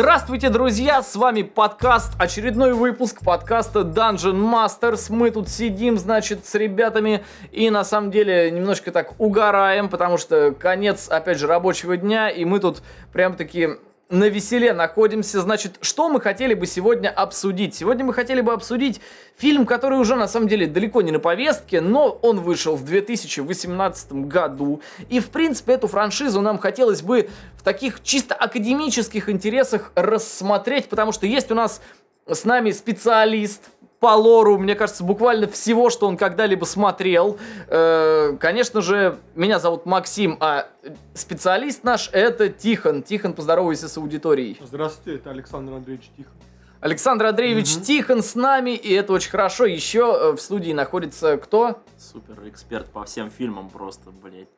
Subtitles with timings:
[0.00, 1.02] Здравствуйте, друзья!
[1.02, 5.06] С вами подкаст, очередной выпуск подкаста Dungeon Masters.
[5.08, 10.52] Мы тут сидим, значит, с ребятами и на самом деле немножко так угораем, потому что
[10.52, 12.80] конец, опять же, рабочего дня, и мы тут
[13.12, 13.70] прям-таки
[14.10, 15.40] на веселе находимся.
[15.40, 17.74] Значит, что мы хотели бы сегодня обсудить?
[17.74, 19.00] Сегодня мы хотели бы обсудить
[19.36, 24.12] фильм, который уже на самом деле далеко не на повестке, но он вышел в 2018
[24.12, 24.80] году.
[25.10, 31.12] И, в принципе, эту франшизу нам хотелось бы в таких чисто академических интересах рассмотреть, потому
[31.12, 31.82] что есть у нас
[32.26, 33.62] с нами специалист,
[34.00, 37.38] по лору, мне кажется, буквально всего, что он когда-либо смотрел.
[37.68, 40.68] Э, конечно же, меня зовут Максим, а
[41.14, 43.02] специалист наш это Тихон.
[43.02, 44.60] Тихон, поздоровайся с аудиторией.
[44.64, 46.32] Здравствуйте, это Александр Андреевич Тихон.
[46.80, 47.84] Александр Андреевич угу.
[47.84, 49.64] Тихон с нами, и это очень хорошо.
[49.64, 51.80] Еще э, в студии находится кто?
[51.96, 54.48] Супер эксперт по всем фильмам просто, блядь.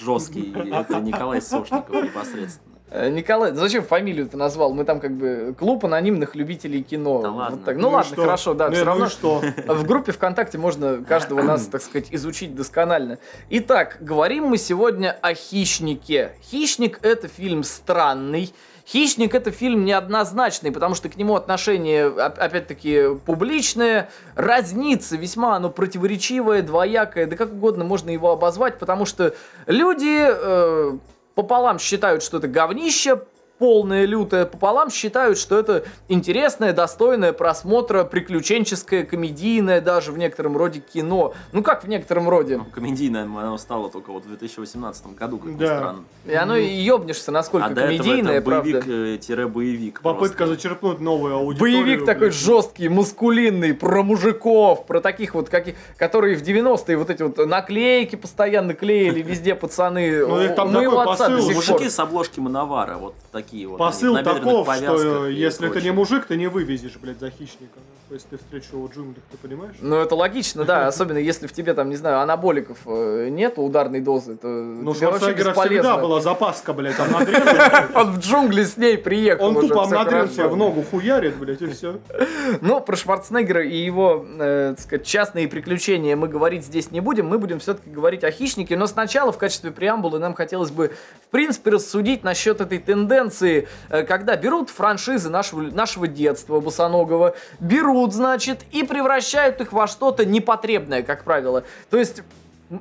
[0.00, 0.54] Жесткий.
[0.72, 2.71] Это Николай Сошников непосредственно.
[2.94, 4.74] Э, Николай, зачем фамилию ты назвал?
[4.74, 7.22] Мы там как бы клуб анонимных любителей кино.
[7.22, 7.56] Да ладно.
[7.56, 7.76] Вот так.
[7.76, 8.22] Ну, ну ладно, что?
[8.22, 9.08] хорошо, да, ну, все равно.
[9.08, 9.42] что?
[9.66, 13.18] В группе ВКонтакте можно каждого нас, так сказать, изучить досконально.
[13.48, 16.32] Итак, говорим мы сегодня о «Хищнике».
[16.42, 18.52] «Хищник»— это фильм странный,
[18.86, 26.60] «Хищник»— это фильм неоднозначный, потому что к нему отношение, опять-таки, публичное, разнится, весьма оно противоречивое,
[26.60, 29.34] двоякое, да как угодно можно его обозвать, потому что
[29.66, 30.98] люди э,
[31.34, 33.22] пополам считают, что это говнище,
[33.62, 40.80] полное, лютое пополам считают, что это интересное, достойное просмотра, приключенческое, комедийное даже в некотором роде
[40.80, 41.32] кино.
[41.52, 42.56] Ну как в некотором роде?
[42.56, 45.64] Ну, комедийное оно стало только вот в 2018 году, как да.
[45.64, 46.04] ни странно.
[46.26, 50.00] И оно и ёбнешься, насколько а комедийное, до этого это боевик-боевик.
[50.02, 50.54] Попытка просто.
[50.56, 51.84] зачерпнуть новую аудиторию.
[51.84, 52.40] Боевик такой блин.
[52.40, 58.16] жесткий, мускулинный, про мужиков, про таких вот, каких, которые в 90-е вот эти вот наклейки
[58.16, 60.26] постоянно клеили везде пацаны.
[60.26, 61.52] Ну, там такой посыл.
[61.52, 63.78] Мужики с обложки Мановара, вот такие такие вот.
[63.78, 67.78] Посыл таков, что если ты не мужик, ты не вывезешь, блядь, за хищника.
[68.12, 69.74] То есть ты встречу в джунглях, ты понимаешь?
[69.80, 70.86] Ну, это логично, да.
[70.86, 75.54] Особенно если в тебе там, не знаю, анаболиков э, нет ударной дозы, то Ну, Шварценеггера
[75.54, 77.06] всегда была запаска, блядь, он
[77.94, 79.46] Он в джунгли с ней приехал.
[79.46, 82.00] Он тупо обнадрился, в ногу хуярит, блядь, и все.
[82.60, 87.28] Ну, про Шварценеггера и его, э, так сказать, частные приключения мы говорить здесь не будем.
[87.28, 88.76] Мы будем все-таки говорить о хищнике.
[88.76, 90.92] Но сначала в качестве преамбулы нам хотелось бы,
[91.26, 98.01] в принципе, рассудить насчет этой тенденции э, когда берут франшизы нашего, нашего детства босоногого, берут,
[98.10, 101.64] значит, и превращают их во что-то непотребное, как правило.
[101.90, 102.22] То есть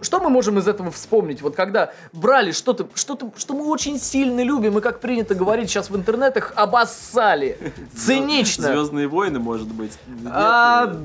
[0.01, 1.41] что мы можем из этого вспомнить?
[1.41, 5.89] Вот когда брали что-то, что-то, что мы очень сильно любим, и как принято говорить сейчас
[5.89, 7.57] в интернетах, обоссали.
[7.95, 8.67] Цинично.
[8.67, 9.91] Звездные войны, может быть.
[10.25, 10.95] А,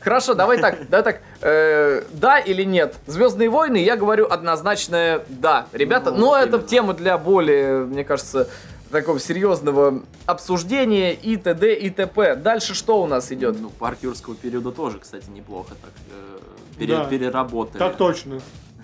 [0.00, 2.96] Хорошо, давай так, да так, э, да или нет?
[3.06, 5.66] Звездные войны, я говорю однозначное да.
[5.72, 6.56] Ребята, ну, но именно.
[6.56, 8.48] это тема для более, мне кажется,
[8.90, 11.74] такого серьезного обсуждения и т.д.
[11.74, 12.36] и т.п.
[12.36, 13.58] Дальше что у нас идет?
[13.60, 16.38] Ну, парк юрского периода тоже, кстати, неплохо так э,
[16.78, 17.78] пере, да, переработали.
[17.78, 18.40] Так точно.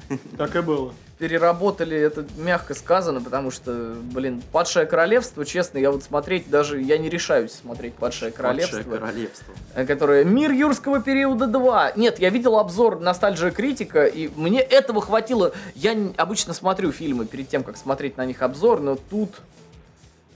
[0.39, 0.93] Так и было.
[1.19, 6.99] Переработали, это мягко сказано, потому что, блин, «Падшее королевство», честно, я вот смотреть даже, я
[6.99, 8.77] не решаюсь смотреть «Падшее королевство».
[8.77, 9.55] «Падшее королевство».
[9.87, 11.94] Которое «Мир юрского периода 2».
[11.97, 15.53] Нет, я видел обзор «Ностальджия критика», и мне этого хватило.
[15.75, 19.31] Я обычно смотрю фильмы перед тем, как смотреть на них обзор, но тут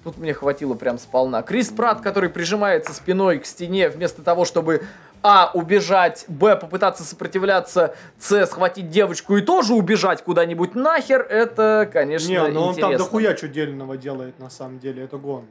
[0.03, 1.43] Тут мне хватило прям сполна.
[1.43, 4.83] Крис Пратт, который прижимается спиной к стене вместо того, чтобы
[5.23, 5.51] а.
[5.53, 6.57] Убежать, Б.
[6.57, 8.47] Попытаться сопротивляться, С.
[8.47, 13.49] Схватить девочку и тоже убежать куда-нибудь нахер, это, конечно, Не, но он там дохуя что
[13.49, 15.45] дельного делает, на самом деле, это гон.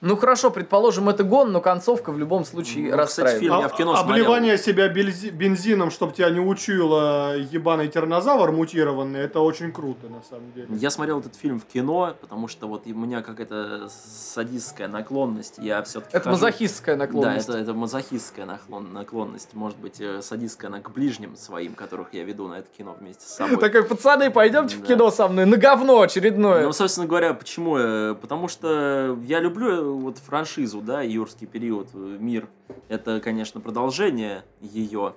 [0.00, 3.34] Ну хорошо, предположим, это гон, но концовка в любом случае ну, расстраивает.
[3.34, 8.50] Кстати, фильм я в кино а, Обливание себя бензином, чтобы тебя не учуяло ебаный тернозавр
[8.50, 10.68] мутированный, это очень круто, на самом деле.
[10.70, 15.82] Я смотрел этот фильм в кино, потому что вот у меня какая-то садистская наклонность, я
[15.82, 16.36] все-таки Это хожу...
[16.36, 17.46] мазохистская наклонность.
[17.46, 18.92] Да, это, это мазохистская наклон...
[18.94, 22.96] наклонность, может быть, э, садистская она к ближним своим, которых я веду на это кино
[22.98, 23.58] вместе с собой.
[23.58, 26.64] Такой, пацаны, пойдемте в кино со мной, на говно очередное.
[26.64, 27.76] Ну, собственно говоря, почему?
[27.76, 32.48] Э, потому что я люблю вот франшизу, да, юрский период, э, мир,
[32.88, 35.14] это, конечно, продолжение ее,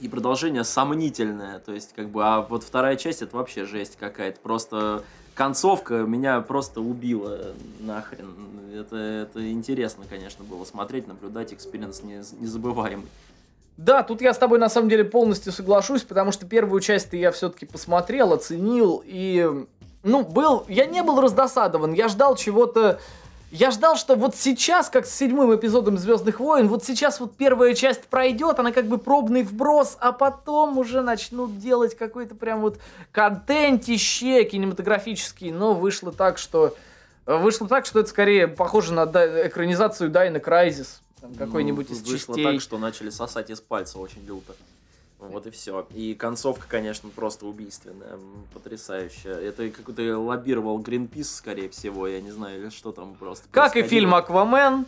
[0.00, 4.40] и продолжение сомнительное, то есть, как бы, а вот вторая часть, это вообще жесть какая-то,
[4.40, 5.04] просто
[5.34, 8.34] концовка меня просто убила нахрен.
[8.74, 13.06] Это, это интересно, конечно, было смотреть, наблюдать, experience незабываемый.
[13.76, 17.30] Да, тут я с тобой на самом деле полностью соглашусь, потому что первую часть я
[17.30, 19.66] все-таки посмотрел, оценил и,
[20.02, 22.98] ну, был, я не был раздосадован, я ждал чего-то
[23.50, 27.74] я ждал, что вот сейчас, как с седьмым эпизодом Звездных войн, вот сейчас вот первая
[27.74, 32.78] часть пройдет, она как бы пробный вброс, а потом уже начнут делать какой-то прям вот
[33.12, 35.50] контентище кинематографический.
[35.50, 36.74] Но вышло так, что
[37.26, 41.00] Вышло так, что это скорее похоже на экранизацию Дайна Крайзис.
[41.20, 42.52] Там какой-нибудь Ну, из вышло частей.
[42.52, 44.54] так, что начали сосать из пальца очень люто.
[45.30, 45.86] Вот и все.
[45.94, 48.18] И концовка, конечно, просто убийственная,
[48.52, 49.34] потрясающая.
[49.34, 53.46] Это какой-то лоббировал Гринпис, скорее всего, я не знаю, что там просто.
[53.50, 54.86] Как и фильм Аквамен.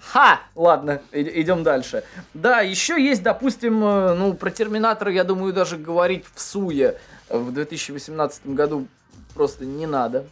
[0.00, 0.40] Ха!
[0.54, 2.04] Ладно, идем дальше.
[2.34, 6.98] Да, еще есть, допустим, э, ну, про Терминатора, я думаю, даже говорить в Суе
[7.30, 8.86] в 2018 году
[9.34, 10.26] просто не надо.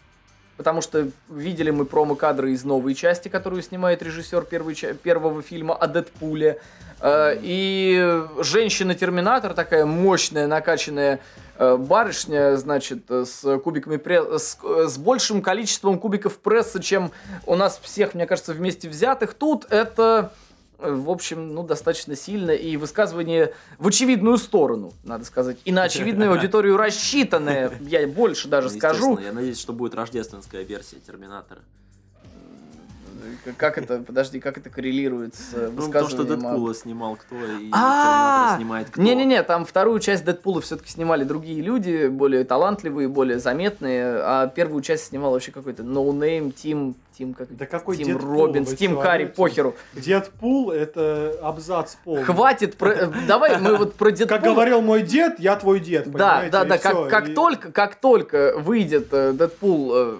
[0.56, 5.86] Потому что видели мы промо-кадры из новой части, которую снимает режиссер первой, первого фильма о
[5.86, 6.60] Дэдпуле.
[7.00, 11.20] Э, И женщина-терминатор, такая мощная, накачанная
[11.58, 17.12] э, барышня, значит, с кубиками пре- с, с большим количеством кубиков пресса, чем
[17.46, 19.34] у нас всех, мне кажется, вместе взятых.
[19.34, 20.32] Тут это,
[20.82, 25.58] в общем, ну, достаточно сильно и высказывание в очевидную сторону, надо сказать.
[25.64, 29.18] И на очевидную аудиторию рассчитанное, я больше даже ну, скажу.
[29.18, 31.60] Я надеюсь, что будет рождественская версия Терминатора.
[33.56, 37.36] Как это, подожди, как это коррелирует с э, Ну, то, что высказыванием Дэдпула снимал кто,
[37.36, 39.02] и А, Терминатора снимает кто.
[39.02, 44.82] Не-не-не, там вторую часть Дэдпула все-таки снимали другие люди, более талантливые, более заметные, а первую
[44.82, 49.26] часть снимал вообще какой-то no-name, Тим, Тим, как Да какой Тим Дэдпул, Робинс, Тим Карри,
[49.26, 49.74] похеру.
[49.94, 52.24] Дедпул это абзац полный.
[52.24, 54.38] Хватит, про- э, давай мы вот про Дэдпула...
[54.38, 58.54] Как говорил мой дед, я твой дед, Да, да, да, как, как только, как только
[58.58, 60.16] выйдет э, Дэдпул, э,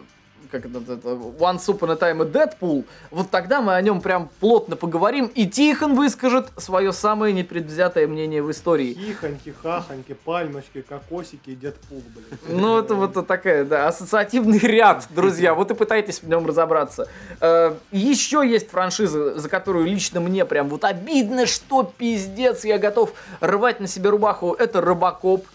[0.53, 4.29] как это, это, Once Upon a Time и Дэдпул, вот тогда мы о нем прям
[4.39, 8.93] плотно поговорим, и Тихон выскажет свое самое непредвзятое мнение в истории.
[8.95, 12.61] Хихоньки, хахоньки, пальмочки, кокосики, Дедпул, блин.
[12.61, 15.55] Ну, это вот такая, да, ассоциативный ряд, друзья.
[15.55, 17.09] Вот и пытайтесь в нем разобраться.
[17.41, 23.15] Э, Еще есть франшиза, за которую лично мне прям вот обидно, что пиздец, я готов
[23.41, 24.53] рвать на себе рубаху.
[24.53, 25.47] Это Робокоп,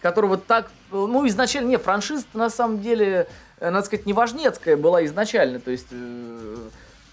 [0.00, 3.26] которого так, ну, изначально, не, франшиза на самом деле,
[3.60, 5.60] надо сказать, не важнецкая была изначально.
[5.60, 6.56] То есть, э,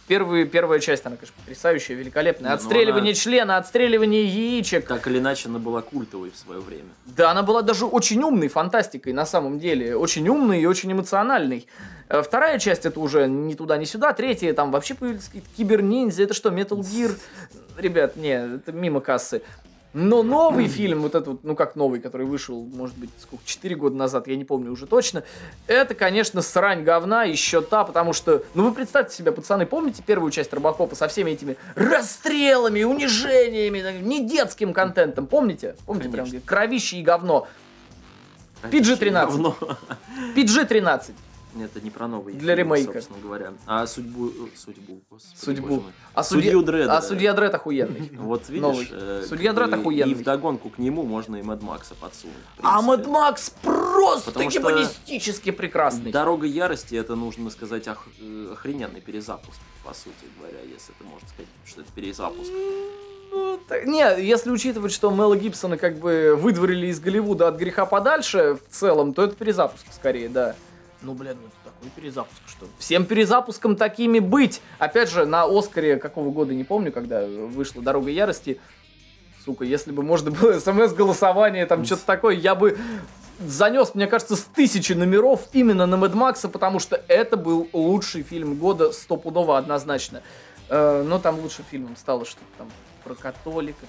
[0.08, 2.50] первый, первая часть, она, конечно, потрясающая, великолепная.
[2.50, 4.86] Не, ну Отстреливание она- члена, отстреливание яичек.
[4.88, 6.90] Так или иначе, она была культовой в свое время.
[7.06, 9.96] Да, она была даже очень умной фантастикой на самом деле.
[9.96, 11.68] Очень умной и очень эмоциональной.
[12.10, 14.14] Э, Вторая часть это уже ни туда, ни сюда.
[14.14, 16.24] Третья там вообще появились какие-то киберниндзя.
[16.24, 17.12] Это что, Metal Gear?
[17.78, 19.42] Ребят, не, это мимо кассы.
[19.98, 23.96] Но новый фильм, вот этот, ну как новый, который вышел, может быть, сколько, 4 года
[23.96, 25.24] назад, я не помню уже точно,
[25.68, 30.32] это, конечно, срань говна, еще та, потому что, ну вы представьте себе, пацаны, помните первую
[30.32, 35.78] часть Робокопа со всеми этими расстрелами, унижениями, не детским контентом, помните?
[35.86, 36.40] Помните, прям Конечно.
[36.40, 37.48] где кровище и говно.
[38.64, 39.12] PG-13.
[39.14, 39.56] Говно.
[40.36, 41.12] PG-13.
[41.64, 42.94] Это не про новый Для фильм, ремейка.
[42.94, 43.54] собственно говоря.
[43.66, 44.28] А судьбу...
[44.28, 45.84] э, Судьбу, господи, Судьбу.
[46.14, 46.98] А Судью Дредда.
[46.98, 48.12] а судья Дред охуенный.
[48.18, 48.88] Вот видишь, Новый.
[48.92, 50.12] э, Судья Дред охуенный.
[50.12, 52.36] И вдогонку к нему можно и Мэд Макса подсунуть.
[52.62, 52.82] А.
[52.82, 56.12] Мэд Макс просто гимнастически прекрасный.
[56.12, 61.28] Дорога ярости это нужно сказать ох- э, охрененный перезапуск, по сути говоря, если это можно
[61.30, 62.52] сказать, что это перезапуск.
[63.32, 67.86] Ну, так- Не, если учитывать, что Мэла Гибсона как бы выдворили из Голливуда от греха
[67.86, 70.56] подальше в целом, то это перезапуск скорее, да.
[71.06, 74.60] Ну, блин, ну это такой перезапуск, что Всем перезапуском такими быть.
[74.80, 78.60] Опять же, на Оскаре какого года, не помню, когда вышла «Дорога ярости»,
[79.46, 82.80] сука, если бы можно было смс-голосование, там что-то такое, я бы
[83.40, 88.24] занес, мне кажется, с тысячи номеров именно на Мэд Макса, потому что это был лучший
[88.24, 90.24] фильм года стопудово однозначно.
[90.70, 92.72] Э, Но там лучшим фильмом стало что-то там
[93.04, 93.88] про католиков,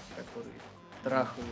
[1.07, 1.47] трахают.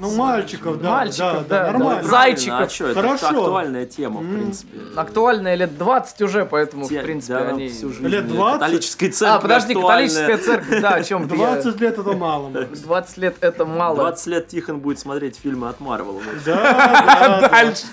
[0.00, 2.02] Ну, мальчиков, да, Мальчиков, да, да, да, нормально.
[2.02, 2.08] да.
[2.08, 2.60] Зайчиков.
[2.60, 3.26] А что, это Хорошо.
[3.28, 4.78] актуальная тема, в принципе.
[4.96, 7.68] Актуальная лет 20 уже, поэтому, Те- в принципе, да, они...
[7.68, 8.06] всю жизнь.
[8.06, 8.60] Лет 20?
[8.60, 10.08] Католической церкви А, подожди, актуальная.
[10.08, 11.36] католическая церковь, да, о чем ты?
[11.36, 12.48] я- 20 лет это мало.
[12.50, 12.68] блин.
[12.72, 13.96] 20 лет это мало.
[13.96, 16.20] 20 лет Тихон будет смотреть фильмы от Марвела.
[16.46, 17.48] Да, да, да.
[17.48, 17.84] Дальше.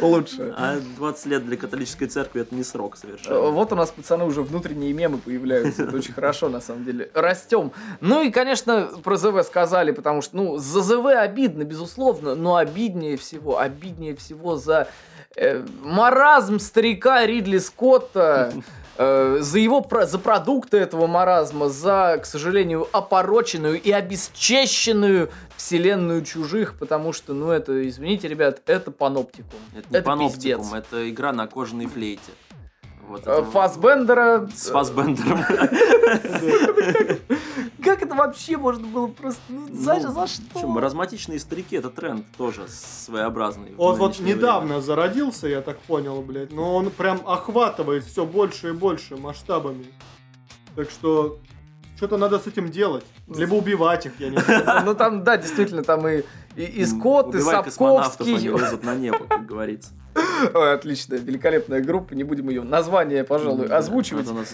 [0.00, 0.54] Лучше.
[0.56, 3.40] А 20 лет для католической церкви это не срок Э, совершенно.
[3.50, 5.82] Вот у нас, пацаны, уже внутренние мемы появляются.
[5.84, 7.10] Это очень хорошо, на самом деле.
[7.14, 7.72] Растем.
[8.00, 13.16] Ну и, конечно, про ЗВ сказали, потому что, ну, за ЗВ обидно, безусловно, но обиднее
[13.16, 14.88] всего, обиднее всего за
[15.36, 18.52] э, маразм старика Ридли Скотта,
[18.96, 26.78] э, за его, за продукты этого маразма, за, к сожалению, опороченную и обесчещенную вселенную чужих,
[26.78, 29.60] потому что, ну, это, извините, ребят, это паноптикум.
[29.76, 30.72] Это не это паноптикум, пиздец.
[30.72, 32.32] это игра на кожаной флейте.
[33.10, 34.48] Вот Э, это Фассбендера...
[34.54, 35.40] С Фассбендером.
[37.82, 39.42] Как это вообще можно было просто...
[39.48, 40.42] Ну, за, Ну, за что?
[40.54, 43.74] Причем маразматичные старики это тренд тоже своеобразный.
[43.74, 48.72] в Вот недавно зародился, я так понял, блядь, но он прям охватывает все больше и
[48.72, 49.86] больше масштабами.
[50.76, 51.38] Так что
[51.96, 53.04] что-то надо с этим делать.
[53.28, 54.82] Либо убивать их, я не знаю.
[54.86, 56.22] Ну там, да, действительно, там и,
[56.56, 56.86] и, и время.
[56.86, 58.48] Скотт, и Убивай космонавтов, Сапковский.
[58.48, 59.92] они лезут на небо, как говорится.
[60.54, 64.24] Ой, отлично, великолепная группа, не будем ее название, пожалуй, озвучивать.
[64.24, 64.52] Это нас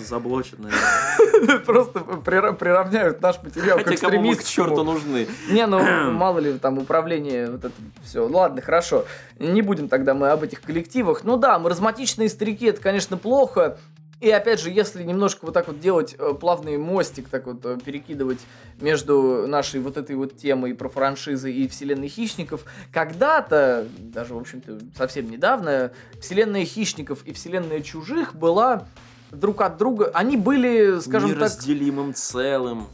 [0.59, 1.59] наверное.
[1.67, 3.87] Просто прира- приравняют наш материал к
[4.19, 5.27] мы к черту нужны.
[5.51, 5.81] Не, ну,
[6.13, 7.75] мало ли, там, управление, вот это
[8.05, 8.27] все.
[8.27, 9.05] Ладно, хорошо.
[9.39, 11.25] Не будем тогда мы об этих коллективах.
[11.25, 13.79] Ну да, маразматичные старики, это, конечно, плохо.
[14.21, 17.79] И опять же, если немножко вот так вот делать э, плавный мостик, так вот э,
[17.85, 18.41] перекидывать
[18.81, 24.79] между нашей вот этой вот темой про франшизы и вселенной хищников, когда-то, даже, в общем-то,
[24.97, 28.87] совсем недавно, вселенная хищников и вселенная чужих была
[29.31, 32.87] друг от друга, они были, скажем так, Неразделимым целым.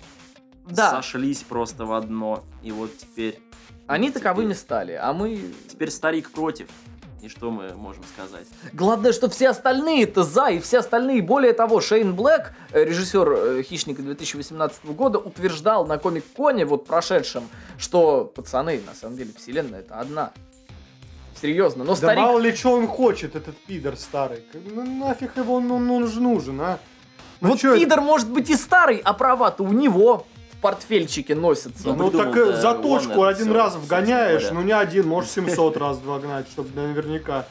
[0.68, 2.42] да, Сошлись просто в одно.
[2.64, 3.38] И вот теперь...
[3.86, 6.68] они таковыми стали, а мы Теперь старик против.
[7.22, 8.48] И что мы можем сказать?
[8.72, 13.62] Главное, что все остальные-то за, и все остальные, более того, Шейн Блэк, э, режиссер э,
[13.62, 17.48] «Хищника» 2018 года, утверждал на Комик-Коне, вот прошедшем,
[17.78, 20.32] что, пацаны, на самом деле, вселенная это одна.
[21.40, 22.22] Серьезно, но Да старик...
[22.24, 24.44] мало ли что он хочет, этот пидор старый.
[24.52, 26.80] Ну нафиг его он, он, он же нужен, а?
[27.40, 27.80] Ну вот чё это?
[27.80, 30.26] пидор может быть и старый, а права-то у него
[30.62, 31.88] портфельчике носятся.
[31.88, 35.31] Ну, Ну так да, заточку он это один всё, раз вгоняешь, ну не один, может
[35.31, 37.47] 700 раз вогнать, чтобы наверняка.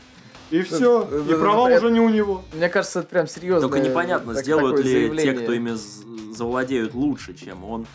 [0.50, 2.44] И все, э, и права э, уже не у него.
[2.54, 3.70] Мне кажется, это прям серьезно.
[3.70, 5.74] Только непонятно, сделают ли те, кто ими
[6.34, 7.86] завладеют лучше, чем он.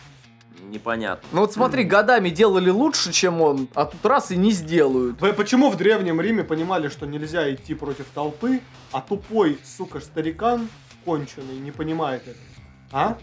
[0.69, 1.27] Непонятно.
[1.31, 5.21] Ну вот смотри, годами делали лучше, чем он, а тут раз и не сделают.
[5.21, 8.59] Вы почему в Древнем Риме понимали, что нельзя идти против толпы,
[8.91, 10.67] а тупой, сука, старикан
[11.05, 12.39] конченый не понимает это?
[12.91, 13.17] А?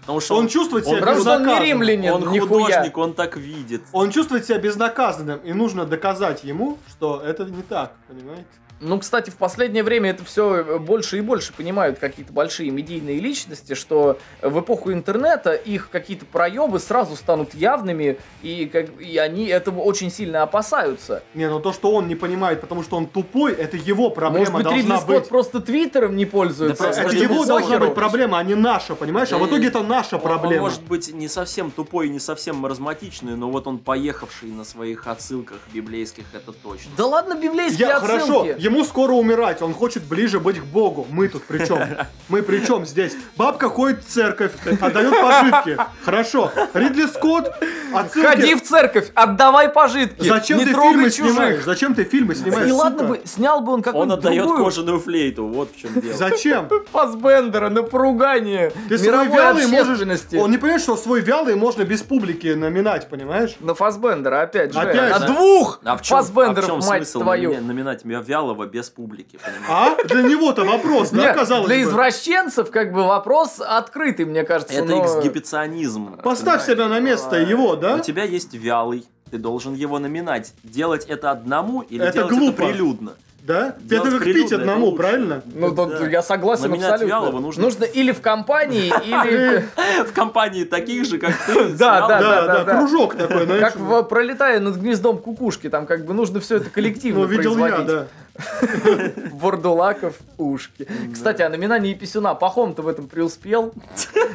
[0.00, 1.80] Потому что Он он, чувствует он себя Потому что он не безнаказанным.
[1.80, 2.64] римлянин, он нихуя.
[2.66, 3.82] художник, он так видит.
[3.92, 8.46] Он чувствует себя безнаказанным, и нужно доказать ему, что это не так, понимаете?
[8.80, 13.74] Ну, кстати, в последнее время это все больше и больше понимают какие-то большие медийные личности,
[13.74, 19.80] что в эпоху интернета их какие-то проебы сразу станут явными, и, как, и они этого
[19.80, 21.22] очень сильно опасаются.
[21.34, 24.54] Не, ну то, что он не понимает, потому что он тупой, это его проблема Может
[24.54, 25.28] быть, должна Ридли Скотт быть.
[25.28, 26.82] просто твиттером не пользуется.
[26.82, 29.32] Да Это его Скотт должна быть проблема, а не наша, понимаешь?
[29.32, 30.64] А в Да итоге и- это наша Он- Он, проблема.
[30.64, 35.58] может быть не совсем тупой, не совсем маразматичный, но вот он поехавший на своих отсылках
[35.72, 36.90] библейских, это точно.
[36.96, 38.12] Да ладно, библейские Я, отсылки.
[38.26, 41.06] хорошо, ему скоро умирать, он хочет ближе быть к Богу.
[41.10, 41.80] Мы тут при чем?
[42.28, 43.16] Мы при чем здесь?
[43.36, 45.78] Бабка ходит в церковь, отдает пожитки.
[46.04, 46.52] Хорошо.
[46.74, 47.52] Ридли Скотт,
[47.94, 48.26] отсылки.
[48.26, 50.28] Ходи в церковь, отдавай пожитки.
[50.28, 51.32] Зачем не ты фильмы чужих.
[51.32, 51.64] снимаешь?
[51.64, 52.68] Зачем ты фильмы снимаешь?
[52.68, 53.10] И ладно сука?
[53.10, 56.16] бы, снял бы он Он какую-нибудь отдает другую кожаную флейту, вот в чем дело.
[56.16, 56.68] Зачем?
[56.92, 60.00] Фассбендера на поругание Ты свой вялый можешь...
[60.34, 63.56] Он не понимает, что свой вялый можно без публики номинать, понимаешь?
[63.60, 64.78] На Фассбендера, опять же.
[64.78, 65.26] Опять а же.
[65.26, 67.52] двух А в чем, Фассбендеров, мать смысл твою.
[67.52, 68.20] номина- номинать меня
[68.56, 69.96] вялого без публики, понимаешь?
[70.02, 70.04] А?
[70.08, 71.82] Для него-то вопрос, да, Нет, казалось для бы.
[71.82, 74.74] извращенцев как бы вопрос открытый, мне кажется.
[74.74, 76.16] Это но- эксгибиционизм.
[76.22, 77.96] Поставь себя на место его, да?
[77.96, 80.52] У тебя есть вялый, ты должен его номинать.
[80.62, 82.62] Делать это одному или Это делать глупо.
[82.62, 83.12] это прилюдно?
[83.42, 83.76] Да?
[83.80, 85.40] Делать Это как пить одному, правильно?
[85.54, 86.06] Ну, тут Да.
[86.08, 87.06] я согласен Номинать абсолютно.
[87.06, 89.68] вялого нужно- или в компании, или...
[90.04, 91.68] В компании таких же, как ты.
[91.78, 93.72] Да, да, Да, да, кружок такой, знаешь.
[93.72, 97.78] Как «Пролетая над гнездом кукушки», там как бы нужно все это коллективно Ну, видел я,
[97.78, 98.06] да.
[99.32, 100.86] Бурдулаков ушки.
[101.12, 103.72] Кстати, а номинание Писюна Пахом-то в этом преуспел.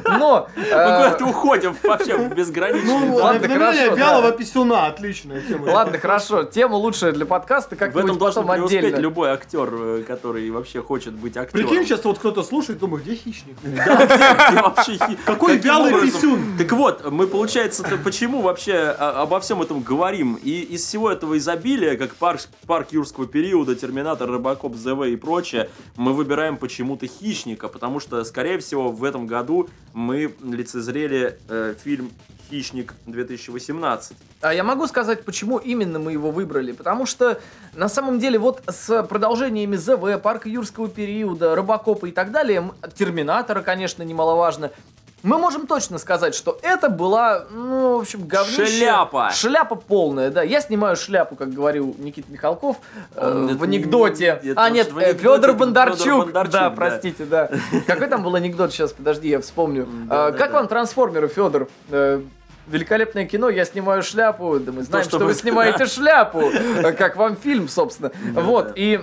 [0.04, 0.48] Но...
[0.56, 2.86] Мы э, куда-то уходим вообще в безграничный.
[2.92, 5.70] Ну, ладно, хорошо, вялого писюна, отличная тема.
[5.70, 6.44] Ладно, хорошо.
[6.44, 11.14] Тема лучшая для подкаста, В как-нибудь этом должен преуспеть любой актер, э, который вообще хочет
[11.14, 11.66] быть актером.
[11.68, 13.56] Прикинь, сейчас вот кто-то слушает, думает, где хищник?
[13.62, 16.56] Да, где- где вообще хи- Какой вялый писюн?
[16.58, 20.38] Так вот, мы, получается, почему вообще о- обо всем этом говорим?
[20.42, 26.14] И из всего этого изобилия, как парк, юрского периода, Терминатор, Робокоп, ЗВ и прочее, мы
[26.14, 32.10] выбираем почему-то Хищника, потому что, скорее всего, в этом году мы лицезрели э, фильм
[32.48, 34.14] «Хищник 2018».
[34.40, 36.72] А я могу сказать, почему именно мы его выбрали?
[36.72, 37.38] Потому что,
[37.74, 43.60] на самом деле, вот с продолжениями ЗВ, Парка Юрского периода, Робокопа и так далее, Терминатора,
[43.60, 44.70] конечно, немаловажно,
[45.22, 48.66] мы можем точно сказать, что это была, ну, в общем, говнище.
[48.66, 49.30] Шляпа.
[49.32, 50.42] Шляпа полная, да.
[50.42, 52.76] Я снимаю шляпу, как говорил Никита Михалков
[53.14, 54.40] э, в анекдоте.
[54.42, 55.98] не- это а, нет, э, анекдоте Федор Бондарчук.
[56.00, 56.70] Фёдор Бондарчук, да, да.
[56.70, 57.50] простите, да.
[57.86, 58.92] Какой там был анекдот сейчас?
[58.92, 59.86] Подожди, я вспомню.
[60.08, 60.58] Да, А, да, Как да.
[60.58, 61.68] вам трансформеры, Федор?
[61.90, 62.20] Э,
[62.68, 64.58] Великолепное кино, я снимаю шляпу.
[64.60, 66.42] Да мы знаем, что что вы- вы снимаете шляпу.
[66.42, 68.12] Э, Как вам фильм, собственно.
[68.34, 69.00] Вот, и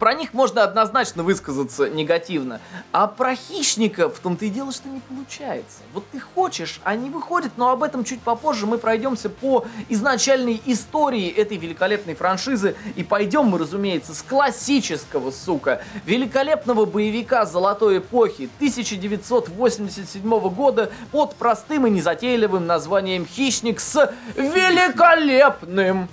[0.00, 2.60] про них можно однозначно высказаться негативно.
[2.90, 5.80] А про хищника в том-то и дело, что не получается.
[5.92, 10.60] Вот ты хочешь, а не выходит, но об этом чуть попозже мы пройдемся по изначальной
[10.64, 12.74] истории этой великолепной франшизы.
[12.96, 21.86] И пойдем мы, разумеется, с классического, сука, великолепного боевика золотой эпохи 1987 года под простым
[21.86, 26.08] и незатейливым названием «Хищник» с великолепным,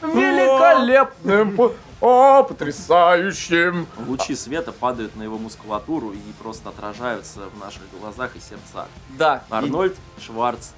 [0.00, 1.72] великолепным
[2.02, 3.86] О, потрясающим!
[4.08, 8.88] Лучи света падают на его мускулатуру и просто отражаются в наших глазах и сердцах.
[9.16, 9.44] Да.
[9.48, 10.70] и Арнольд Шварц.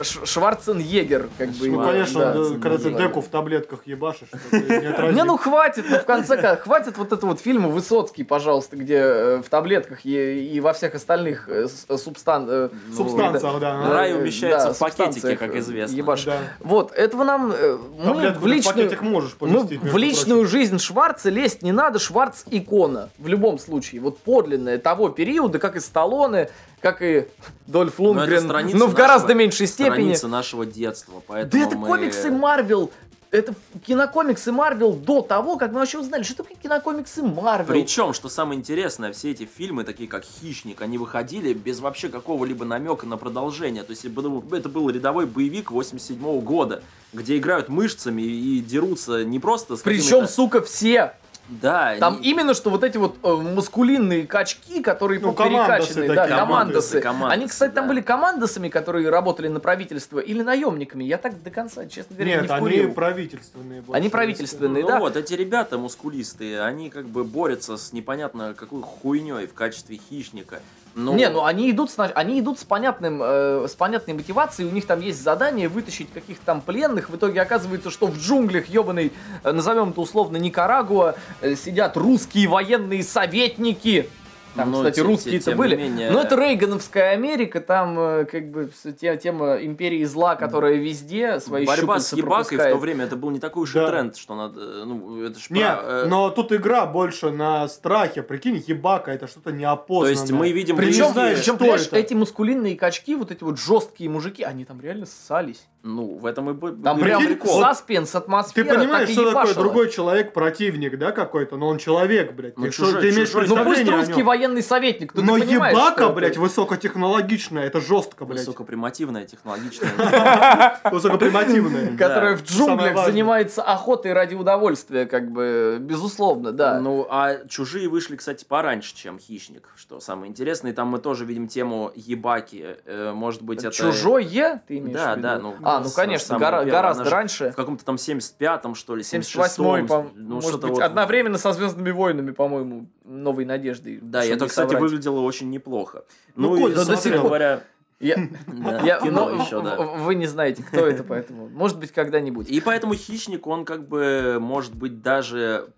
[0.00, 1.68] Шварценеггер, как бы.
[1.68, 5.98] Ну, его, конечно, да, да, когда ты деку в таблетках ебашишь, не ну хватит, ну
[5.98, 10.60] в конце концов, хватит вот этого вот фильма Высоцкий, пожалуйста, где э, в таблетках и,
[10.60, 12.46] во всех остальных э, э, субстан...
[12.48, 13.88] э, Ну, Субстанциях, да.
[13.92, 15.94] Рай умещается в пакетике, как известно.
[15.94, 16.24] ебашь.
[16.24, 16.38] Да.
[16.60, 17.48] Вот, этого нам...
[17.48, 18.90] Мы Таблетку в личную...
[18.90, 23.10] в личную жизнь Шварца лезть не надо, Шварц икона.
[23.18, 24.00] В любом случае.
[24.00, 26.48] Вот подлинная того периода, как и Сталлоне,
[26.84, 27.26] как и
[27.66, 29.90] Дольф Но Лунгрен, страница но в гораздо нашего- меньшей степени.
[29.94, 32.90] Страница нашего детства, Да поэтому это мы- комиксы Марвел.
[33.30, 37.66] Это кинокомиксы Марвел до того, как мы вообще узнали, что такое кинокомиксы Марвел.
[37.66, 42.66] Причем, что самое интересное, все эти фильмы, такие как «Хищник», они выходили без вообще какого-либо
[42.66, 43.82] намека на продолжение.
[43.82, 46.82] То есть это был, рядовой боевик 87 года,
[47.14, 51.14] где играют мышцами и дерутся не просто с Причем, сука, все.
[51.48, 56.08] Да, Там они- именно что вот эти вот э, маскулинные качки, которые Ну, перекачаны, командосы
[56.08, 57.00] да, такие, командосы.
[57.02, 57.88] командосы, Они, кстати, там да.
[57.88, 61.04] были командосами, которые работали на правительство или наемниками.
[61.04, 62.94] Я так до конца, честно говоря, Нет, не они вкурил.
[62.94, 63.82] правительственные.
[63.82, 63.96] больше.
[64.00, 64.98] Они правительственные, Ну да.
[65.00, 70.60] вот, эти ребята мускулистые, они как бы борются с непонятно какой хуйней в качестве хищника.
[70.96, 74.72] Ну, Не, ну они идут, с, они идут с понятным, э, с понятной мотивацией, у
[74.72, 77.10] них там есть задание вытащить каких-то там пленных.
[77.10, 82.48] В итоге оказывается, что в джунглях ебаный, э, назовем это условно Никарагуа, э, сидят русские
[82.48, 84.08] военные советники.
[84.54, 85.74] Там, Ну, кстати, русские-то были.
[85.74, 90.74] менее- Но это Рейгановская Америка, там э, как бы вс- те- тема империи зла, которая
[90.74, 92.72] везде свои борьба с ебакой в пропускает.
[92.74, 93.88] то время это был не такой уж и Да.
[93.88, 97.66] тренд, что надо, э, ну, это ж Не, про, э, но тут игра больше на
[97.66, 98.22] страхе.
[98.22, 100.10] Прикинь, ебака, это что-то то неопознанное.
[100.12, 101.96] есть мы видим Причем, знаешь, причем, что это?
[101.96, 105.66] эти мускулинные качки, вот эти вот жесткие мужики, они там реально ссались.
[105.84, 107.60] Ну, в этом и б- Там и прям прикол.
[107.60, 108.74] саспенс, Ты атмосфера.
[108.74, 112.56] понимаешь, так и что такое другой человек, противник, да, какой-то, но он человек, блядь.
[112.58, 113.46] Ну, Ты чужой- ты имеешь чужой.
[113.48, 118.24] Ну пусть русский военный советник, но, Но ты понимаешь, ебака, это- блядь, высокотехнологичная, это жестко,
[118.24, 118.40] блядь.
[118.40, 119.90] Высокопримативная, технологичная.
[120.90, 121.96] Высокопримативная.
[121.96, 122.42] Которая Да.
[122.42, 126.80] в джунглях занимается охотой ради удовольствия, как бы, безусловно, да.
[126.80, 130.72] Ну, а чужие вышли, кстати, пораньше, чем хищник, что самое интересное.
[130.72, 132.76] И там мы тоже видим тему ебаки.
[132.86, 133.74] Э, Может быть, это.
[133.74, 135.22] Чужое, ты имеешь Да, в виду?
[135.22, 137.50] да, ну, А, ну конечно, гора- первое, гораздо она раньше.
[137.52, 139.86] В каком-то там 75-м, что ли, 78-й, 76-м.
[139.86, 143.98] по- ну, может быть, вот- одновременно со Звездными войнами, по-моему, новой надеждой.
[144.00, 146.04] Да, и это, кстати, выглядело очень неплохо.
[146.34, 147.22] Ну, Ну, и, да до сих пор.
[147.24, 147.60] говоря,
[148.00, 149.76] Я- да, я- кино ну, еще, да.
[149.76, 152.48] Вы не знаете, кто это, поэтому, может быть, когда-нибудь.
[152.50, 155.68] И поэтому хищник, он как бы, может быть, даже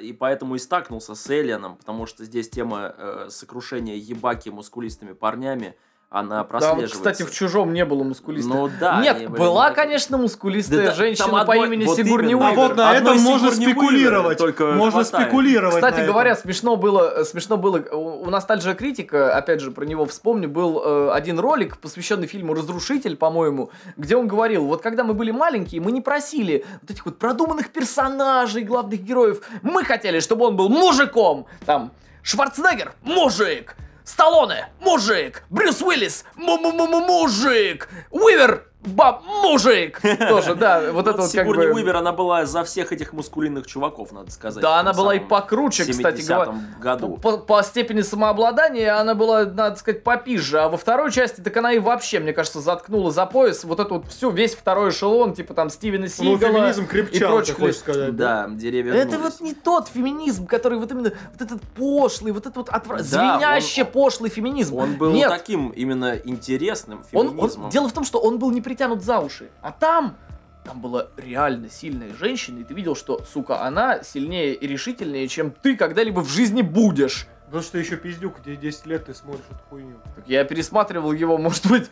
[0.00, 5.76] и поэтому и стакнулся с Элианом, потому что здесь тема э, сокрушения ебаки мускулистыми парнями,
[6.08, 6.96] она Да, вот, прослеживается.
[6.96, 8.54] кстати, в чужом не было мускулистых.
[8.54, 9.00] Ну да.
[9.02, 9.84] Нет, были была, не такие.
[9.84, 12.46] конечно, мускулистая Да женщина там по одной- имени вот Сигурни именно.
[12.46, 12.62] А Уивер.
[12.68, 14.38] вот на Одной этом можно Сигурни Уивер спекулировать.
[14.38, 15.24] только Можно хватает.
[15.26, 15.74] спекулировать.
[15.74, 16.06] Кстати этом.
[16.06, 20.80] говоря, смешно было, смешно было, у у ностальжия критика, опять же, про него вспомню, был
[20.84, 25.80] э, один ролик, посвященный фильму «Разрушитель», по-моему, где он говорил, вот когда мы были маленькие,
[25.80, 30.68] мы не просили вот этих вот продуманных персонажей, главных героев, мы хотели, чтобы он был
[30.68, 31.90] мужиком, там,
[32.22, 40.00] Шварценеггер– мужик, Сталлоне– мужик, Брюс Уиллис– мужик, Уивер– баб мужик.
[40.28, 41.72] Тоже, да, вот это вот как бы...
[41.72, 44.62] Уивер, она была за всех этих мускулинных чуваков, надо сказать.
[44.62, 46.52] Да, она была и покруче, кстати говоря.
[46.52, 47.16] 70-м году.
[47.16, 50.60] По, по степени самообладания она была, надо сказать, попизже.
[50.60, 53.94] А во второй части, так она и вообще, мне кажется, заткнула за пояс вот эту
[53.96, 57.56] вот всю, весь второй эшелон, типа там Стивена Ну, Сигала феминизм и крепчал, ты прочих.
[57.56, 58.16] хочешь сказать.
[58.16, 62.56] Да, деревья Это вот не тот феминизм, который вот именно вот этот пошлый, вот этот
[62.56, 62.98] вот отвра...
[62.98, 64.76] Да, звеняще он- пошлый феминизм.
[64.76, 67.70] Он был Нет, таким именно интересным он, он- феминизмом.
[67.70, 69.48] дело в том, что он был не притянут за уши.
[69.62, 70.16] А там,
[70.64, 75.52] там была реально сильная женщина, и ты видел, что, сука, она сильнее и решительнее, чем
[75.52, 77.28] ты когда-либо в жизни будешь.
[77.46, 79.96] Потому что еще пиздюк, где 10 лет ты смотришь эту хуйню.
[80.16, 81.88] Так Я пересматривал его, может быть,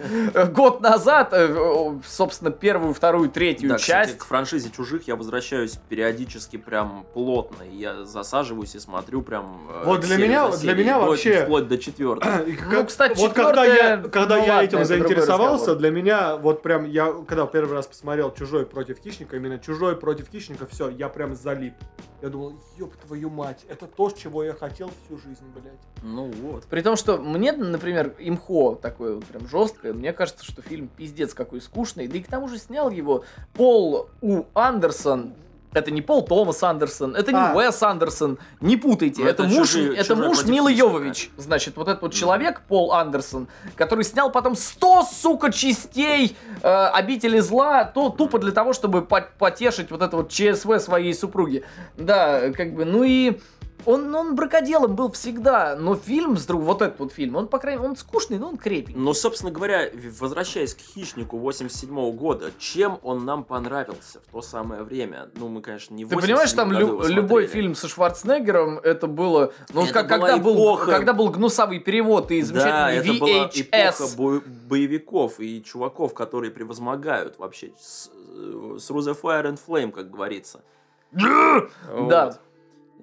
[0.53, 4.19] год назад, э, собственно, первую, вторую, третью Да, кстати, часть.
[4.19, 7.63] к франшизе «Чужих» я возвращаюсь периодически прям плотно.
[7.63, 9.69] Я засаживаюсь и смотрю прям...
[9.71, 12.57] э, Вот для меня- для меня вплоть- вообще- Вплоть до четвертой.
[12.75, 16.85] Ну, кстати, вот когда я, когда ну я ладно, этим заинтересовался, для меня вот прям
[16.85, 21.35] я когда первый раз посмотрел Чужой против хищника, именно Чужой против хищника, все, я прям
[21.37, 21.75] залип.
[22.23, 25.75] Я думал, ёб твою мать, это то, чего я хотел всю жизнь, блядь.
[26.03, 26.65] Ну вот.
[26.65, 31.35] При том, что мне, например, имхо такое вот прям жесткое, мне кажется, что фильм пиздец
[31.35, 32.07] какой скучный.
[32.09, 34.45] Да и к тому же снял его Пол У.
[34.55, 35.35] Андерсон.
[35.73, 37.53] Это не Пол Томас Андерсон, это не А.
[37.53, 39.25] Уэс Андерсон, не путайте.
[39.25, 40.71] Ну, это, это муж, чужие- это муж Милы.
[40.73, 41.33] Йовович.
[41.37, 47.41] Значит, вот этот вот человек, Пол Андерсон, который снял потом 100, сука, частей э, обители
[47.41, 51.65] зла, то тупо для того, чтобы по- потешить вот это вот ЧСВ своей супруги.
[51.97, 53.41] Да, как бы, ну и
[53.87, 57.79] он, он бракоделом был всегда, но фильм, с вот этот вот фильм, он, по крайней
[57.79, 58.95] мере, он скучный, но он крепкий.
[58.95, 64.83] Но, собственно говоря, возвращаясь к «Хищнику» 87 года, чем он нам понравился в то самое
[64.83, 65.29] время?
[65.37, 69.07] Ну, мы, конечно, не в Ты понимаешь, 87 там лю- любой фильм со Шварценеггером, это
[69.07, 69.53] было...
[69.73, 70.91] Ну, Это как, когда, был, эпоха.
[70.91, 74.17] когда был гнусавый перевод и Да, замечательный это была эпоха VHS.
[74.17, 80.11] бо- боевиков и чуваков, которые превозмогают вообще с, э, through the fire and flame, как
[80.11, 80.63] говорится.
[81.13, 81.61] Да.
[81.93, 82.41] Вот.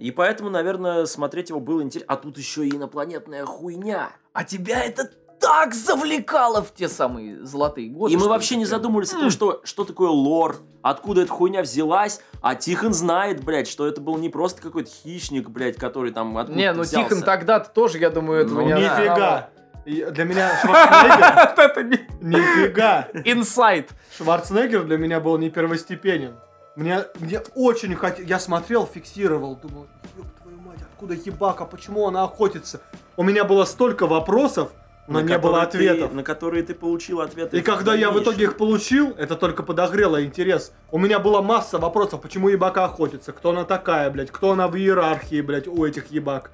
[0.02, 2.12] И поэтому, наверное, смотреть его было интересно.
[2.12, 4.10] А тут еще и инопланетная хуйня.
[4.34, 8.14] А тебя это так завлекало в те самые золотые годы.
[8.14, 12.22] и мы вообще не задумывались о том, что, что такое лор, откуда эта хуйня взялась,
[12.42, 16.58] а Тихон знает, блядь, что это был не просто какой-то хищник, блядь, который там откуда
[16.58, 17.10] Не, ну взялся.
[17.10, 19.50] Тихон тогда-то тоже, я думаю, этого Ну, не Нифига.
[19.86, 21.54] Для меня Шварценеггер...
[21.58, 23.08] Это не Нифига.
[23.26, 23.90] инсайт.
[24.18, 26.36] Шварценеггер для меня был не первостепенен.
[26.76, 28.26] Мне, мне очень хотел...
[28.26, 32.82] Я смотрел, фиксировал, думал, ёб твою мать, откуда ебака, почему она охотится?
[33.18, 34.72] У меня было столько вопросов,
[35.08, 36.14] но на не было которые ты- ответов.
[36.14, 37.58] на которые ты получил ответы.
[37.58, 40.72] И когда я в итоге их получил, это только подогрело интерес.
[40.92, 44.78] У меня была масса вопросов, почему ебака охотится, кто она такая, блядь, кто она в
[44.78, 46.52] иерархии, блядь, у этих ебак.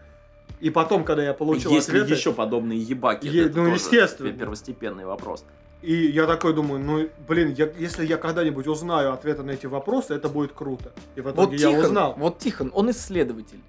[0.60, 3.28] И потом, когда я получил Есть ли ответы, еще подобные ебаки?
[3.28, 4.32] Е- это ну, тоже естественно.
[4.32, 5.46] Первостепенный вопрос.
[5.82, 10.14] И я такой думаю, ну, блин, я- если я когда-нибудь узнаю ответы на эти вопросы,
[10.16, 10.92] это будет круто.
[11.16, 12.14] И в Вот итоге я Тихон, узнал.
[12.18, 13.62] вот Тихон, он исследователь.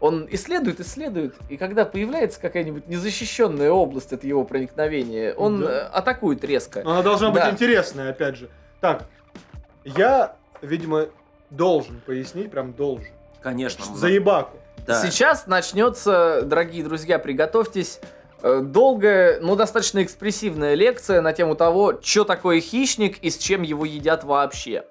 [0.00, 5.70] Он исследует, исследует, и когда появляется какая-нибудь незащищенная область от его проникновения, он Да.
[5.70, 6.82] э, атакует резко.
[6.84, 7.50] Но она должна быть Да.
[7.50, 8.50] интересная, опять же.
[8.82, 9.04] Так,
[9.84, 11.06] я, видимо,
[11.48, 13.06] должен пояснить, прям должен.
[13.40, 13.84] Конечно.
[13.94, 14.56] За ебаку.
[14.86, 15.00] да.
[15.00, 18.00] Сейчас начнется, дорогие друзья, приготовьтесь,
[18.44, 23.84] долгая, но достаточно экспрессивная лекция на тему того, что такое хищник и с чем его
[23.86, 24.84] едят вообще.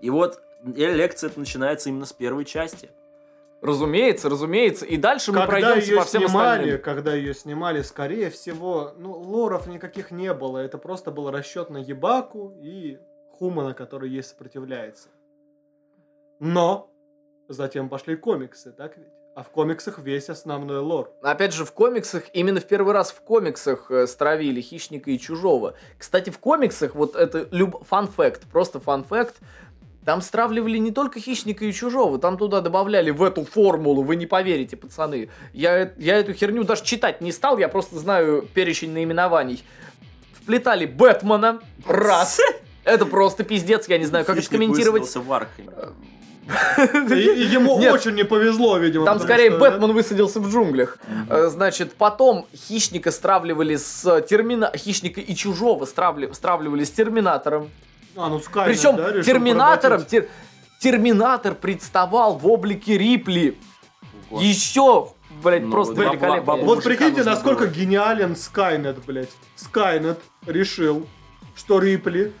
[0.00, 2.90] И вот э, лекция начинается именно с первой части.
[3.60, 4.84] Разумеется, разумеется.
[4.86, 6.82] И дальше мы Когда пройдемся ее по всем снимали, остальным.
[6.82, 10.58] когда ее снимали, скорее всего, ну, лоров никаких не было.
[10.58, 12.98] Это просто был расчет на ебаку и
[13.38, 15.08] Хумана, который ей сопротивляется.
[16.40, 16.90] Но
[17.48, 19.06] затем пошли комиксы, так ведь?
[19.34, 21.10] А в комиксах весь основной лор.
[21.22, 25.74] Опять же, в комиксах, именно в первый раз в комиксах э, стравили Хищника и Чужого.
[25.96, 27.82] Кстати, в комиксах, вот это люб...
[27.86, 29.36] фан-факт, просто фан-факт,
[30.04, 34.26] там стравливали не только Хищника и Чужого, там туда добавляли в эту формулу, вы не
[34.26, 35.30] поверите, пацаны.
[35.54, 39.64] Я, э- я эту херню даже читать не стал, я просто знаю перечень наименований.
[40.34, 42.38] Вплетали Бэтмена, раз.
[42.84, 45.02] Это просто пиздец, я не знаю, как это Хищник комментировать.
[45.02, 45.20] высадился
[46.46, 47.92] ему Нет.
[47.94, 49.04] очень не повезло, видимо.
[49.04, 50.98] Там скорее что, Бэтмен высадился в джунглях.
[51.28, 54.72] Э, Значит, потом хищника стравливали с Термина...
[54.76, 56.30] Хищника и чужого стравли...
[56.32, 57.70] стравливали с Терминатором.
[58.16, 60.02] А, ну Скайнет, Причем да, Терминатором...
[60.02, 60.28] тер-
[60.80, 63.56] Терминатор представал в облике Рипли.
[64.30, 64.42] Вот.
[64.42, 65.08] Еще,
[65.42, 66.52] блядь, Ну, просто великолепно.
[66.52, 67.72] бабла- Вот прикиньте, насколько было.
[67.72, 69.30] гениален Скайнет, блядь.
[69.54, 71.06] Скайнет решил,
[71.54, 72.32] что Рипли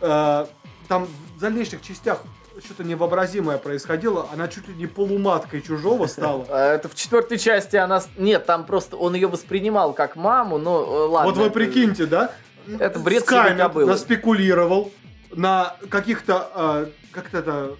[0.00, 0.46] э,
[0.88, 2.22] там в дальнейших частях
[2.64, 6.46] что-то невообразимое происходило, она чуть ли не полуматкой чужого стала.
[6.54, 8.02] А Это в четвертой части она...
[8.16, 11.32] Нет, там просто он ее воспринимал как маму, но э, ладно.
[11.32, 12.30] Вот вы прикиньте, да?
[12.78, 14.92] Это бред Скайнет наспекулировал
[15.30, 17.76] на каких-то, э, как это,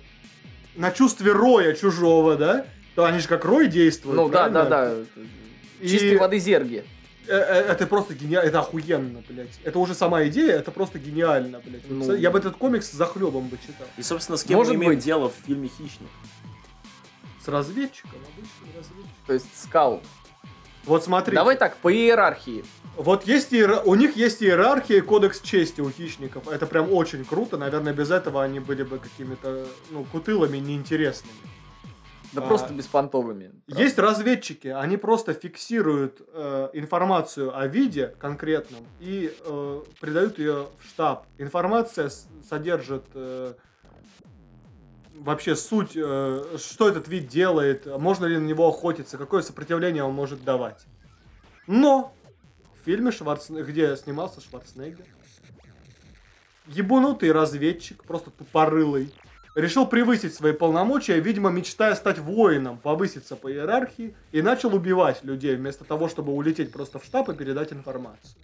[0.77, 2.67] на чувстве роя чужого, да?
[2.95, 4.93] То они же как рой действуют, Ну да, да, да.
[5.81, 6.85] Чистой воды зерги.
[7.27, 9.59] Э, э, Это просто гениально, это охуенно, блядь.
[9.65, 11.89] Это уже сама идея, это просто гениально, блядь.
[11.89, 12.15] Ну.
[12.15, 13.87] Я бы этот комикс за хлебом бы читал.
[13.97, 15.05] И, собственно, с кем Может мы имеем быть.
[15.05, 16.09] дело в фильме «Хищник»?
[17.45, 19.11] С разведчиком, обычным разведчиком.
[19.27, 20.03] То есть скаут.
[20.85, 21.37] Вот смотрите.
[21.37, 22.65] Давай так, по иерархии.
[22.97, 26.47] Вот есть иера- у них есть иерархия и кодекс чести у хищников.
[26.49, 27.57] Это прям очень круто.
[27.57, 31.35] Наверное, без этого они были бы какими-то, ну, кутылами неинтересными.
[32.35, 33.53] Да А, просто беспонтовыми.
[33.69, 40.87] Есть разведчики, они просто фиксируют э, информацию о виде конкретном и э, придают ее в
[40.87, 41.27] штаб.
[41.39, 42.11] Информация
[42.49, 43.55] содержит э,
[45.15, 50.13] вообще суть, э, что этот вид делает, можно ли на него охотиться, какое сопротивление он
[50.13, 50.85] может давать.
[51.67, 52.15] Но
[52.81, 55.07] в фильме, Шварцен- где снимался Шварценеггер,
[56.67, 59.13] ебанутый разведчик, просто тупорылый,
[59.55, 65.57] решил превысить свои полномочия, видимо, мечтая стать воином, повыситься по иерархии, и начал убивать людей,
[65.57, 68.35] вместо того, чтобы улететь просто в штаб и передать информацию.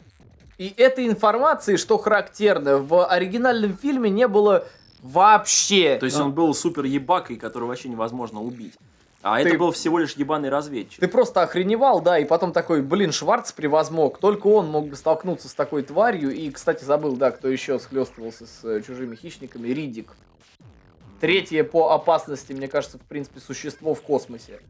[0.59, 4.67] И этой информации, что характерно, в оригинальном фильме не было
[5.03, 5.97] Вообще.
[5.99, 8.75] То есть Ну, он был супер ебакой, которого вообще невозможно убить.
[9.23, 11.01] А Ты- это был всего лишь ебаный разведчик.
[11.01, 14.19] Ты просто охреневал, да, и потом такой, блин, Шварц превозмог.
[14.19, 16.31] Только он мог бы столкнуться с такой тварью.
[16.35, 19.69] И, кстати, забыл, да, кто еще схлестывался с э, чужими хищниками.
[19.69, 20.15] Ридик.
[21.21, 24.61] Третье по опасности, мне кажется, в принципе, существо в космосе.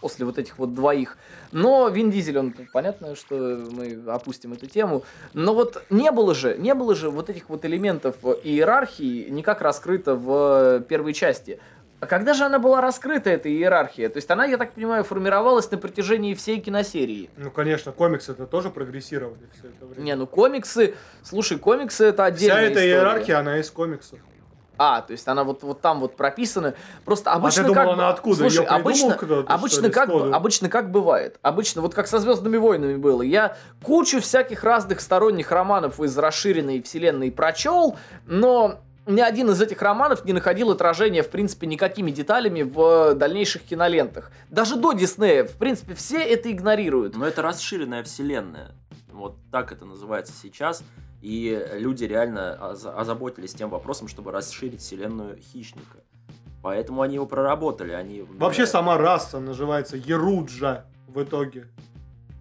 [0.00, 1.16] После вот этих вот двоих.
[1.50, 3.36] Но Вин Дизель, он, понятно, что
[3.70, 5.04] мы опустим эту тему.
[5.32, 10.14] Но вот не было же, не было же вот этих вот элементов иерархии никак раскрыто
[10.14, 11.58] в первой части.
[12.00, 14.10] А когда же она была раскрыта, эта иерархия?
[14.10, 17.30] То есть она, я так понимаю, формировалась на протяжении всей киносерии.
[17.38, 20.04] Ну, конечно, комиксы это тоже прогрессировали все это время.
[20.04, 22.90] Не, ну комиксы, слушай, комиксы это Вся отдельная эта история.
[22.90, 24.18] иерархия, она из комиксов.
[24.76, 26.74] А, то есть она вот, вот там вот прописана.
[27.04, 27.92] Просто обычно а ты думал, как...
[27.94, 28.36] она откуда?
[28.36, 29.14] Слушай, Её обычно,
[29.46, 31.38] обычно, ли, как, обычно как бывает.
[31.42, 33.22] Обычно, вот как со Звездными войнами было.
[33.22, 39.82] Я кучу всяких разных сторонних романов из расширенной вселенной прочел, но ни один из этих
[39.82, 44.30] романов не находил отражения, в принципе, никакими деталями в дальнейших кинолентах.
[44.48, 47.16] Даже до Диснея, в принципе, все это игнорируют.
[47.16, 48.72] Но это расширенная вселенная.
[49.12, 50.82] Вот так это называется сейчас.
[51.24, 55.96] И люди реально оз- озаботились тем вопросом, чтобы расширить вселенную хищника.
[56.62, 57.92] Поэтому они его проработали.
[57.92, 61.66] Они, Вообще сама раса называется Еруджа в итоге.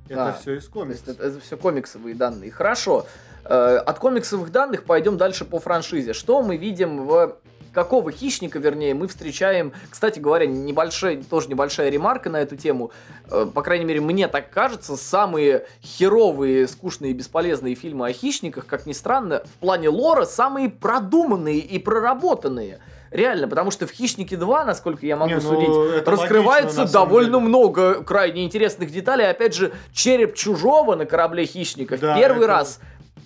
[0.10, 1.08] Это А, все из То есть комиксов.
[1.18, 2.52] это, все комиксовые данные.
[2.52, 3.06] Хорошо.
[3.46, 6.12] Э, От комиксовых данных пойдем дальше по франшизе.
[6.12, 7.38] Что мы видим в
[7.74, 12.92] какого хищника, вернее, мы встречаем, кстати говоря, небольшая, тоже небольшая ремарка на эту тему,
[13.32, 18.66] Э, по крайней мере, мне так кажется, самые херовые, скучные и бесполезные фильмы о хищниках,
[18.68, 22.80] как ни странно, в плане лора самые продуманные и проработанные.
[23.12, 27.38] Реально, потому что в «Хищнике 2», насколько я могу Не, ну, судить, раскрывается логично, довольно
[27.38, 27.48] деле.
[27.48, 29.30] много крайне интересных деталей.
[29.30, 32.80] Опять же, череп чужого на корабле хищника Да, первый это- раз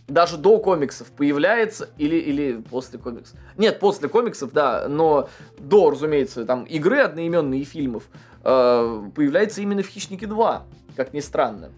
[0.08, 3.38] даже до комиксов появляется или, или после комиксов.
[3.58, 8.04] Нет, после комиксов, да, но до, разумеется, там игры одноименные и фильмов
[8.44, 10.62] э, появляется именно в «Хищнике 2»,
[10.96, 11.72] как ни странно.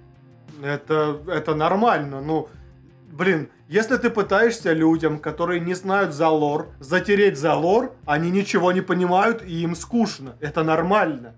[0.63, 2.21] Это, это нормально.
[2.21, 2.49] Ну,
[3.11, 8.71] блин, если ты пытаешься людям, которые не знают за лор, затереть за лор, они ничего
[8.71, 10.35] не понимают и им скучно.
[10.39, 11.33] Это нормально.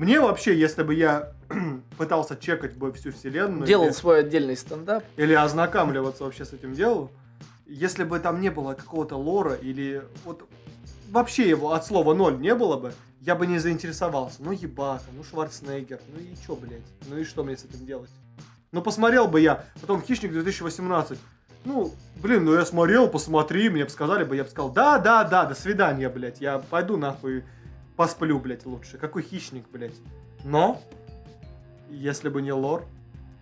[0.00, 1.34] Мне вообще, если бы я
[1.98, 5.04] пытался чекать бы всю вселенную Делал или, свой отдельный стендап.
[5.18, 7.10] или ознакомливаться вообще с этим делом,
[7.66, 10.48] если бы там не было какого-то лора или вот
[11.10, 14.36] вообще его от слова ноль не было бы, я бы не заинтересовался.
[14.38, 16.80] Ну ебака, ну Шварценеггер, ну и чё, блядь?
[17.06, 18.08] Ну и что мне с этим делать?
[18.72, 21.18] Ну посмотрел бы я, потом Хищник 2018.
[21.66, 25.24] Ну, блин, ну я смотрел, посмотри, мне бы сказали бы, я бы сказал, да, да,
[25.24, 27.44] да, до свидания, блядь, я пойду нахуй
[28.00, 28.96] посплю, блядь, лучше.
[28.96, 29.92] Какой хищник, блядь.
[30.42, 30.80] Но,
[31.90, 32.86] если бы не лор,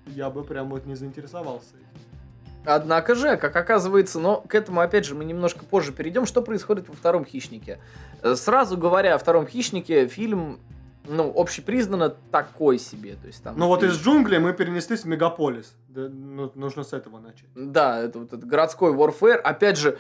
[0.09, 2.65] я бы прям вот не заинтересовался этим.
[2.65, 6.89] Однако же, как оказывается, но к этому, опять же, мы немножко позже перейдем, что происходит
[6.89, 7.79] во втором «Хищнике».
[8.21, 10.59] Э, Сразу говоря о втором «Хищнике», фильм,
[11.07, 13.15] ну, общепризнанно такой себе.
[13.15, 13.57] То есть там...
[13.57, 15.77] Ну вот из джунглей мы перенеслись в мегаполис.
[15.87, 17.49] Да, ну, нужно с этого начать.
[17.55, 19.37] Да, это вот этот городской warfare.
[19.37, 19.99] Опять же,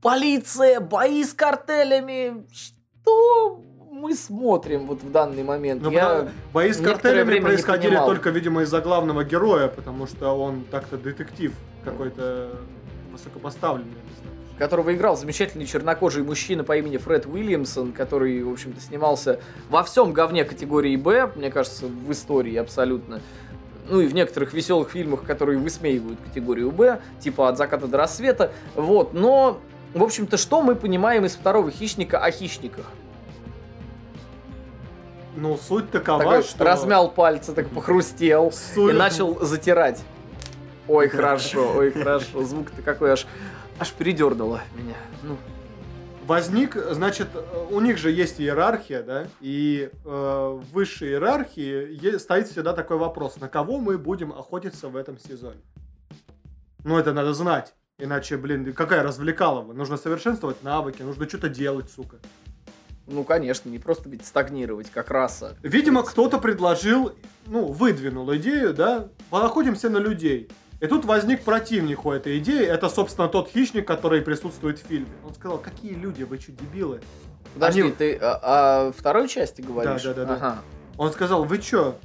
[0.00, 2.46] полиция, бои с картелями.
[2.50, 3.62] Что
[3.96, 5.82] мы смотрим вот в данный момент?
[5.82, 6.28] Ну, Я...
[6.52, 11.52] бои с картелями происходили только, видимо, из-за главного героя, потому что он так-то детектив
[11.84, 12.50] какой-то
[13.12, 13.94] высокопоставленный.
[14.58, 20.12] которого играл замечательный чернокожий мужчина по имени Фред Уильямсон, который, в общем-то, снимался во всем
[20.12, 23.20] говне категории Б, мне кажется, в истории абсолютно.
[23.88, 28.50] Ну и в некоторых веселых фильмах, которые высмеивают категорию Б, типа «От заката до рассвета».
[28.74, 29.60] Вот, но,
[29.94, 32.86] в общем-то, что мы понимаем из второго «Хищника» о хищниках?
[35.36, 36.64] Ну, суть такова, Такой что...
[36.64, 40.02] размял пальцы, так похрустел Суть- и начал затирать.
[40.88, 42.42] Ой, хорошо, ой, хорошо.
[42.42, 43.26] Звук-то какой аж,
[43.78, 44.94] аж передернуло меня.
[45.22, 45.36] Ну,
[46.26, 47.28] Возник, значит,
[47.70, 53.36] у них же есть иерархия, да, и э, в высшей иерархии стоит всегда такой вопрос,
[53.36, 55.60] на кого мы будем охотиться в этом сезоне.
[56.82, 57.74] Ну, это надо знать.
[57.98, 59.72] Иначе, блин, какая развлекалова?
[59.72, 62.16] Нужно совершенствовать навыки, нужно что-то делать, сука.
[63.06, 65.56] Ну, конечно, не просто ведь стагнировать как раса.
[65.62, 67.12] Видимо, кто-то предложил,
[67.46, 70.48] ну, выдвинул идею, да, понаходимся на людей.
[70.80, 75.12] И тут возник противник у этой идеи, это, собственно, тот хищник, который присутствует в фильме.
[75.24, 77.00] Он сказал, какие люди, вы что, дебилы?
[77.54, 80.02] Подожди, Они- ты о, о второй части говоришь?
[80.02, 80.34] Да, да, да, да.
[80.34, 80.58] Ага.
[80.98, 81.96] Он сказал, вы чё,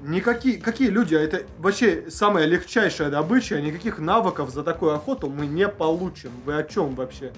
[0.00, 5.46] никакие, какие люди, а это вообще самая легчайшая добыча, никаких навыков за такую охоту мы
[5.46, 6.30] не получим.
[6.44, 7.32] Вы о чем вообще?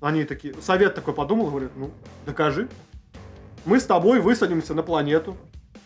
[0.00, 1.90] Они такие, совет такой подумал, говорит, ну,
[2.26, 2.68] докажи.
[3.64, 5.36] Мы с тобой высадимся на планету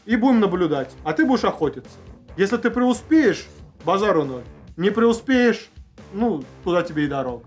[0.04, 1.96] и будем наблюдать, а ты будешь охотиться.
[2.36, 3.46] Если ты преуспеешь,
[3.84, 4.42] базару ноль.
[4.76, 5.70] Не преуспеешь,
[6.12, 7.44] ну, туда тебе и дорога.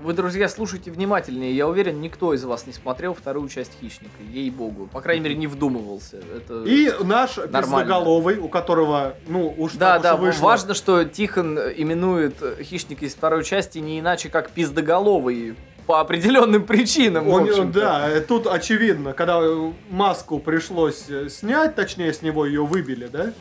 [0.00, 1.52] Вы, друзья, слушайте внимательнее.
[1.56, 4.22] Я уверен, никто из вас не смотрел вторую часть «Хищника».
[4.30, 4.86] Ей-богу.
[4.86, 6.18] По крайней мере, не вдумывался.
[6.18, 6.62] Это...
[6.62, 7.62] И наш Нормально.
[7.62, 10.44] пиздоголовый, у которого, ну, уж Да, так да, уж вышло.
[10.44, 15.56] важно, что Тихон именует «Хищника» из второй части не иначе, как «пиздоголовый»
[15.88, 17.80] по определенным причинам, общем-то.
[17.80, 23.06] да, э, тут очевидно, когда э, маску пришлось э, снять, точнее, с него ее выбили,
[23.06, 23.32] да?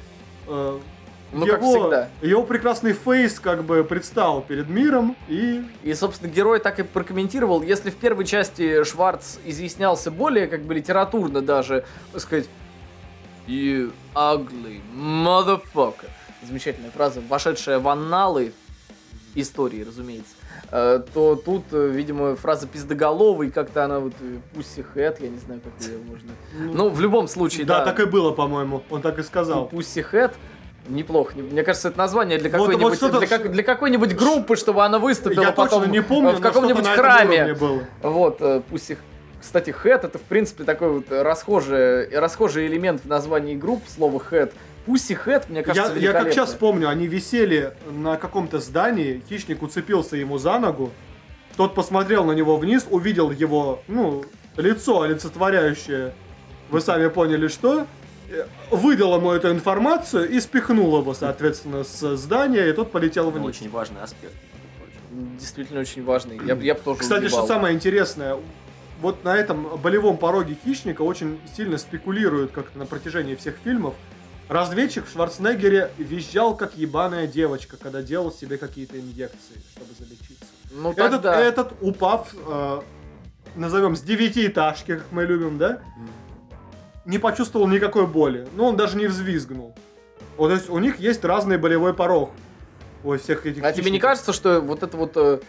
[1.34, 2.08] Ну, как его, всегда.
[2.22, 7.62] Его прекрасный фейс как бы предстал перед миром, и И, собственно, герой так и прокомментировал,
[7.62, 11.84] если в первой части Шварц изъяснялся более, как бы, литературно даже,
[12.14, 12.48] так сказать,
[13.46, 16.10] you ugly motherfucker.
[16.48, 18.54] Замечательная фраза, вошедшая в анналы
[19.36, 20.37] истории, разумеется.
[20.72, 24.14] Э, То тут, э, видимо, фраза пиздоголовый, как-то она вот
[24.54, 26.30] пусси хэт, я не знаю, как ее можно.
[26.78, 27.86] Ну, в любом случае, да, да.
[27.86, 29.68] так и было, по-моему, он так и сказал.
[29.68, 30.34] Пусси хэт.
[30.90, 31.34] Неплохо.
[31.36, 34.56] Не- Мне кажется, это название для Вот- вот какой-нибудь что-то- для, как- для какой-нибудь группы,
[34.56, 37.54] чтобы она выступила Я потом не помню, в каком-нибудь храме.
[37.56, 37.82] было.
[38.02, 38.98] Вот, э, пусть их...
[39.42, 44.54] Кстати, хэт это, в принципе, такой вот расхожий, расхожий элемент в названии групп, слово хэт.
[44.88, 49.62] Пусси хэт, мне кажется, Я, я как сейчас помню, они висели на каком-то здании, хищник
[49.62, 50.92] уцепился ему за ногу,
[51.58, 54.24] тот посмотрел на него вниз, увидел его, ну,
[54.56, 56.14] лицо олицетворяющее,
[56.70, 57.86] вы сами поняли, что,
[58.32, 63.40] э, выдал ему эту информацию и спихнул его, соответственно, с здания, и тот полетел Это
[63.40, 63.58] вниз.
[63.58, 64.34] очень важный аспект.
[65.38, 66.40] Действительно очень важный.
[66.46, 67.40] Я, я тоже Кстати, уебал.
[67.40, 68.38] что самое интересное,
[69.02, 73.94] вот на этом болевом пороге хищника очень сильно спекулируют как-то на протяжении всех фильмов.
[74.50, 80.46] Разведчик в Шварценеггере визжал как ебаная девочка, когда делал себе какие-то инъекции, чтобы залечиться.
[80.72, 81.40] Ну, Этот, тогда...
[81.40, 82.82] этот упав, э,
[83.56, 85.80] назовем с девятиэтажки, как мы любим, да,
[87.06, 88.48] не почувствовал никакой боли.
[88.56, 89.76] Ну, он даже не взвизгнул.
[90.38, 92.32] Вот, то есть у них есть разный болевой порог.
[93.04, 94.02] У всех этих А тебе не хищников.
[94.10, 95.12] кажется, что вот это вот...
[95.16, 95.40] э,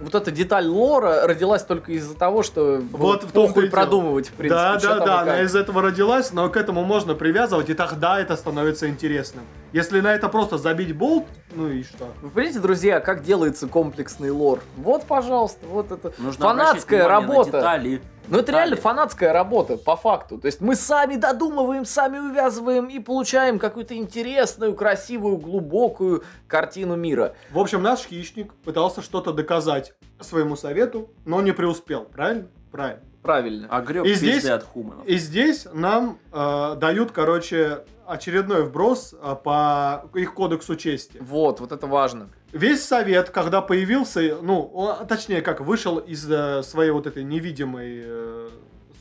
[0.00, 4.28] Вот эта деталь лора родилась только из-за того, что Вот было в том-то и продумывать,
[4.28, 4.60] в принципе.
[4.60, 8.36] Да, да, да, она из этого родилась, но к этому можно привязывать, и тогда это
[8.36, 9.44] становится интересным.
[9.72, 12.08] Если на это просто забить болт, ну и что?
[12.22, 14.60] Вы понимаете, друзья, как делается комплексный лор?
[14.76, 17.50] Вот, пожалуйста, вот это Нужно фанатская внимание на работа.
[17.58, 18.02] детали.
[18.28, 20.38] Ну, это реально фанатская работа, по факту.
[20.38, 27.34] То есть мы сами додумываем, сами увязываем и получаем какую-то интересную, красивую, глубокую картину мира.
[27.50, 32.48] В общем, наш хищник пытался что-то доказать своему совету, но не преуспел, правильно?
[32.70, 33.00] Правильно.
[33.22, 33.66] Правильно.
[33.70, 35.06] А греб И здесь- от хуманов.
[35.06, 41.18] И здесь нам э, дают, короче, очередной вброс э, по их кодексу чести.
[41.20, 42.30] Вот, вот это важно.
[42.52, 48.02] Весь совет, когда появился, ну, он- точнее, как вышел из э, своей вот этой невидимой
[48.04, 48.48] э,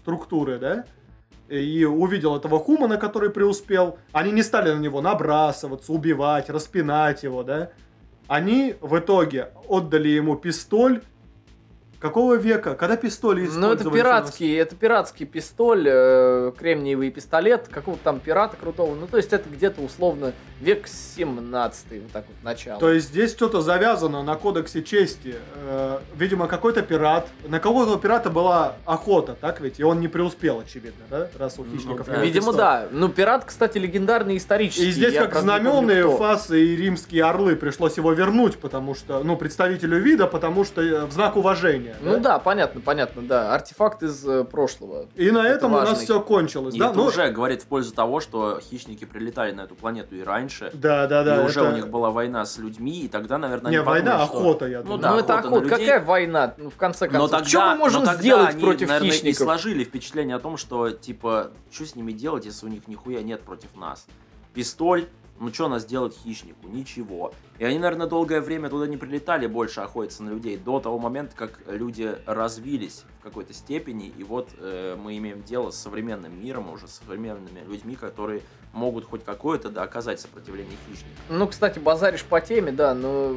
[0.02, 0.86] структуры, да,
[1.48, 7.44] и увидел этого Хумана, который преуспел, они не стали на него набрасываться, убивать, распинать его,
[7.44, 7.72] да.
[8.28, 11.02] Они в итоге отдали ему пистоль.
[12.00, 12.76] Какого века?
[12.76, 14.00] Когда пистоли Ну, использовались это у нас?
[14.00, 18.94] пиратский, это пиратский пистоль, э, кремниевый пистолет, какого-то там пирата крутого.
[18.94, 22.80] Ну, то есть это где-то условно век 17 вот так вот, начало.
[22.80, 25.36] То есть здесь что-то завязано на кодексе чести.
[25.56, 27.28] Э, видимо, какой-то пират.
[27.48, 29.80] На кого-то пирата была охота, так ведь?
[29.80, 31.30] И он не преуспел, очевидно, да?
[31.38, 32.18] Раз у Ну, хищников да.
[32.18, 32.88] нет Видимо, да.
[32.92, 34.90] Ну, пират, кстати, легендарный исторический.
[34.90, 39.24] И здесь Я, как правда, знаменные фасы и римские орлы пришлось его вернуть, потому что,
[39.24, 41.87] ну, представителю вида, потому что э, в знак уважения.
[42.02, 43.54] Ну да, понятно, понятно, да.
[43.54, 45.08] Артефакт из э, прошлого.
[45.16, 46.04] И на Это этом у нас важный.
[46.06, 46.88] все кончилось, И да?
[46.90, 50.72] это Ну, уже говорит в пользу того, что хищники прилетали на эту планету и раньше.
[50.74, 51.42] Да, да, да.
[51.42, 54.12] и уже это- у них была война с людьми, и тогда, наверное, Не, они война,
[54.20, 55.02] подумали, что- охота, я Ну думаю.
[55.02, 55.70] да, ну, это охота людей.
[55.88, 56.54] Какая война?
[56.58, 57.32] Ну, в конце Но концов.
[57.32, 59.38] тогда, что мы можем но тогда сделать они, против наверное, и хищников?
[59.44, 63.42] сложили впечатление о том, что, типа, что с ними делать, если у них нихуя нет
[63.42, 64.06] против нас?
[64.54, 65.08] Пистоль,
[65.40, 66.68] ну что нас делать хищнику?
[66.68, 67.34] Ничего.
[67.60, 71.36] И они, наверное, долгое время туда не прилетали больше охотиться на людей, до того момента,
[71.36, 76.72] как люди развились в какой-то степени, и вот э, мы имеем дело с современным миром,
[76.72, 78.42] уже с современными людьми, которые
[78.74, 81.16] могут хоть какое-то да, оказать сопротивление хищнику.
[81.30, 83.36] Ну, кстати, базаришь по теме, да, но...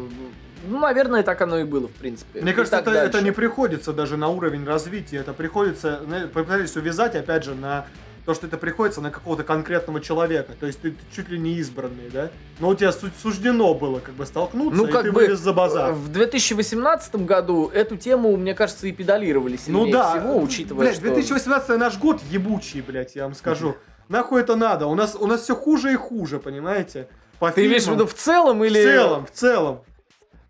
[0.69, 2.43] Ну, наверное, так оно и было, в принципе.
[2.43, 6.03] Мне И кажется, это, это не приходится даже на уровень развития, это приходится,
[6.35, 7.87] попытались увязать, опять же, на
[8.31, 11.55] то, что это приходится на какого-то конкретного человека, то есть ты, ты чуть ли не
[11.55, 12.31] избранный, да?
[12.61, 15.41] Но у тебя су- суждено было как бы столкнуться, Ну, и как ты бы, вылез
[15.41, 15.93] за базар.
[15.95, 20.95] В 2018 году эту тему, мне кажется, и педалировали сильнее Ну да, всего, учитывая, блядь,
[20.95, 21.03] что...
[21.03, 23.75] 2018 наш год ебучий, блядь, я вам скажу.
[24.09, 24.87] Нахуй это надо?
[24.87, 27.09] У нас, у нас все хуже и хуже, понимаете?
[27.41, 27.99] По Ты имеешь в фильмам.
[28.01, 28.79] виду в целом или...
[28.81, 29.81] В целом, в целом.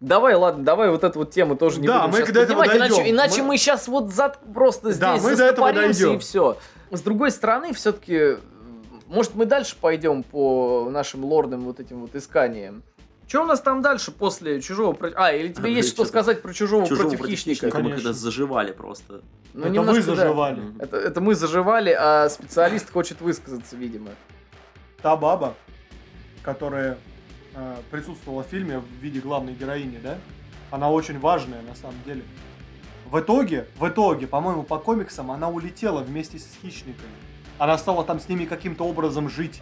[0.00, 2.64] Давай, ладно, давай вот эту вот тему тоже не Да, будем мы сейчас к этого
[2.64, 6.14] иначе, иначе Мы- мы, сейчас вот зад просто Да, здесь мы до этого дойдем.
[6.16, 6.56] и все.
[6.90, 8.38] С другой стороны, все-таки,
[9.08, 12.82] может, мы дальше пойдем по нашим лордным вот этим вот исканиям.
[13.28, 15.16] Что у нас там дальше после чужого против...
[15.18, 17.66] А, или тебе А, есть что сказать про чужого, Чужого против, хищника?
[17.66, 17.96] мы Конечно.
[17.96, 19.20] когда заживали просто.
[19.52, 20.16] Ну, это немножко, да.
[20.16, 20.60] заживали.
[20.60, 20.80] Мгм.
[20.80, 24.08] Это, это мы заживали, а специалист хочет высказаться, видимо.
[25.02, 25.54] Та баба,
[26.42, 26.98] которая
[27.90, 30.18] присутствовала в фильме в виде главной героини, да?
[30.70, 32.22] Она очень важная на самом деле.
[33.10, 37.10] В итоге, в итоге, по-моему, по комиксам она улетела вместе с хищниками.
[37.58, 39.60] Она стала там с ними каким-то образом жить.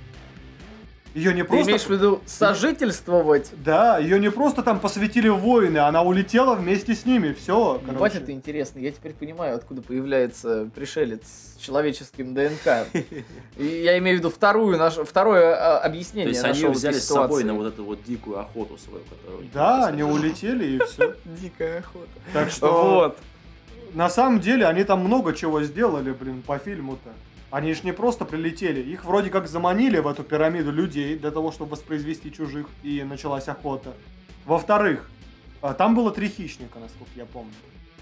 [1.15, 1.71] Ее не Ты просто...
[1.71, 3.51] имеешь в виду сожительствовать?
[3.57, 7.33] Да, ее не просто там посвятили воины, она улетела вместе с ними.
[7.33, 8.79] Все, Ебать, это интересно.
[8.79, 12.87] Я теперь понимаю, откуда появляется пришелец с человеческим ДНК.
[13.57, 17.07] И я имею в виду вторую, наш, второе а, То объяснение есть они взяли с
[17.07, 19.49] собой на вот эту вот дикую охоту свою, которую...
[19.53, 21.15] Да, они улетели и все.
[21.25, 22.09] Дикая охота.
[22.33, 23.19] Так что, Вот.
[23.95, 27.11] на самом деле, они там много чего сделали, блин, по фильму-то.
[27.51, 31.51] Они ж не просто прилетели, их вроде как заманили в эту пирамиду людей для того,
[31.51, 33.95] чтобы воспроизвести чужих, и началась охота.
[34.45, 35.11] Во-вторых,
[35.63, 37.53] а, там было три хищника, насколько я помню.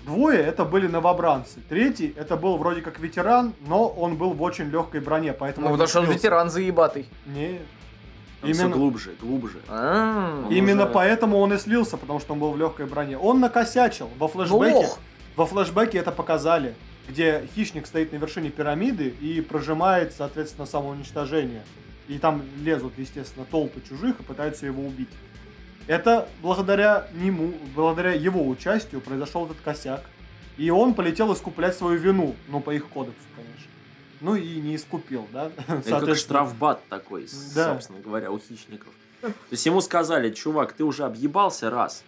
[0.07, 1.59] Двое это были новобранцы.
[1.69, 5.67] Третий это был вроде как ветеран, но он был в очень легкой броне, поэтому...
[5.67, 7.09] Ну, потому что он ветеран заебатый.
[7.27, 7.63] Нет.
[8.41, 9.59] Там всё Именно, глубже, глубже.
[9.67, 13.19] А, Он именно уже- поэтому он и слился, потому что он был в легкой броне.
[13.19, 14.75] Он накосячил во ну, флешбеке.
[14.75, 14.99] лох.
[15.35, 16.77] Во флешбеке это показали,
[17.09, 21.63] где хищник стоит на вершине пирамиды и прожимает, соответственно, самоуничтожение.
[22.07, 25.09] И там лезут, естественно, толпы чужих и пытаются его убить.
[25.87, 30.03] Это благодаря нему, благодаря его участию произошел этот косяк.
[30.57, 33.71] И он полетел искуплять свою вину, ну, по их кодексу, конечно.
[34.21, 35.51] Ну и не искупил, да?
[35.69, 37.75] Это как штрафбат такой, Да.
[37.75, 38.93] собственно говоря, у хищников.
[39.21, 42.05] То есть ему сказали, чувак, ты уже объебался раз.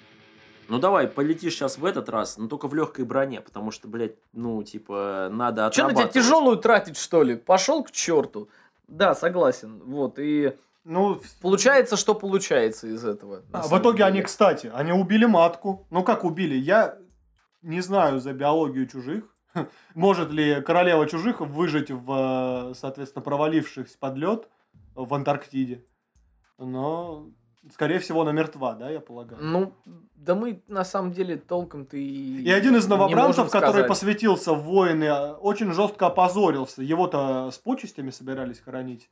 [0.68, 4.16] Ну давай, полетишь сейчас в этот раз, но только в легкой броне, потому что, блядь,
[4.32, 7.36] ну, типа, надо Че на тебя тяжелую тратить, что ли?
[7.36, 8.48] Пошел к черту.
[8.86, 9.80] Да, согласен.
[9.84, 10.54] Вот, и
[10.88, 13.42] Ну, получается, что получается из этого.
[13.52, 14.24] А, в итоге они, деле.
[14.24, 15.86] кстати, они убили матку.
[15.90, 16.54] Ну как убили?
[16.54, 16.96] Я
[17.60, 19.24] не знаю за биологию чужих.
[19.94, 24.48] Может ли королева чужих выжить в, э, соответственно, провалившихся под лед
[24.94, 25.84] в Антарктиде?
[26.56, 27.28] Но,
[27.70, 29.44] скорее всего, она мертва, да, я полагаю.
[29.44, 29.74] Ну,
[30.14, 32.40] да мы на самом деле толком-то и...
[32.40, 36.82] И один из новобранцев, который посвятился в войны, э, очень жестко опозорился.
[36.82, 39.10] Его-то с почестями собирались хоронить.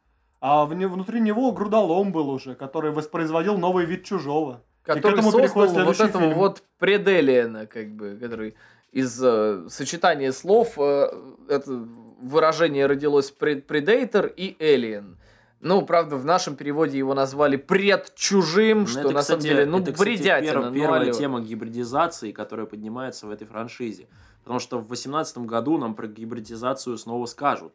[0.48, 4.62] А внутри него грудолом был уже, который воспроизводил новый вид чужого.
[4.84, 6.34] который этому создал переходит вот следующий этого фильм.
[6.38, 8.54] вот пределиена, как бы, который
[8.92, 11.08] из э, сочетания слов э,
[11.48, 11.72] это
[12.20, 15.16] выражение родилось пред, Predator и Alien.
[15.60, 19.66] Ну, правда, в нашем переводе его назвали предчужим, Ну, что это, на самом кстати, деле,
[19.66, 20.50] ну, это, кстати, бредятина.
[20.58, 21.12] пер- ну, первая алло.
[21.12, 24.06] тема гибридизации, которая поднимается в этой франшизе.
[24.44, 27.72] Потому что в 2018 году нам про гибридизацию снова скажут,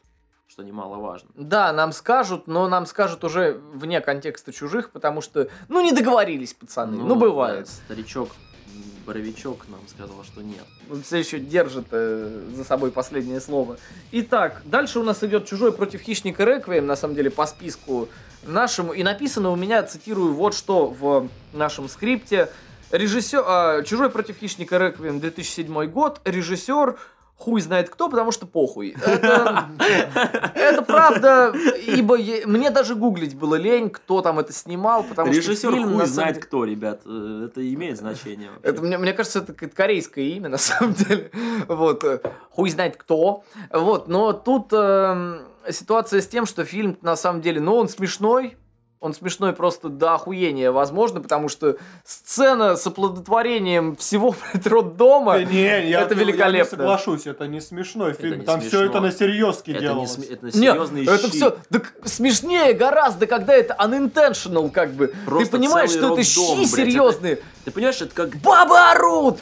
[0.52, 1.30] что немаловажно.
[1.36, 6.54] Да, нам скажут, но нам скажут уже вне контекста чужих, потому что, ну, не договорились,
[6.54, 6.98] пацаны.
[6.98, 7.66] Ну, бывает.
[7.66, 8.30] да, старичок,
[9.06, 10.66] Боровичок нам сказал, что нет.
[10.92, 13.78] Он все еще держит э, за собой последнее слово.
[14.12, 18.10] Итак, дальше у нас идет «Чужой против хищника Реквием», на самом деле, по списку
[18.44, 18.92] нашему.
[18.92, 22.50] И написано у меня, цитирую, вот что в нашем скрипте.
[22.92, 23.44] Режиссер...
[23.48, 26.20] а, «Чужой против хищника Реквием» 2007 год.
[26.26, 26.98] Режиссер
[27.42, 28.96] хуй знает кто, потому что похуй.
[29.06, 29.70] Это,
[30.56, 31.54] это правда,
[31.88, 35.98] ибо е- мне даже гуглить было лень, кто там это снимал, потому Режиссер что фильм,
[35.98, 37.02] хуй знает деле- кто, ребят.
[37.06, 38.50] Э, Это имеет значение.
[38.52, 38.70] вообще.
[38.70, 41.32] это, мне, мне кажется, это корейское имя, на самом деле.
[41.68, 42.04] Вот.
[42.04, 42.20] э,
[42.52, 43.44] Хуй знает кто.
[43.72, 44.08] Вот.
[44.08, 48.58] Но тут эм, ситуация с тем, что фильм, на самом деле, ну, он смешной.
[49.02, 51.76] Он смешной просто до охуения, возможно, потому что
[52.06, 54.36] сцена с оплодотворением всего
[54.66, 55.40] роддома...
[55.40, 56.78] Да не, я, это я не великолепно.
[56.78, 58.40] соглашусь, это не смешной фильм.
[58.42, 58.78] не Там смешно.
[58.80, 60.18] все это на серьезке Это, не делалось.
[60.18, 65.12] сме- это Нет, серьезный это все так смешнее гораздо, когда это unintentional, как бы.
[65.26, 67.40] Просто Ты понимаешь, что это щи блядь, это- серьезные.
[67.66, 68.36] Ты понимаешь, это как...
[68.38, 69.40] Бабы орут!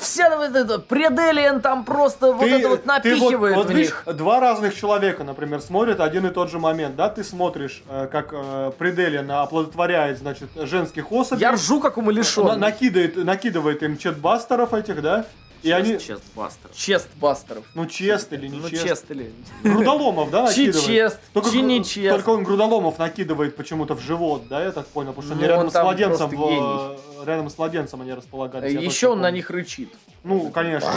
[0.00, 4.16] Вся вот эта пределиен там просто вот это вот ты напихивает вот в видишь, них.
[4.16, 7.08] два разных человека, например, смотрят один и тот же момент, да?
[7.08, 11.40] Ты смотришь, э, как э, Пределин оплодотворяет, значит, женских особей.
[11.40, 12.56] Я ржу, как на- умалишенный.
[12.56, 15.24] накидывает, накидывает им четбастеров этих, да?
[15.62, 16.70] И они, Честбастер.
[16.74, 17.64] Честбастеров.
[17.74, 18.82] ну, чест или не Ну, чест.
[18.82, 19.30] чест или...
[19.62, 20.86] Грудоломов, да, накидывает?
[20.86, 22.16] чест, Только, чи не чест.
[22.16, 25.48] только он грудоломов накидывает почему-то в живот, да, я так понял, потому что они Ну,
[25.48, 28.72] рядом он с младенцем, в- рядом с младенцем они располагались.
[28.72, 29.36] Еще он на помню.
[29.36, 29.92] них рычит.
[30.22, 30.92] Ну, конечно.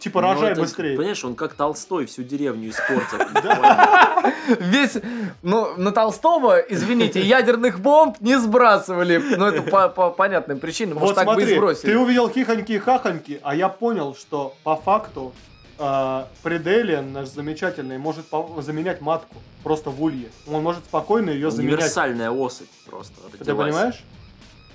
[0.00, 0.96] Типа Ну, рожай это, быстрее.
[0.96, 3.18] Понимаешь, он как Толстой всю деревню испортил.
[4.60, 4.96] Весь,
[5.42, 9.18] ну, на Толстого, извините, ядерных бомб не сбрасывали.
[9.18, 10.98] Ну, это по, по понятным причинам.
[10.98, 11.86] Может, Вот так бы и смотри, сбросили.
[11.90, 15.32] ты увидел хихоньки и хахоньки, а я понял, что по факту
[15.78, 18.26] э, Пределиан наш замечательный может
[18.60, 20.28] заменять матку просто в улье.
[20.46, 21.74] Он может спокойно ее заменять.
[21.74, 23.14] Универсальная особь просто.
[23.32, 23.66] Ты родилась.
[23.74, 24.04] понимаешь?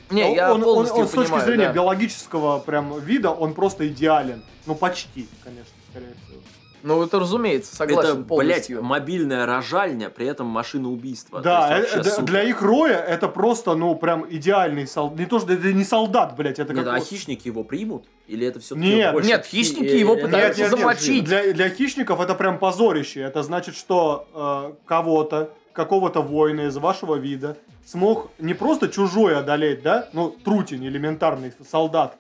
[0.10, 1.74] Не, я он, он- он с точки понимаю, зрения да.
[1.74, 4.43] биологического прям вида, он просто идеален.
[4.66, 6.39] Ну, почти, конечно, скорее всего.
[6.82, 8.84] Ну, это разумеется, согласен это, блядь, полностью.
[8.84, 11.41] мобильная рожальня, при этом машина убийства.
[11.41, 12.32] Да, э, есть э, вообще да, супер.
[12.32, 15.20] для их роя это просто, ну, прям идеальный солдат.
[15.20, 16.95] Не то, что это не солдат, блядь, это Нет, как...
[16.95, 18.05] а хищники его примут?
[18.28, 19.24] Или это все Нет.
[19.24, 20.80] Нет, хищники его пытаются Нет, нет, нет.
[20.80, 21.24] замочить.
[21.26, 23.22] Для, для хищников это прям позорище.
[23.22, 27.57] Это значит, что э, кого-то, какого-то воина из вашего вида
[27.89, 32.15] смог не просто чужой одолеть, да, ну, трутень, элементарный солдат,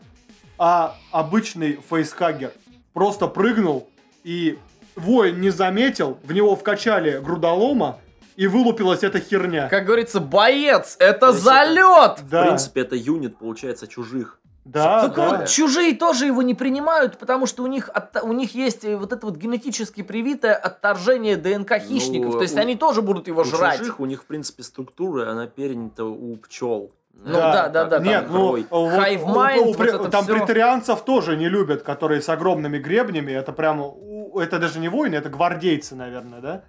[0.57, 2.51] а обычный фейсхаггер.
[2.93, 3.87] Просто прыгнул,
[4.23, 4.57] и
[4.95, 7.99] воин не заметил, в него вкачали грудолома,
[8.35, 9.67] и вылупилась эта херня.
[9.67, 12.19] Как говорится, боец, это залет!
[12.19, 14.38] В Да, принципе, это юнит, получается, чужих.
[14.73, 15.29] Да, Так да.
[15.29, 18.95] вот, чужие тоже его не принимают, потому что у них, отта- у них есть э,
[18.95, 22.33] вот это вот генетически привитое отторжение ДНК хищников.
[22.35, 23.79] То есть у- они тоже будут его У жрать.
[23.79, 26.91] чужих, у них, в принципе, структура, она перенята у пчел.
[27.21, 31.49] Ну да, да, да, Нет, там ну, Hive mind, у- вот там претарианцев тоже не
[31.49, 33.31] любят, которые с огромными гребнями.
[33.33, 33.93] Это прямо,
[34.35, 36.61] это даже не воины, это гвардейцы, наверное, да?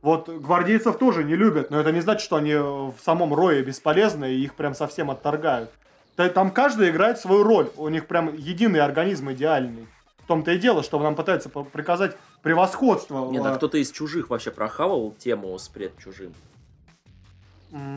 [0.00, 4.32] Вот гвардейцев тоже не любят, но это не значит, что они в самом рое бесполезны
[4.32, 5.68] и их прям совсем отторгают.
[6.16, 9.86] Та- Там каждый играет свою роль, у них прям единый организм идеальный.
[10.24, 13.30] В том-то и дело, что нам пытаются приказать превосходство.
[13.30, 16.32] Нет, э, а кто-то из чужих вообще прохавал тему с предчужим?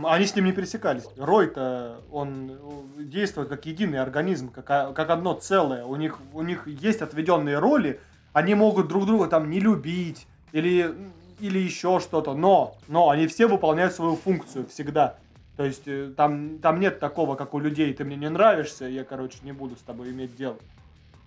[0.04, 1.06] Они с ним не пересекались.
[1.18, 2.52] Рой-то, он
[2.98, 5.84] действует как единый организм, как, о- как одно целое.
[5.84, 8.00] У них, у них есть отведенные роли,
[8.34, 10.94] они могут друг друга там не любить или,
[11.40, 15.18] или еще что-то, но, но они все выполняют свою функцию всегда.
[15.56, 19.04] То есть э, там, там нет такого, как у людей, ты мне не нравишься, я,
[19.04, 20.58] короче, не буду с тобой иметь дело.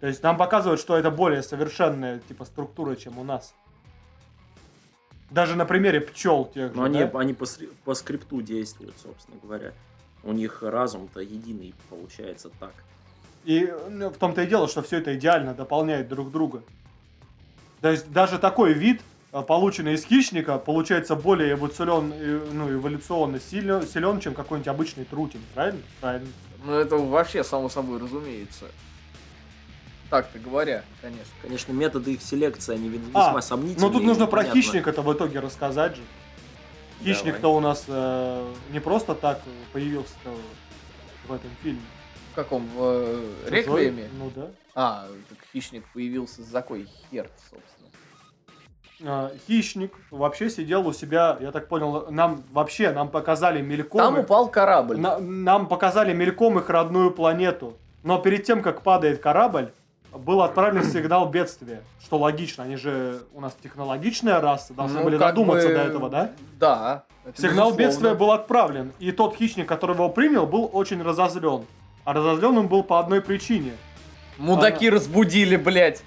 [0.00, 3.54] То есть нам показывают, что это более совершенная типа структура, чем у нас.
[5.30, 7.18] Даже на примере пчел тех же, Но они, да?
[7.18, 7.46] они по,
[7.84, 9.72] по скрипту действуют, собственно говоря.
[10.22, 12.72] У них разум-то единый получается так.
[13.44, 16.62] И ну, в том-то и дело, что все это идеально дополняет друг друга.
[17.80, 19.02] То есть даже такой вид,
[19.43, 25.43] полученный из хищника, получается более эволюцион, э, ну, эволюционно силен, силен, чем какой-нибудь обычный трутень,
[25.55, 25.80] правильно?
[26.01, 26.28] Правильно.
[26.64, 28.66] Ну это вообще само собой разумеется.
[30.11, 31.32] Так-то говоря, конечно.
[31.43, 33.89] Конечно, методы их селекции, они А, весьма сомнительные.
[33.89, 36.03] Но тут и нужно про хищника-то в итоге рассказать же.
[37.03, 39.41] Хищник-то у нас э, не просто так
[39.72, 40.14] появился
[41.26, 41.82] в этом фильме.
[42.32, 42.66] В каком?
[42.68, 43.34] В э?
[43.49, 44.09] Реквиеме?
[44.18, 44.49] Ну да.
[44.74, 47.75] А, так хищник появился за кой хер, собственно.
[49.05, 54.01] А, хищник вообще сидел у себя, я так понял, нам вообще, нам показали мельком.
[54.01, 54.97] Там их- упал корабль.
[54.99, 57.76] На- нам показали мельком их родную планету.
[58.03, 59.70] Но перед тем, как падает корабль,
[60.14, 61.82] был отправлен сигнал бедствия.
[62.03, 66.09] Что логично, они же у нас технологичная раса, должны Ну, были додуматься бы, до этого,
[66.09, 66.30] да?
[66.59, 67.05] Да.
[67.26, 67.76] это Сигнал безусловно.
[67.78, 68.92] бедствия был отправлен.
[68.99, 71.66] И тот хищник, который его принял, был очень разозлен.
[72.05, 73.72] А разозлен он был по одной причине.
[74.38, 76.03] Мудаки разбудили, блядь.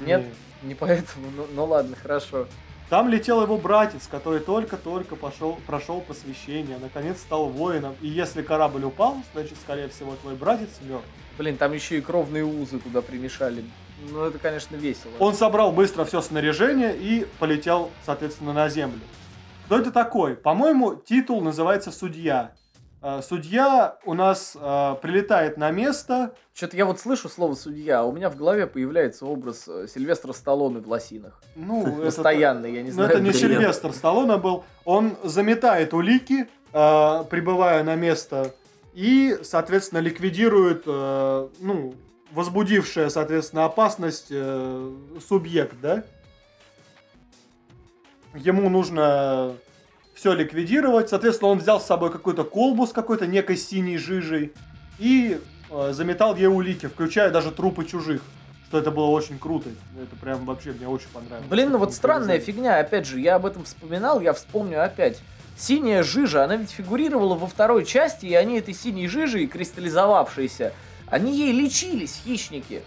[0.00, 0.22] Нет?
[0.22, 0.30] Не.
[0.66, 1.30] Не поэтому?
[1.36, 2.46] Ну, ну ладно, хорошо.
[2.90, 7.96] Там летел его братец, который только-только пошел, прошел посвящение, наконец стал воином.
[8.02, 11.06] И если корабль упал, значит, скорее всего, твой братец мертв.
[11.38, 13.64] Блин, там еще и кровные узы туда примешали.
[14.10, 15.12] Ну, это, конечно, весело.
[15.18, 19.00] Он собрал быстро все снаряжение и полетел, соответственно, на землю.
[19.66, 20.36] Кто это такой?
[20.36, 22.52] По-моему, титул называется «Судья».
[23.04, 26.34] Э, Судья у нас э, прилетает на место.
[26.54, 30.32] Что-то я вот слышу слово судья, а у меня в голове появляется образ э, Сильвестра
[30.32, 31.42] Сталлоне в лосинах.
[31.54, 33.10] Ну, Постоянно, я не Но знаю.
[33.10, 33.34] это не.
[33.34, 34.64] Сильвестр Сталлоне был.
[34.86, 38.54] Он заметает улики, э, прибывая на место,
[38.94, 41.94] и, соответственно, ликвидирует, э, ну,
[42.32, 44.92] возбудившая, соответственно, опасность э,
[45.28, 46.04] субъект, да?
[48.34, 49.56] Ему нужно
[50.24, 51.10] все ликвидировать.
[51.10, 54.54] Соответственно, он взял с собой какую-то колбу с какой-то некой синей жижей
[54.98, 55.38] и
[55.70, 58.22] э, заметал ей улики, включая даже трупы чужих.
[58.66, 59.68] Что это было очень круто.
[60.02, 61.46] Это прям вообще мне очень понравилось.
[61.50, 65.20] Блин, ну вот странная фигня, опять же, я об этом вспоминал, я вспомню опять.
[65.58, 70.72] Синяя жижа, она ведь фигурировала во второй части, и они этой синей жижей, кристаллизовавшейся,
[71.06, 72.82] они ей лечились, хищники.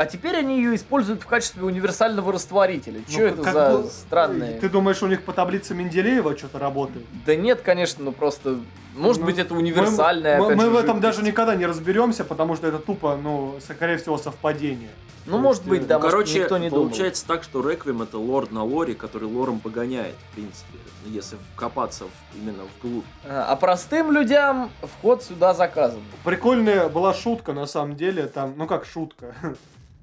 [0.00, 3.02] А теперь они ее используют в качестве универсального растворителя.
[3.06, 4.58] Ну, Что это за бы- странные...
[4.58, 7.04] Ты думаешь, у них по таблице Менделеева что-то работает?
[7.26, 8.60] Да нет, конечно, ну просто...
[8.96, 11.02] Может Ну, быть, это универсальная, Мы, опять мы же, в этом жидкость.
[11.18, 14.88] даже никогда не разберемся, потому что это тупо, ну, скорее всего, совпадение.
[15.26, 16.84] Ну, то может есть, быть, э, да, Ну, может, короче, никто не думал.
[16.86, 22.06] получается так, что Реквием это лорд на лоре, который лором погоняет, в принципе, если вкопаться
[22.06, 23.04] в- именно вглубь.
[23.28, 26.00] А а простым людям вход сюда заказан.
[26.24, 29.34] Прикольная была шутка, на самом деле, там, ну как шутка.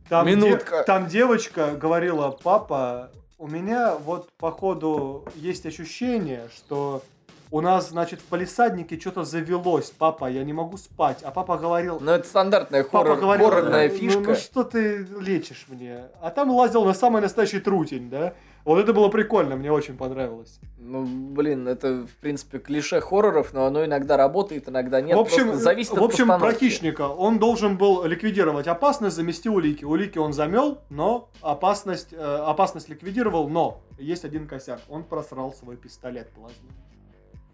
[0.10, 0.84] Там, де- Минутка.
[0.84, 7.04] там девочка говорила, папа, у меня вот, походу, есть ощущение, что
[7.52, 11.20] у нас, значит, в полисаднике что-то завелось, папа, я не могу спать.
[11.24, 14.20] А папа говорил, Ну, это стандартная папа хоррор, говорил, хоррорная «Ну, фишка.
[14.22, 16.06] Ну, что ты лечишь мне?
[16.22, 18.34] А там лазил на самый настоящий трутень, да?
[18.68, 20.60] Вот это было прикольно, мне очень понравилось.
[20.78, 25.16] Ну, блин, это, в принципе, клише хорроров, но оно иногда работает, иногда нет.
[25.16, 26.66] в общем, зависит в от общем про постановки.
[26.66, 27.08] хищника.
[27.08, 29.86] Он должен был ликвидировать опасность, замести улики.
[29.86, 34.82] Улики он замел, но опасность, э, опасность ликвидировал, но есть один косяк.
[34.90, 36.76] Он просрал свой пистолет плазменный.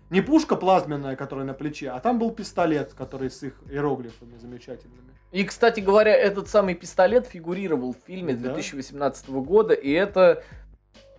[0.09, 5.14] Не пушка плазменная, которая на плече, а там был пистолет, который с их иероглифами замечательными.
[5.32, 8.49] И, кстати говоря, этот самый пистолет фигурировал в фильме Да.
[8.53, 10.43] 2018 года, и это...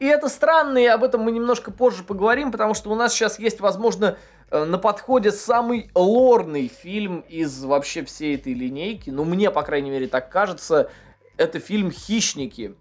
[0.01, 3.39] И это странно, и об этом мы немножко позже поговорим, потому что у нас сейчас
[3.39, 4.17] есть, возможно,
[4.51, 9.11] э, на подходе самый лорный фильм из вообще всей этой линейки.
[9.11, 10.91] Ну, мне, по крайней мере, так кажется.
[11.37, 12.75] Это фильм «Хищники».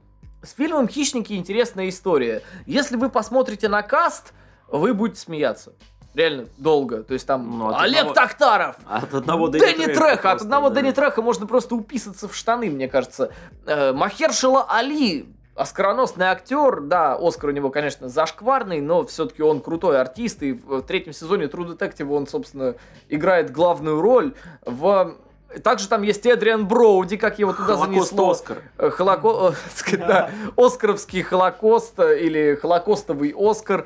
[0.43, 2.41] С фильмом «Хищники» интересная история.
[2.65, 4.33] Если вы посмотрите на каст,
[4.67, 5.73] вы будете смеяться.
[6.13, 7.01] Реально долго.
[7.03, 10.13] То есть там Ну, от Олег одного- Токтаров, От одного Дэнни, Треха Треха.
[10.13, 10.75] От просто, одного да.
[10.75, 13.31] Дэнни Треха можно просто уписаться в штаны, мне кажется.
[13.65, 15.25] Э, Махершила Али,
[15.55, 20.81] оскароносный актер, да, Оскар у него, конечно, зашкварный, но все-таки он крутой артист, и в
[20.81, 22.75] третьем сезоне True Detective он, собственно,
[23.09, 24.33] играет главную роль.
[24.65, 25.15] В...
[25.63, 28.31] Также там есть Эдриан Броуди, как его туда Холокост занесло.
[28.31, 28.57] Оскар.
[28.77, 29.53] Э, Холоко...
[29.91, 33.85] э, да, Оскаровский Холокост или Холокостовый Оскар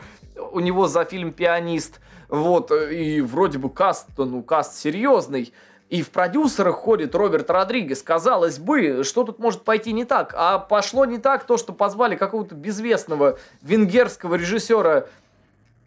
[0.52, 2.00] у него за фильм «Пианист».
[2.30, 5.54] Вот, э, и вроде бы каст, ну, каст серьезный.
[5.90, 8.04] И в продюсерах ходит Роберт Родригес.
[8.04, 10.34] Казалось бы, что тут может пойти не так?
[10.38, 15.08] А пошло не так то, что позвали какого-то безвестного венгерского режиссера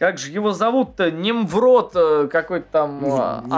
[0.01, 1.11] как же его зовут-то?
[1.11, 3.05] Немврод э, какой-то там...
[3.05, 3.12] Не- э,
[3.51, 3.53] Ан-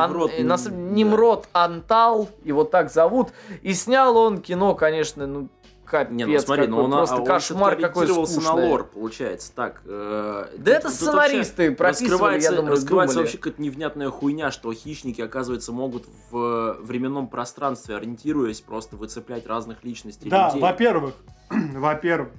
[0.93, 3.29] Немрод, э, Антал, его так зовут.
[3.63, 5.49] И снял он кино, конечно, ну,
[5.93, 8.69] капец, Не, ну смотри, какой, ну он, а, просто он кошмар какой ориентировался на скучный.
[8.69, 9.53] лор, получается.
[9.55, 13.25] Так, э, Да тут- это тут сценаристы прописывали, я раскрывается, думаю, раскрывается думали.
[13.27, 19.85] вообще какая-то невнятная хуйня, что хищники, оказывается, могут в временном пространстве, ориентируясь, просто выцеплять разных
[19.85, 20.61] личностей Да, людей.
[20.63, 21.15] во-первых,
[21.51, 22.31] во-первых,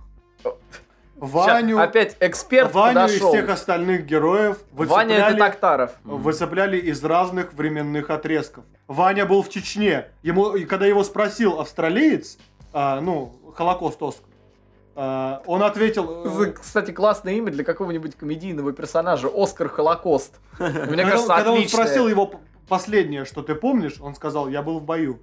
[1.16, 3.30] Ваню, опять эксперт Ваню из подошел.
[3.32, 5.92] всех остальных героев Ваня это выцепляли, Токтаров.
[6.04, 8.66] выцепляли из разных временных отрезков.
[8.88, 10.08] Ваня был в Чечне.
[10.24, 12.38] Ему, и когда его спросил австралиец,
[12.74, 14.26] а, ну, Холокост Оскар,
[14.96, 16.26] а, он ответил...
[16.26, 19.30] э, За- Кстати, классное имя для какого-нибудь комедийного персонажа.
[19.34, 20.40] Оскар Холокост.
[20.60, 22.32] Мне кажется, когда он спросил его
[22.68, 25.20] последнее, что ты помнишь, он сказал, я был в бою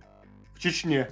[0.55, 1.11] в Чечне.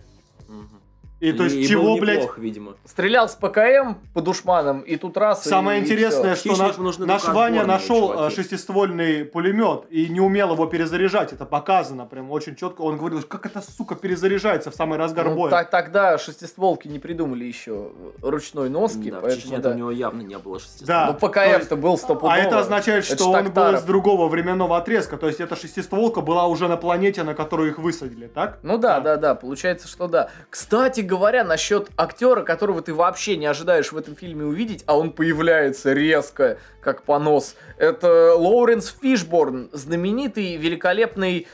[1.20, 1.28] Мгм.
[1.28, 2.74] И, то есть И чего, был блядь, неплох, видимо.
[2.84, 6.54] Стрелял с ПКМ по душманам, и тут раз, и- Самое и интересное, всё.
[6.54, 8.32] что наш, наш Ваня нашел чуваки.
[8.32, 11.32] э, шестиствольный пулемет и не умел его перезаряжать.
[11.32, 12.82] Это показано прям очень четко.
[12.82, 15.50] Он говорил, как это, сука, перезаряжается в самый разгар Ну, боя.
[15.50, 17.90] так- тогда шестистволки не придумали еще
[18.22, 19.70] ручной носки, Да, в поэтому Чечне да.
[19.70, 21.06] у него явно не было шести Да.
[21.06, 22.34] Ну, то ПКМ-то был стопудово.
[22.34, 25.16] А это означает, Это что он был из другого временного отрезка.
[25.16, 28.58] То есть эта шестистволка была уже на планете, на которую их высадили, так?
[28.62, 30.30] Ну да, да, да, получается, что да.
[30.50, 35.11] Кстати говоря, насчет актера, которого ты вообще не ожидаешь в этом фильме увидеть, а он
[35.11, 37.56] появляется резко, как понос.
[37.78, 41.48] Это Лоуренс Фишборн, знаменитый, великолепный...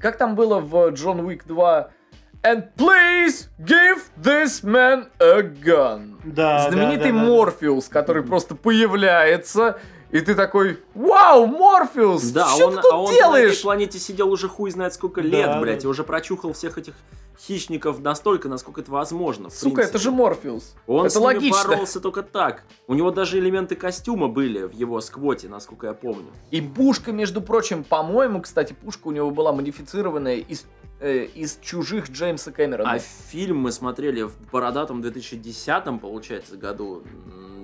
[0.00, 1.90] Как там было в Джон Уик 2?
[2.42, 6.20] And please give this man a gun.
[6.24, 7.24] Да, Знаменитый да, да.
[7.24, 9.80] Морфеус, который просто появляется,
[10.10, 13.52] и ты такой, вау, Морфеус, Да, что он, ты тут а он на делаешь?
[13.52, 15.60] этой планете сидел уже хуй знает сколько Да, лет, да.
[15.60, 16.94] блядь, и уже прочухал всех этих
[17.38, 19.48] хищников настолько, насколько это возможно.
[19.48, 19.82] Сука, принципе.
[19.90, 20.74] это же Морфеус.
[20.88, 21.68] Он это с ними логично.
[21.68, 22.64] боролся только так.
[22.88, 26.26] У него даже элементы костюма были в его сквоте, насколько я помню.
[26.50, 30.64] И пушка, между прочим, по-моему, кстати, пушка у него была модифицированная из,
[31.00, 32.90] э, из чужих Джеймса Кэмерона.
[32.94, 37.04] А фильм мы смотрели в бородатом 2010 получается, году.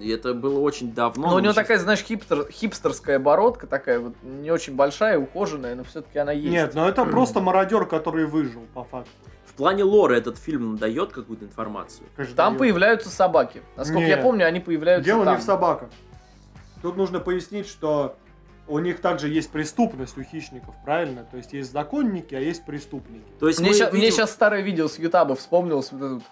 [0.04, 1.28] И это было очень давно.
[1.30, 5.74] но у него щас- такая, знаешь, хипстер, хипстерская бородка такая вот не очень большая, ухоженная,
[5.74, 6.50] но все-таки она есть.
[6.52, 9.10] Нет, но это просто мародер, который выжил, по факту.
[9.46, 12.06] В плане лора этот фильм дает какую-то информацию.
[12.16, 12.58] Конечно, Там дает.
[12.58, 13.62] появляются собаки.
[13.76, 14.22] Насколько я Нет.
[14.22, 15.36] помню, они появляются Дело там.
[15.36, 15.88] не в собаках.
[16.82, 18.16] Тут нужно пояснить, что
[18.68, 21.24] у них также есть преступность у хищников, правильно?
[21.30, 23.24] То есть есть законники, а есть преступники.
[23.40, 25.92] То есть Мне, мы ща- мне видим- сейчас старое видео с Ютаба вспомнилось.
[25.92, 26.22] Вот это вот.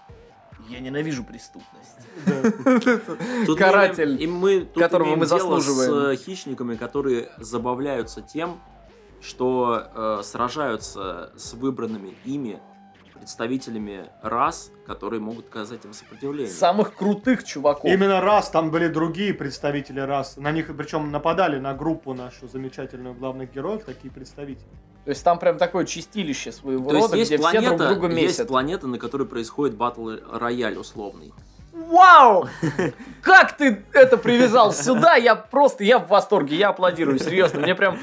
[0.69, 1.99] Я ненавижу преступность.
[3.47, 6.17] Тут каратель, и мы тут которого мы заслуживаем.
[6.17, 8.61] с э, хищниками, которые забавляются тем,
[9.21, 12.61] что э, сражаются с выбранными ими
[13.23, 16.53] представителями рас, которые могут оказать им сопротивление.
[16.53, 17.85] Самых крутых чуваков.
[17.85, 20.37] Именно раз там были другие представители рас.
[20.37, 24.67] На них причем нападали на группу нашу замечательную главных героев, такие представители.
[25.05, 27.89] То есть там прям такое чистилище своего То есть рода, есть где все друг планета,
[27.89, 28.49] друга есть месят.
[28.49, 31.33] планета, на которой происходит батл рояль условный.
[31.73, 32.49] Вау!
[33.23, 35.17] Как ты это привязал сюда?
[35.17, 37.61] Я просто, я в восторге, я аплодирую, серьезно.
[37.61, 37.99] Мне прям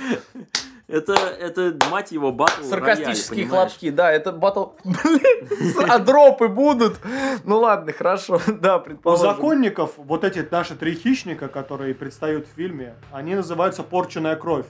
[0.87, 3.89] Это, это, мать его, батл саркастические royale, хлопки.
[3.91, 4.69] Да, это батл...
[4.83, 6.97] Блин, а дропы будут?
[7.43, 9.25] Ну ладно, хорошо, да, У предположим.
[9.27, 14.65] законников вот эти наши три хищника, которые предстают в фильме, они называются порченная кровь.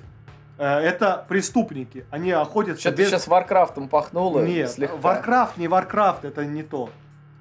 [0.60, 2.06] Э, Это преступники.
[2.12, 3.10] Они охотятся Что ты без...
[3.10, 4.46] сейчас Варкрафтом пахнула?
[4.46, 4.98] Нет, слегка.
[4.98, 6.90] Варкрафт не Варкрафт, это не то.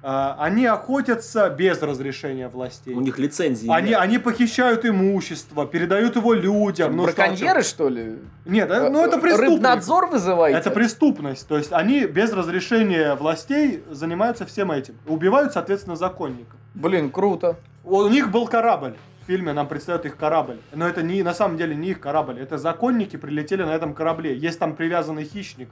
[0.01, 2.93] А, Они охотятся без разрешения властей.
[2.93, 3.99] У них лицензии Они, нет.
[3.99, 6.95] они похищают имущество, передают его людям.
[6.95, 8.19] ну, Браконьеры, что ли?
[8.45, 9.55] Нет, э, ну это преступник.
[9.55, 10.57] Рыбнадзор вызываете?
[10.57, 11.45] Это преступность.
[11.49, 14.95] То есть они без разрешения властей занимаются всем этим.
[15.05, 16.55] Убивают, соответственно, законников.
[16.73, 17.57] Блин, круто.
[17.83, 18.95] У них был корабль.
[19.29, 20.59] Фильме нам представят их корабль.
[20.73, 22.39] Но это не, на самом деле не их корабль.
[22.39, 24.35] Это законники прилетели на этом корабле.
[24.35, 25.69] Есть там привязанный хищник,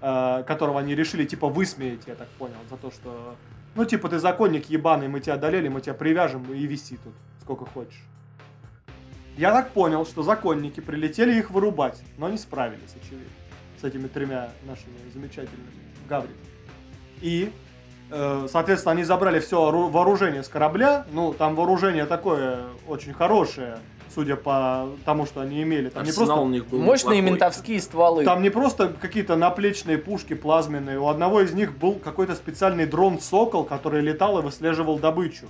[0.00, 3.34] э, которого они решили типа высмеять, я так понял, за то, что...
[3.74, 7.66] Ну, типа, ты законник ебаный, мы тебя одолели, мы тебя привяжем и виси тут сколько
[7.66, 8.00] хочешь.
[9.36, 13.26] Я так понял, что законники прилетели их вырубать, но не справились, очевидно,
[13.80, 15.66] с этими тремя нашими замечательными
[16.08, 16.38] гавриками.
[17.20, 17.50] И,
[18.10, 21.04] соответственно, они забрали все вооружение с корабля.
[21.12, 23.78] Ну, там вооружение такое очень хорошее,
[24.14, 25.88] судя по тому, что они имели.
[25.88, 27.30] Там не просто у них был Мощные неплохой.
[27.30, 28.24] ментовские стволы.
[28.24, 30.98] там не просто какие-то наплечные пушки плазменные.
[30.98, 35.46] У одного из них был какой-то специальный дрон «Сокол», который летал и выслеживал добычу.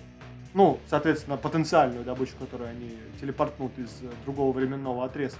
[0.52, 5.38] Ну, соответственно, потенциальную добычу, которую они телепортнут из э, другого временного отрезка.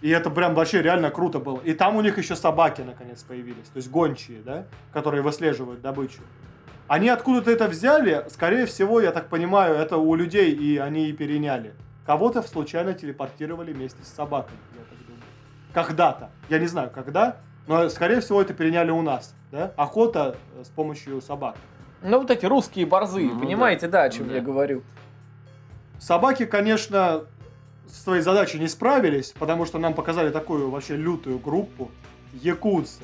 [0.00, 1.60] И это прям вообще реально круто было.
[1.60, 6.20] И там у них еще собаки наконец появились, то есть гончие, да, которые выслеживают добычу.
[6.86, 11.12] Они откуда-то это взяли, скорее всего, я так понимаю, это у людей, и они и
[11.14, 11.72] переняли.
[12.04, 15.22] Кого-то случайно телепортировали вместе с собакой, я так думаю.
[15.72, 16.30] Когда-то.
[16.50, 17.36] Я не знаю, когда,
[17.66, 19.72] но, скорее всего, это переняли у нас, да?
[19.76, 21.56] Охота э, с помощью собак.
[22.02, 24.34] Ну, вот эти русские борзы, Ну, понимаете, да, о чем Да.
[24.34, 24.82] я говорю.
[25.98, 27.24] Собаки, конечно,
[27.90, 31.90] своей задачей не справились, потому что нам показали такую вообще лютую группу.
[32.32, 33.00] Якутцы.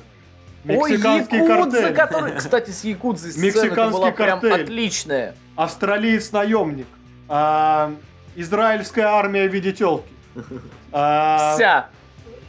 [0.63, 1.95] Мексиканский Ой, якудзы, картель.
[1.95, 2.35] который...
[2.35, 2.83] Кстати, с
[3.31, 4.63] сцена Мексиканский была прям картель.
[4.63, 5.35] отличная.
[5.55, 6.87] Австралиец-наемник.
[7.27, 7.93] а,
[8.35, 10.07] израильская армия в виде телки.
[10.93, 11.89] А, Вся.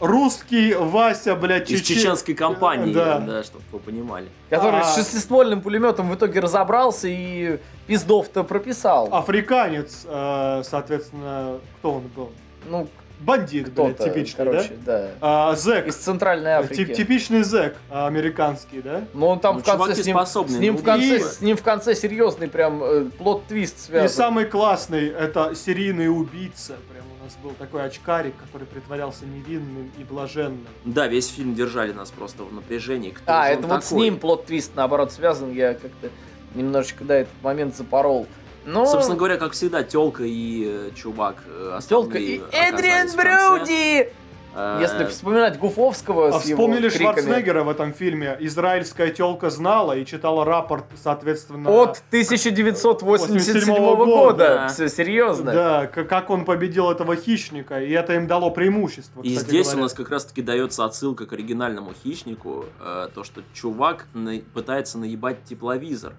[0.02, 3.18] Русский Вася, блядь, Из чечен- чеченской компании, Да.
[3.20, 4.26] да, чтобы вы понимали.
[4.50, 4.84] Который А.
[4.84, 9.08] с шестиствольным пулеметом в итоге разобрался и пиздов-то прописал.
[9.14, 12.32] Африканец, э, соответственно, кто он был?
[12.68, 12.88] Ну,
[13.20, 14.98] Бандит, блядь, типичный, короче, да.
[15.02, 15.10] да?
[15.20, 15.86] А, зэк.
[15.86, 16.86] Из Центральной Африки.
[16.86, 19.04] Тип- типичный зэк а, американский, да?
[19.14, 21.28] Но он там Ну, в конце с ним, способные с ним на в конце, убийство.
[21.30, 24.08] с ним в конце серьезный прям э, плод-твист И связан.
[24.08, 26.74] самый классный это серийный убийца.
[27.22, 30.66] У нас был такой очкарик, который притворялся невинным и блаженным.
[30.84, 33.10] Да, весь фильм держали нас просто в напряжении.
[33.10, 34.04] Кто А, же это он вот с такой?
[34.04, 36.10] ним плод-твист наоборот связан, я как-то
[36.56, 38.26] немножечко, да, этот момент запорол.
[38.64, 38.86] Но...
[38.86, 43.08] Собственно говоря, как всегда, телка и э, чувак э, основные и Эдриан.
[43.16, 44.12] Броуди!
[44.54, 47.12] Э, Если вспоминать Гуфовского А с его вспомнили криками.
[47.12, 48.36] Шварценеггера в этом фильме.
[48.40, 51.70] Израильская телка знала и читала рапорт, соответственно.
[51.70, 54.36] От 1987 года, года.
[54.38, 54.68] да.
[54.68, 55.52] Все серьезно.
[55.52, 59.22] Да, как он победил этого хищника, и это им дало преимущество.
[59.22, 59.80] И здесь говоря.
[59.80, 64.06] у нас как раз-таки дается отсылка к оригинальному хищнику, э, то, что чувак
[64.54, 66.12] пытается наебать тепловизор.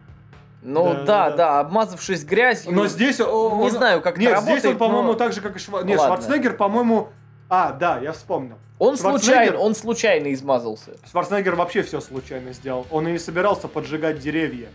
[0.65, 1.36] Ну Да, да, да.
[1.36, 2.71] да, обмазавшись грязью.
[2.73, 3.25] Но здесь о-
[3.57, 5.59] Не он- знаю, как Нет, это здесь он, работает, по-моему, но- так же, как и
[5.59, 5.81] Шва...
[5.81, 6.15] Ну Нет, ладно.
[6.15, 7.09] Шварценеггер, по-моему...
[7.49, 8.57] А, да, я вспомнил.
[8.79, 10.91] Он случайно, он случайно измазался.
[11.09, 12.85] Шварценеггер вообще все случайно сделал.
[12.91, 14.67] Он и не собирался поджигать деревья,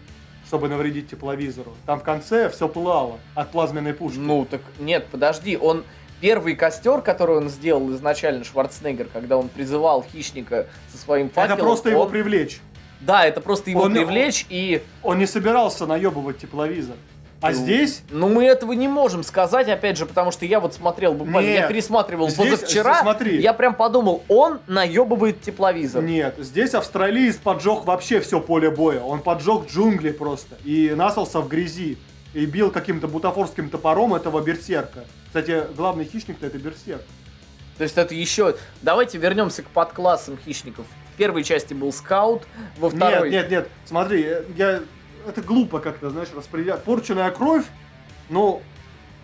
[0.47, 1.75] чтобы навредить тепловизору.
[1.87, 4.19] Там в конце все пылало от плазменной пушки.
[4.19, 5.85] Ну так нет, подожди, он
[6.21, 11.59] первый костер, который он сделал изначально Шварценеггер, когда он призывал хищника со своим факелом.
[11.59, 12.61] это просто его он- привлечь.
[13.01, 16.97] Да, это просто его Он- привлечь и Он не собирался наебывать тепловизор.
[17.41, 21.15] А здесь Ну, мы этого не можем сказать, опять же, потому что я вот смотрел
[21.15, 21.69] буквально, я Нет.
[21.69, 23.41] пересматривал Здесь, позавчера, смотри.
[23.41, 26.03] я прям подумал, он наебывает тепловизор.
[26.03, 29.01] Нет, здесь австралиец поджег вообще все поле боя.
[29.01, 31.97] Он поджег джунгли просто и насался в грязи.
[32.35, 35.05] И бил каким-то бутафорским топором этого берсерка.
[35.27, 37.03] Кстати, главный хищник-то это берсерк.
[37.79, 38.57] То есть это еще...
[38.83, 40.85] Давайте вернемся к подклассам хищников.
[41.15, 42.43] В первой части был скаут,
[42.77, 43.31] во второй...
[43.31, 44.81] Нет, нет, нет, смотри, э, я...
[45.29, 46.83] это глупо как-то, знаешь, распределять.
[46.83, 47.65] Порченная кровь,
[48.29, 48.63] ну,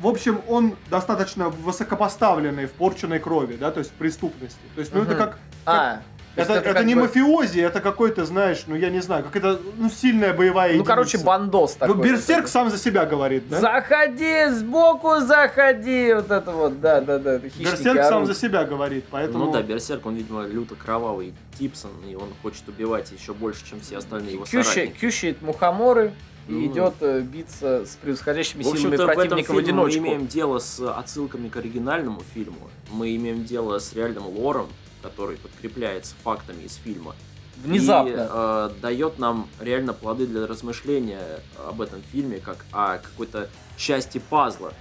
[0.00, 4.59] в общем, он достаточно высокопоставленный в порченной крови, да, то есть в преступности.
[4.74, 5.18] То есть, ну, это Мгм.
[5.18, 5.38] как...
[5.66, 6.02] А,
[6.37, 9.61] Это, это, как не бы- мафиози, это какой-то, знаешь, ну, я не знаю, как это,
[9.76, 10.89] ну, сильная боевая Ну, единица.
[10.91, 12.03] короче, бандос Ну, такой.
[12.09, 13.61] Берсерк сам за себя говорит, да?
[13.61, 18.28] Заходи, сбоку заходи, вот это вот, да, да, да, это Берсерк сам орут.
[18.28, 19.45] за себя говорит, поэтому...
[19.47, 23.80] Ну да, Берсерк, он, видимо, люто кровавый Типсон, и он хочет убивать еще больше, чем
[23.80, 24.99] все остальные его Кющи- соратники.
[24.99, 26.12] Кющает мухоморы,
[26.49, 26.66] и Ну.
[26.66, 29.99] идет э, биться с превосходящими В силами общем-то, в этом противника в фильме мы одиночку.
[30.01, 32.68] имеем дело с отсылками к оригинальному фильму.
[32.91, 34.66] Мы имеем дело с реальным лором,
[35.05, 37.14] который подкрепляется фактами из фильма.
[37.62, 38.09] Внезапно.
[38.11, 41.22] И э, дает нам реально плоды для размышления
[41.68, 44.72] об этом фильме, как о какой-то части пазла.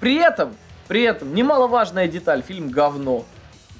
[0.00, 0.54] При этом,
[0.88, 3.24] при этом, немаловажная деталь, фильм говно.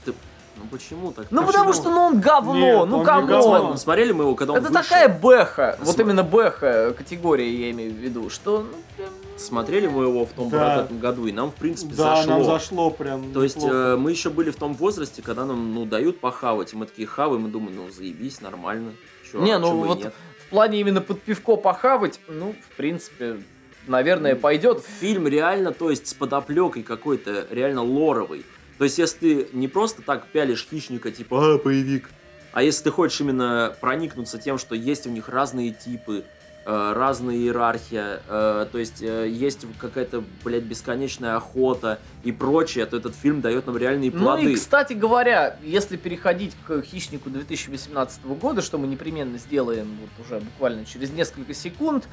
[0.05, 0.15] Ты-
[0.57, 1.27] ну почему так?
[1.31, 1.47] Ну Почему?
[1.47, 3.27] потому что ну он говно, Нет, ну он не come on.
[3.27, 3.77] говно.
[3.77, 4.83] Смотрели мы его, когда он Это вышел?
[4.83, 9.11] такая бэха, вот Сма- именно бэха категория я имею в виду, что ну, прям
[9.41, 10.59] Смотрели мы его в том Да.
[10.59, 12.33] бородатом году, и нам, в принципе, Да, зашло.
[12.35, 13.33] нам зашло прям.
[13.33, 16.77] То есть э, мы еще были в том возрасте, когда нам ну, дают похавать, и
[16.77, 18.93] мы такие хаваем, и думаем, ну заебись, нормально.
[19.31, 20.15] Чё, Не, а ну вот нет?
[20.47, 23.41] в плане именно под пивко похавать, ну, в принципе,
[23.87, 24.85] наверное, пойдет.
[25.01, 28.45] Фильм реально, то есть с подоплекой какой-то, реально лоровый.
[28.79, 32.11] То есть если ты не просто так пялишь хищника, типа, а, боевик,
[32.53, 36.25] а если ты хочешь именно проникнуться тем, что есть у них разные типы,
[36.67, 43.15] разная иерархия, э, то есть э, есть какая-то, блядь, бесконечная охота и прочее, то этот
[43.15, 44.53] фильм дает нам реальные Ну плоды.
[44.53, 50.41] и, кстати говоря, если переходить к «Хищнику» 2018 года, что мы непременно сделаем вот уже
[50.41, 52.09] буквально через несколько секунд,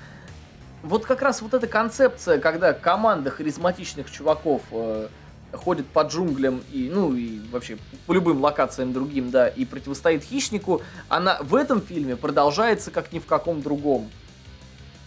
[0.83, 5.09] вот как раз вот эта концепция, когда команда харизматичных чуваков э,
[5.51, 10.81] ходит по джунглям и, ну, и вообще по любым локациям другим, да, и противостоит хищнику,
[11.09, 14.09] она в этом фильме продолжается как ни в каком другом.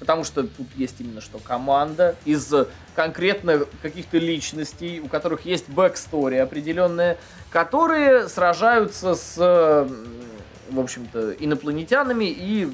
[0.01, 2.53] Потому что тут есть именно что команда из
[2.97, 7.19] конкретно каких-то личностей, у которых есть backstory определенная,
[7.51, 12.73] которые сражаются с, в общем-то, инопланетянами и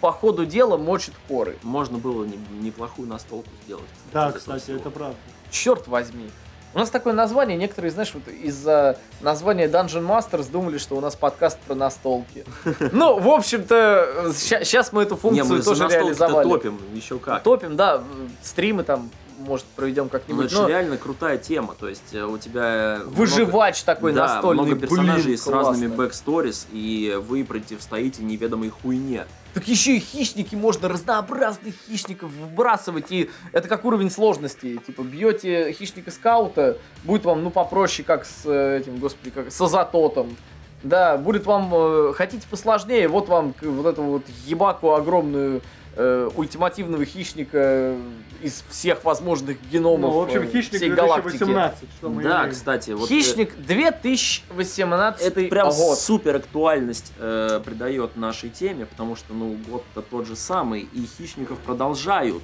[0.00, 1.58] по ходу дела мочат хоры.
[1.62, 3.84] Можно было не- неплохую настолку сделать.
[4.12, 5.16] Да, кстати, это правда.
[5.50, 6.30] Черт возьми.
[6.72, 11.16] У нас такое название, некоторые, знаешь, вот из-за названия Dungeon Masters думали, что у нас
[11.16, 12.44] подкаст про настолки.
[12.92, 16.48] Ну, в общем-то, сейчас мы эту Не, функцию мы тоже реализовали.
[16.48, 17.42] топим, еще как.
[17.42, 18.02] Топим, да,
[18.42, 19.10] стримы там,
[19.40, 20.46] может, проведем Ну, как-нибудь.
[20.46, 22.98] это же но реально крутая тема, то есть э, у тебя...
[23.02, 28.70] много- Выживач такой да, настольный, много персонажей блин, с разными backstories, и вы противостоите неведомой
[28.70, 29.26] хуйне.
[29.54, 34.80] Так еще и хищники, можно разнообразных хищников выбрасывать, и это как уровень сложности.
[34.86, 40.36] Типа, бьете хищника-скаута, будет вам, ну, попроще, как с э, этим, господи, как с Азатотом.
[40.82, 45.62] Да, будет вам, э, хотите посложнее, вот вам вот эту вот ебаку огромную
[45.96, 47.94] э, ультимативного хищника
[48.42, 51.38] из всех возможных геномов Ну, в общем, э, хищник всей галактики.
[51.38, 52.50] 2018, что мы да, имеем.
[52.52, 53.10] кстати, вот...
[53.10, 55.98] э, Хищник 2018 Это прям год.
[55.98, 61.58] супер актуальность э, придает нашей теме, потому что, ну, год-то тот же самый, и хищников
[61.58, 62.42] продолжают.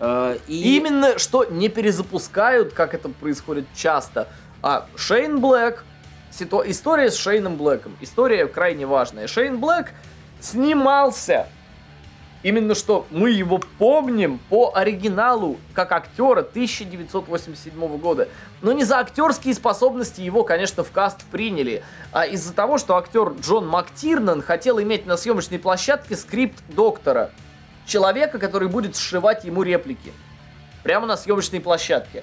[0.00, 4.28] Э, и Именно что не перезапускают, как это происходит часто.
[4.62, 5.84] А Шейн Блэк,
[6.32, 9.26] ситу- история с Шейном Блэком, история крайне важная.
[9.28, 9.88] Шейн Блэк
[10.40, 11.46] снимался.
[12.46, 18.28] Именно что мы его помним по оригиналу как актера 1987 года.
[18.62, 21.82] Но не за актерские способности его, конечно, в каст приняли,
[22.12, 27.32] а из-за того, что актер Джон Мактирнан хотел иметь на съемочной площадке скрипт доктора.
[27.84, 30.12] Человека, который будет сшивать ему реплики.
[30.84, 32.22] Прямо на съемочной площадке.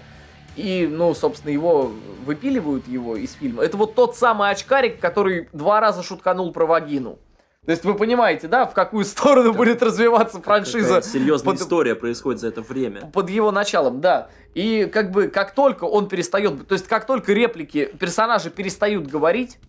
[0.55, 1.91] И, ну, собственно, его
[2.25, 3.61] выпиливают его из фильма.
[3.61, 7.19] Это вот тот самый очкарик, который два раза шутканул про вагину.
[7.65, 12.41] То есть вы понимаете, да, в какую сторону будет развиваться франшиза серьезная под- история происходит
[12.41, 13.09] за это время.
[13.13, 14.29] под его началом, да.
[14.53, 19.59] И как бы как только он перестает, то есть как только реплики персонажи перестают говорить,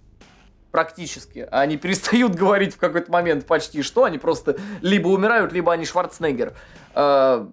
[0.73, 5.73] практически, а они перестают говорить в какой-то момент почти что, они просто либо умирают, либо
[5.73, 6.53] они Шварценеггер.
[6.97, 7.47] э,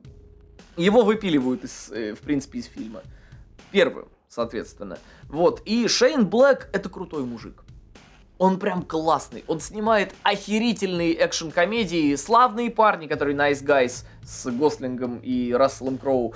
[0.78, 3.02] Его выпиливают, из, э, в принципе, из фильма.
[3.72, 4.98] Первым, соответственно.
[5.30, 5.62] Вот.
[5.66, 7.64] И Шейн Блэк это крутой мужик.
[8.42, 9.44] Он прям классный.
[9.46, 12.16] Он снимает охерительные экшн-комедии.
[12.16, 16.34] Славные парни, которые Nice Guys с Гослингом и Расселом Кроу.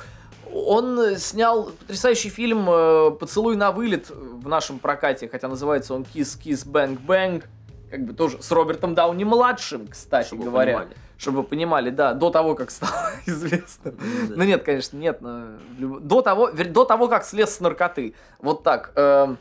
[0.53, 6.03] Он э, снял потрясающий фильм э, «Поцелуй на вылет» в нашем прокате, хотя называется он
[6.03, 7.43] «Kiss, Kiss, Bang, Bang».
[7.89, 10.73] Как бы тоже с Робертом Дауни-младшим, кстати Чтобы говоря.
[10.77, 10.97] понимали.
[11.17, 13.93] Чтобы вы понимали, да, до того, как стало известно.
[13.93, 14.35] Да.
[14.35, 15.21] Ну нет, конечно, нет.
[15.21, 18.13] но До того, до того, как слез с наркоты.
[18.37, 18.91] Вот так.
[18.95, 19.39] эм,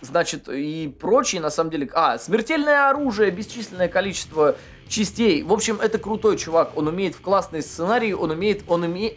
[0.00, 1.90] Значит, и прочие, на самом деле...
[1.92, 4.56] А, смертельное оружие, бесчисленное количество
[4.88, 5.42] частей.
[5.42, 6.76] В общем, это крутой чувак.
[6.76, 8.62] Он умеет в классные сценарии, он умеет...
[8.68, 9.16] Он умеет...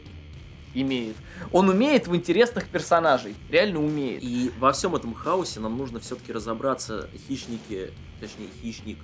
[0.74, 1.18] Имеет.
[1.52, 3.36] Он умеет в интересных персонажей.
[3.50, 4.24] Реально умеет.
[4.24, 8.98] И во всем этом хаосе нам нужно все-таки разобраться, хищники, точнее хищник,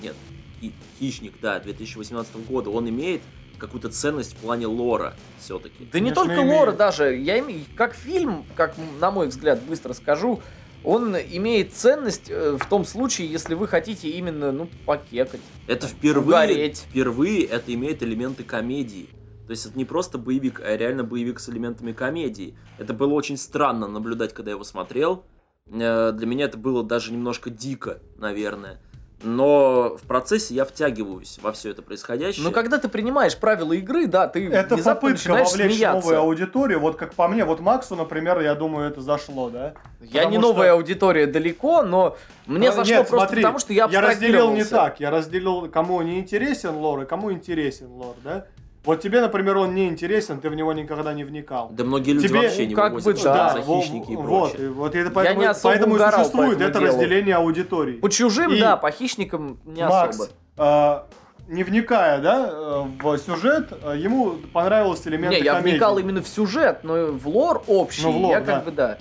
[0.00, 0.14] нет,
[0.60, 3.22] хи- хищник, да, 2018 года, он имеет
[3.58, 5.84] какую-то ценность в плане лора все-таки.
[5.92, 6.58] Да не Конечно, только имеет.
[6.58, 7.16] лора даже.
[7.16, 10.40] Я имею, как фильм, как на мой взгляд, быстро скажу,
[10.84, 15.40] он имеет ценность э, в том случае, если вы хотите именно, ну, покекать.
[15.66, 16.86] Это впервые, Угореть.
[16.88, 19.08] впервые это имеет элементы комедии.
[19.46, 22.56] То есть это не просто боевик, а реально боевик с элементами комедии.
[22.78, 25.24] Это было очень странно наблюдать, когда я его смотрел.
[25.66, 28.80] Э, Для меня это было даже немножко дико, наверное.
[29.22, 32.42] Но в процессе я втягиваюсь во все это происходящее.
[32.44, 35.96] Но когда ты принимаешь правила игры, да, ты Это внезапно попытка начинаешь вовлечь смеяться.
[36.00, 36.80] новую аудиторию.
[36.80, 39.74] Вот как по мне, вот Максу, например, я думаю, это зашло, да?
[40.00, 42.16] Я Потому не что- новая аудитория далеко, но
[42.46, 45.00] мне А, зашло нет, просто смотри, потому, что я Я разделил не так.
[45.00, 48.46] Я разделил, кому не интересен лор и кому интересен лор, да?
[48.82, 51.68] Вот тебе, например, он не интересен, ты в него никогда не вникал.
[51.70, 54.24] Да многие люди Тебе, вообще не как вывозят, бы, да, за во- хищники и вот,
[54.24, 54.66] прочее.
[54.66, 56.86] и вот это поэтому, не особо поэтому и угорал существует этому это делу.
[56.92, 57.92] разделение аудитории.
[57.96, 60.30] По чужим, И- да, по хищникам не Макс, особо.
[60.56, 65.72] э, не вникая, да, в сюжет, ему понравился элемент Не, я комедии.
[65.72, 68.54] вникал именно в сюжет, но в лор общий, Ну, в лор, я да.
[68.54, 68.98] как бы, да.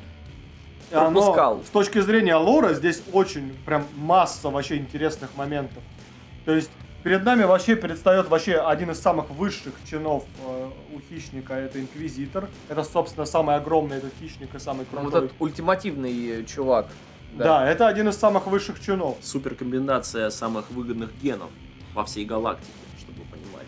[0.92, 1.62] Оно, пропускал.
[1.66, 5.84] с точки зрения лора здесь очень прям масса вообще интересных моментов.
[6.46, 6.72] То есть
[7.04, 12.50] перед нами вообще предстает вообще один из самых высших чинов э, у хищника, это инквизитор.
[12.68, 15.06] Это, собственно, самый огромный этот хищник и самый крутой.
[15.06, 16.88] Вот этот ультимативный чувак.
[17.34, 17.70] да.
[17.70, 19.18] это один из самых высших чинов.
[19.22, 21.50] Суперкомбинация самых выгодных генов
[21.94, 23.66] во всей галактике, чтобы вы понимали.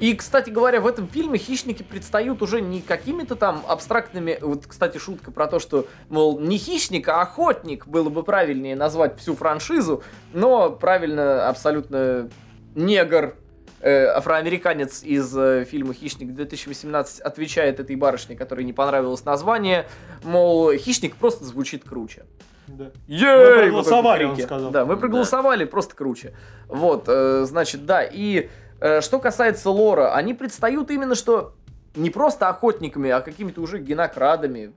[0.00, 4.38] И, кстати говоря, в этом фильме хищники предстают уже не какими-то там абстрактными...
[4.40, 9.20] Вот, кстати, шутка про то, что, мол, не хищник, а охотник было бы правильнее назвать
[9.20, 10.02] всю франшизу,
[10.32, 12.28] но правильно абсолютно
[12.74, 13.36] негр,
[13.80, 19.86] э, афроамериканец из э, фильма «Хищник 2018» отвечает этой барышне, которой не понравилось название,
[20.22, 22.24] мол, хищник просто звучит круче.
[22.66, 22.90] Да.
[23.06, 23.64] Ей!
[23.64, 24.70] проголосовали, Вот это он сказал.
[24.70, 26.34] Да, мы проголосовали, просто круче.
[26.66, 28.48] Вот, э, значит, да, и
[28.80, 31.54] э, что касается лора, они предстают именно что
[31.94, 34.72] не просто охотниками, а какими-то уже генокрадами.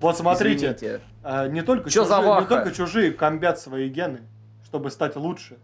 [0.00, 1.00] Вот смотрите, извините.
[1.24, 4.20] э, не, только Чё чужие, не только чужие комбят свои гены,
[4.64, 5.58] чтобы стать лучше.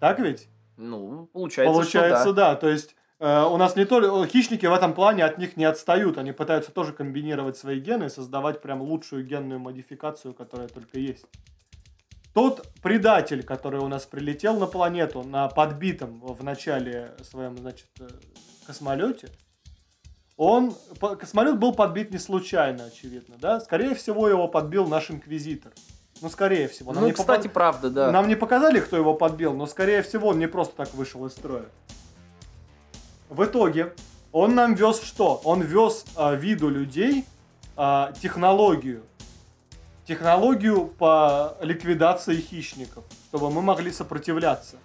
[0.00, 0.48] Так ведь?
[0.82, 2.54] Ну, получается, Получается, что да.
[2.54, 2.56] да.
[2.56, 6.18] То есть э, у нас не только хищники в этом плане от них не отстают,
[6.18, 11.26] они пытаются тоже комбинировать свои гены и создавать прям лучшую генную модификацию, которая только есть.
[12.34, 18.08] Тот предатель, который у нас прилетел на планету на подбитом в начале своем, значит, э,
[18.66, 19.28] космолете,
[20.36, 23.60] он, космолет был подбит не случайно, очевидно, да?
[23.60, 25.72] Скорее всего, его подбил наш инквизитор.
[26.22, 26.92] Ну, скорее всего.
[26.92, 28.12] Нам Ну, не кстати, попад- правда, да.
[28.12, 31.32] нам не показали, кто его подбил, но скорее всего он не просто так вышел из
[31.32, 31.64] строя.
[33.28, 33.92] В итоге
[34.30, 35.40] он нам вез что?
[35.44, 37.24] Он вез а, виду людей
[37.76, 39.02] а, технологию.
[40.06, 44.76] Технологию по ликвидации хищников, чтобы мы могли сопротивляться.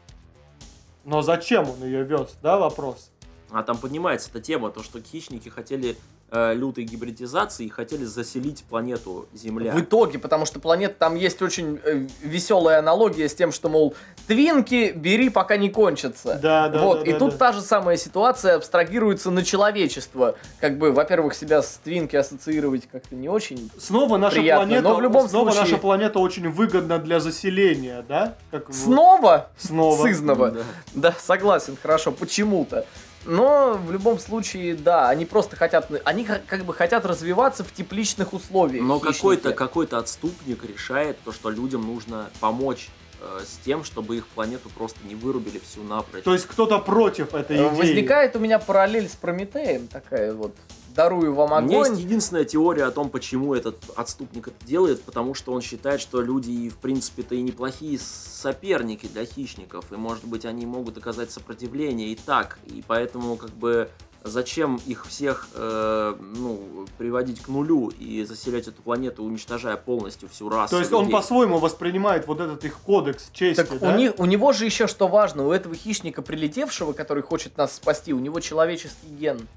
[1.05, 3.11] Но зачем он ее вез, да, вопрос?
[3.51, 5.97] А там поднимается эта тема, то, что хищники хотели
[6.31, 9.71] э, лютой гибридизации и хотели заселить планету Земля.
[9.71, 11.79] В итоге, потому что планета там есть очень
[12.21, 13.95] веселая аналогия с тем, что, мол,
[14.27, 16.39] твинки бери, пока не кончатся.
[16.41, 17.37] Да, да, вот, да, и да, тут да.
[17.37, 20.35] та же самая ситуация абстрагируется на человечество.
[20.59, 23.69] Как бы, во-первых, себя с твинки ассоциировать как-то не очень.
[23.79, 28.03] Снова наша Приятно, планета, но в любом снова случае- наша планета очень выгодна для заселения,
[28.07, 28.35] да?
[28.51, 29.49] Как Снова?
[29.57, 30.03] Снова.
[30.03, 30.51] Сызнова.
[30.51, 30.61] Да.
[30.93, 32.85] Да, согласен, хорошо, почему-то.
[33.27, 37.71] Но в любом случае, да, они просто хотят, они ка- как бы хотят развиваться в
[37.73, 38.83] тепличных условиях.
[38.83, 42.87] Но какой-то какой отступник решает то, что людям нужно помочь
[43.19, 46.23] э, с тем, чтобы их планету просто не вырубили всю напрочь.
[46.23, 47.77] То есть кто-то против этой Э, идеи.
[47.79, 50.55] Возникает у меня параллель с Прометеем, такая вот.
[50.97, 52.01] Дарую вам У меня есть огонь.
[52.01, 56.49] единственная теория о том, почему этот отступник это делает, потому что он считает, что люди,
[56.49, 62.07] и, в принципе-то, и неплохие соперники для хищников, и, может быть, они могут оказать сопротивление
[62.07, 63.89] и так, и поэтому, как бы,
[64.23, 70.49] зачем их всех, э, ну, приводить к нулю и заселять эту планету, уничтожая полностью всю
[70.49, 71.13] расу То есть он людей?
[71.13, 73.93] по-своему воспринимает вот этот их кодекс чести, Так да?
[73.93, 77.75] у, них, у него же еще что важно, у этого хищника прилетевшего, который хочет нас
[77.75, 79.47] спасти, у него человеческий ген.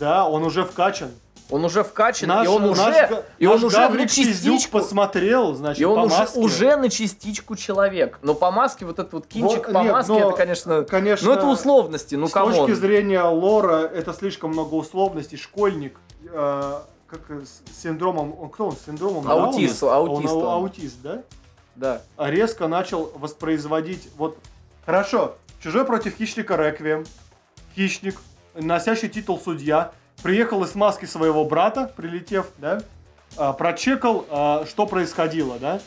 [0.00, 1.10] Да, он уже вкачан.
[1.50, 4.78] Он уже вкачан, Наш- и он наш уже, га- и он наш уже на частичку,
[4.80, 6.40] посмотрел, значит, и он по уже, маске.
[6.40, 8.18] уже на частичку человек.
[8.20, 11.26] Но по маске, вот этот вот кинчик Вот, по нет, маске, но, это, конечно, Конечно,
[11.26, 12.52] ну это условности, ну с come on.
[12.54, 15.38] точки зрения лора, это слишком много условностей.
[15.38, 15.98] Школьник,
[16.30, 19.96] э, как э, с синдромом, он кто он, с синдромом Аутист, Дауна?
[19.96, 20.48] аутист Он, он.
[20.52, 21.22] аутист, да?
[21.76, 22.02] Да.
[22.18, 24.36] А резко начал воспроизводить, вот,
[24.84, 27.04] хорошо, Чужой против хищника Реквием,
[27.74, 28.20] хищник,
[28.58, 29.92] носящий титул судья,
[30.22, 32.80] приехал из маски своего брата, прилетев, да,
[33.36, 35.80] а, прочекал, а, что происходило, да,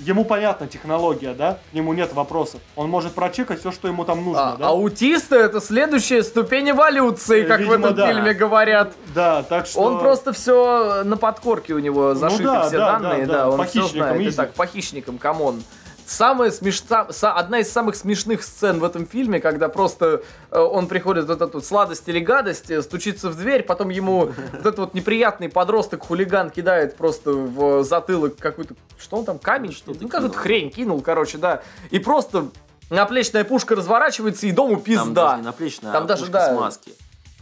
[0.00, 1.58] ему понятна технология, да?
[1.70, 2.60] К нему нет вопросов.
[2.76, 4.68] Он может прочекать все, что ему там нужно, А, да?
[4.68, 8.08] Аутисты это следующая ступень эволюции, как в Видимо, этом да.
[8.08, 8.92] фильме говорят.
[9.14, 9.80] Да, так что...
[9.80, 13.38] Он просто все на подкорке у него зашиты Ну да, все да, данные, да, да,
[13.40, 14.20] да, он по все знает.
[14.20, 14.30] easy.
[14.30, 15.62] Итак, по хищникам, come on.
[16.08, 17.06] Самая смешца...
[17.10, 21.42] са- Одна из самых смешных сцен в этом фильме, когда просто э, он приходит вот
[21.42, 26.06] эту сладость или гадость, э, стучится в дверь, потом ему вот этот вот неприятный подросток
[26.06, 30.70] хулиган кидает просто в затылок какой-то, что он там, камень что Что-то Ну какую-то хрень
[30.70, 31.60] кинул, короче, да.
[31.90, 32.46] И просто
[32.88, 35.04] наплечная пушка разворачивается, и дому Там пизда.
[35.12, 36.94] даже не наплечная, Там а даже, пушка да, с маски.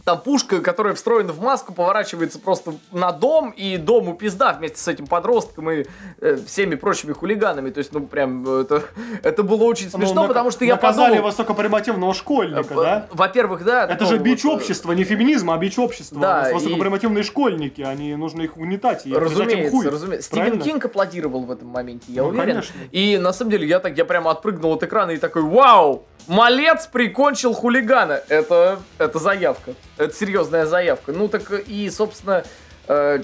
[0.07, 4.87] Там пушка, которая встроена в маску, поворачивается просто на дом, и дому пизда вместе с
[4.87, 5.83] этим подростком и
[6.21, 7.71] э, всеми прочими хулиганами.
[7.71, 8.83] То есть, ну, прям, э, это,
[9.21, 11.29] это было очень Ну, смешно, нак- потому что я наказали подумал...
[11.31, 13.07] высокопримативного школьника, э, да?
[13.11, 13.83] Во-первых, да.
[13.83, 16.21] Это такого же бич вот, э, общества, не феминизм, а бич общества.
[16.21, 19.89] Да, У нас и- Высокопримативные школьники, они нужно их угнетать и Разумеется, хуй.
[19.89, 20.29] разумеется.
[20.29, 20.61] Стивен?
[20.61, 22.47] Кинг аплодировал в этом моменте, я Ну, уверен.
[22.47, 22.73] конечно.
[22.93, 26.87] И на самом деле я так, я прямо отпрыгнул от экрана и такой, вау, малец
[26.87, 28.21] прикончил хулигана.
[28.29, 29.73] Это, это заявка.
[29.97, 31.13] Это серьезная заявка.
[31.13, 32.43] Ну так и, собственно,
[32.87, 33.23] э,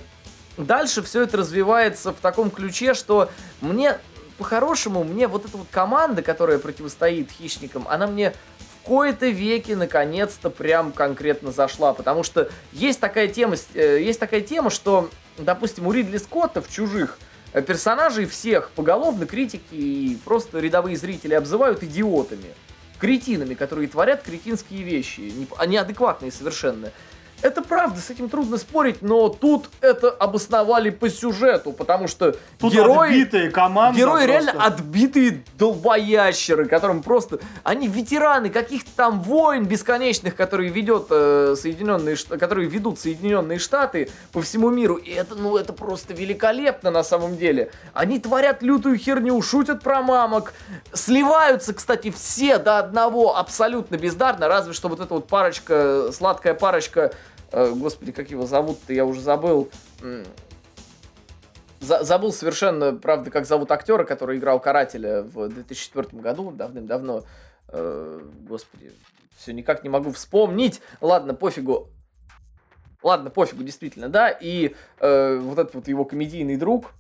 [0.58, 3.30] дальше все это развивается в таком ключе, что
[3.62, 3.98] мне,
[4.38, 10.50] по-хорошему, мне вот эта вот команда, которая противостоит хищникам, она мне в кои-то веки наконец-то
[10.50, 15.92] прям конкретно зашла, потому что есть такая тема, э, есть такая тема, что, допустим, у
[15.92, 17.18] Ридли Скотта в «Чужих»
[17.54, 22.50] э, персонажей всех поголовно критики и просто рядовые зрители обзывают идиотами,
[23.04, 26.90] кретинами, которые творят кретинские вещи, а неадекватные совершенно.
[27.44, 32.72] Это правда, с этим трудно спорить, но тут это обосновали по сюжету, потому что Тут
[32.72, 33.10] герои...
[33.10, 34.00] отбитые команды.
[34.00, 34.32] Герои просто.
[34.32, 37.40] реально отбитые долбоящеры, которым просто...
[37.64, 44.42] Они ветераны каких-то там войн бесконечных, которые ведет э, Соединенные которые ведут Соединенные Штаты по
[44.42, 44.96] всему миру.
[44.96, 47.72] И это, ну, это просто великолепно на самом деле.
[47.94, 50.54] Они творят лютую херню, шутят про мамок,
[50.94, 57.12] сливаются, кстати, все до одного абсолютно бездарно, разве что вот эта вот парочка, сладкая парочка,
[57.54, 59.70] господи, как его зовут-то, я уже забыл.
[61.80, 67.26] Забыл совершенно, правда, как зовут актера, который играл карателя в 2004 году, давным-давно.
[67.68, 68.94] Э, господи,
[69.38, 70.82] все никак не могу вспомнить.
[71.02, 71.90] Ладно, пофигу.
[73.02, 74.30] Ладно, пофигу, действительно, да.
[74.30, 76.94] И э, вот этот вот его комедийный друг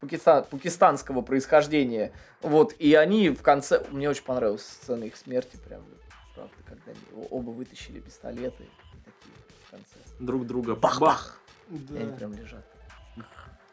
[0.00, 2.12] пакиста- пакистанского происхождения.
[2.40, 3.84] Вот, и они в конце...
[3.90, 5.82] Мне очень понравилась сцена их смерти, прям,
[6.34, 8.64] правда, когда они оба вытащили пистолеты.
[9.72, 9.96] Конце.
[10.20, 11.38] Друг друга Бах-бах!
[11.68, 11.98] Да.
[11.98, 12.64] И они прям лежат.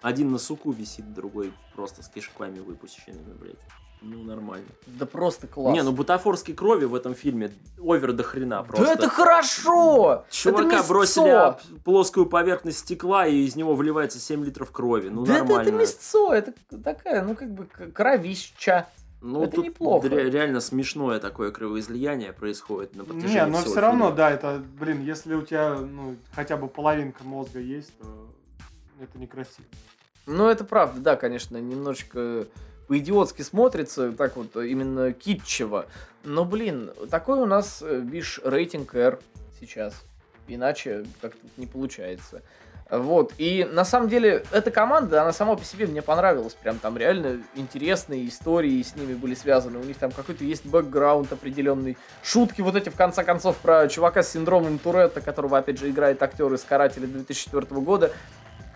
[0.02, 3.60] Один на суку висит, другой просто с кишками выпущенными, блядь.
[4.02, 4.70] Ну, нормально.
[4.88, 5.74] Да просто класс.
[5.74, 8.86] Не, ну бутафорской крови в этом фильме овер до хрена просто.
[8.86, 10.24] Да это хорошо!
[10.30, 15.10] Чувака это бросили об плоскую поверхность стекла, и из него вливается 7 литров крови.
[15.10, 15.70] Ну, да это, нормально.
[15.70, 18.88] это мясцо, это такая, ну как бы кровища.
[19.22, 20.08] Ну, это тут неплохо.
[20.08, 24.16] ре- реально смешное такое кровоизлияние происходит на протяжении Не, но всего все равно, фильма.
[24.16, 28.30] да, это, блин, если у тебя, ну, хотя бы половинка мозга есть, то
[29.02, 29.66] это некрасиво.
[30.26, 32.46] Ну это правда, да, конечно, немножечко
[32.88, 35.86] по-идиотски смотрится, так вот именно китчево.
[36.24, 39.20] Но, блин, такой у нас, э, видишь, рейтинг R
[39.60, 39.94] сейчас.
[40.48, 42.42] Иначе как-то не получается.
[42.90, 46.56] Вот, и на самом деле эта команда, она сама по себе мне понравилась.
[46.56, 49.78] Прям там реально интересные истории с ними были связаны.
[49.78, 51.98] У них там какой-то есть бэкграунд определенный.
[52.24, 56.24] Шутки вот эти, в конце концов, про чувака с синдромом Туретта, которого, опять же, играет
[56.24, 58.12] актер из «Карателя» 2004 года,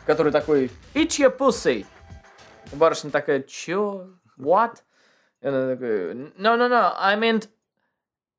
[0.06, 1.84] который такой «Itch your pussy».
[2.72, 4.10] Барышня такая «Чё?
[4.38, 4.76] What?»
[5.42, 7.50] И она такая «No, no, no, I meant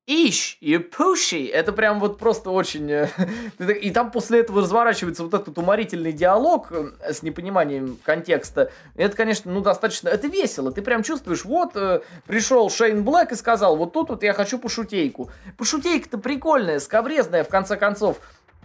[0.07, 1.49] Ищ, you pushy.
[1.49, 2.91] Это прям вот просто очень...
[2.91, 3.09] э,
[3.81, 8.71] И там после этого разворачивается вот этот уморительный диалог э, с непониманием контекста.
[8.95, 10.09] И Это, конечно, ну, достаточно...
[10.09, 10.71] Это весело.
[10.71, 14.59] Ты прям чувствуешь, вот э, пришел Шейн Блэк и сказал, вот тут вот я хочу
[14.59, 15.31] пошутейку.
[15.57, 18.17] Пошутейка-то прикольная, скобрезная, в конце концов.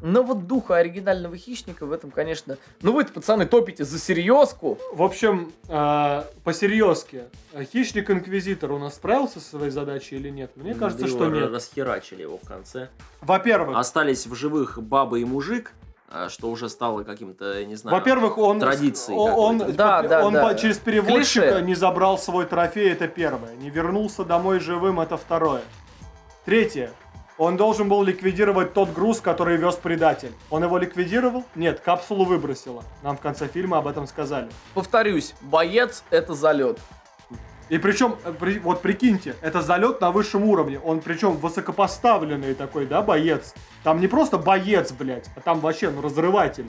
[0.03, 2.57] Но вот духа оригинального хищника в этом, конечно...
[2.83, 4.79] Ну вы пацаны, топите за серьезку.
[4.93, 7.25] В общем, э, по-серьезки,
[7.55, 10.53] хищник-инквизитор у нас справился со своей задачей или нет?
[10.57, 11.51] Мне кажется, Да что его нет.
[11.51, 12.89] Расхерачили его в конце.
[13.21, 15.73] Во-первых, Остались в живых баба и мужик,
[16.13, 17.97] а, что уже стало каким-то, я не знаю...
[17.97, 19.79] Во-первых, он, традицией он, он, какой-то.
[19.79, 20.49] Да, да, он да.
[20.49, 21.63] по- через переводчика Клише.
[21.63, 23.55] не забрал свой трофей, это первое.
[23.57, 25.63] Не вернулся домой живым, это второе.
[26.45, 26.91] Третье.
[27.41, 30.31] Он должен был ликвидировать тот груз, который вез предатель.
[30.51, 31.43] Он его ликвидировал?
[31.55, 32.85] Нет, капсулу выбросила.
[33.03, 34.51] Нам в конце фильма об этом сказали.
[34.75, 36.79] Повторюсь, боец это залет.
[37.71, 40.81] И причем, э, при- вот прикиньте, это залет на высшем уровне.
[40.85, 43.55] Он причем высокопоставленный такой, да, боец.
[43.85, 46.69] Там не просто боец, блядь, а там вообще, ну, разрыватель.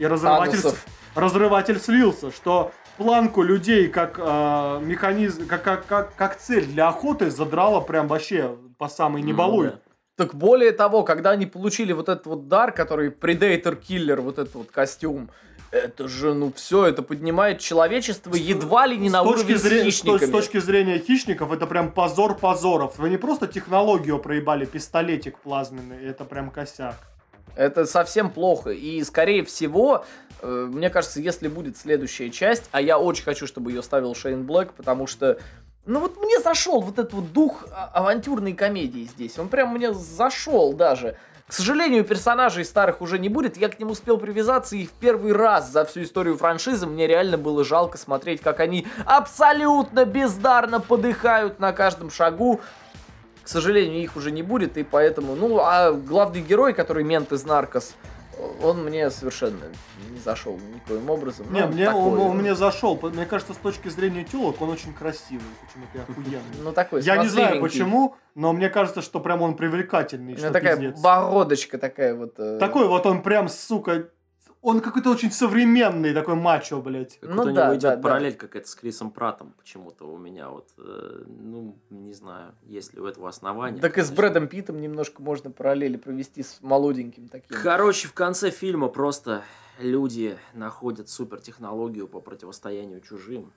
[0.00, 0.84] И разрыватель, Анусов.
[1.14, 7.30] разрыватель слился, что планку людей как э, механизм, как, как, как, как цель для охоты
[7.30, 9.78] задрала прям вообще по самой не Ну да.
[10.18, 14.52] Так более того, когда они получили вот этот вот дар, который Predator Killer, вот этот
[14.56, 15.30] вот костюм,
[15.70, 19.92] это же, ну все, это поднимает человечество едва ли не С на уровень с зрения-
[19.92, 20.28] с хищниками.
[20.28, 22.98] С точки зрения хищников, это прям позор позоров.
[22.98, 26.96] Вы не просто технологию проебали, пистолетик плазменный, это прям косяк.
[27.54, 28.70] Это совсем плохо.
[28.70, 30.04] И, скорее всего,
[30.42, 34.42] э, мне кажется, если будет следующая часть, а я очень хочу, чтобы ее ставил Шейн
[34.44, 35.38] Блэк, потому что,
[35.86, 39.38] ну вот мне зашел вот этот вот дух а- авантюрной комедии здесь.
[39.38, 41.16] Он прям мне зашел даже.
[41.48, 43.56] К сожалению, персонажей старых уже не будет.
[43.56, 47.38] Я к ним успел привязаться, и в первый раз за всю историю франшизы мне реально
[47.38, 52.60] было жалко смотреть, как они абсолютно бездарно подыхают на каждом шагу.
[53.42, 57.46] К сожалению, их уже не будет, и поэтому, ну, а главный герой, который мент из
[57.46, 57.94] Наркос,
[58.62, 59.64] он мне совершенно
[60.10, 61.52] не зашел никоим образом.
[61.52, 62.98] Не, Ну, мне, такой, он, он мне зашел.
[63.02, 66.62] Мне кажется, с точки зрения телок он очень красивый, почему-то охуенный.
[66.62, 70.34] Ну, такой Я не знаю почему, но мне кажется, что прям он привлекательный.
[70.34, 72.34] У что него такая бородочка такая вот.
[72.38, 74.08] э, Такой вот он прям, сука,
[74.60, 77.18] он какой-то очень современный, такой мачо, блядь.
[77.20, 78.02] Как Ну у да, него идет да, да.
[78.02, 83.00] параллель какая-то с Крисом Пратом почему-то у меня вот, э, ну, не знаю, есть ли
[83.00, 83.80] у этого основания.
[83.80, 84.16] Так и с конечно.
[84.16, 87.56] Брэдом Питтом немножко можно параллели провести с молоденьким таким.
[87.62, 89.42] Короче, в конце фильма просто
[89.78, 93.52] люди находят супертехнологию по противостоянию чужим.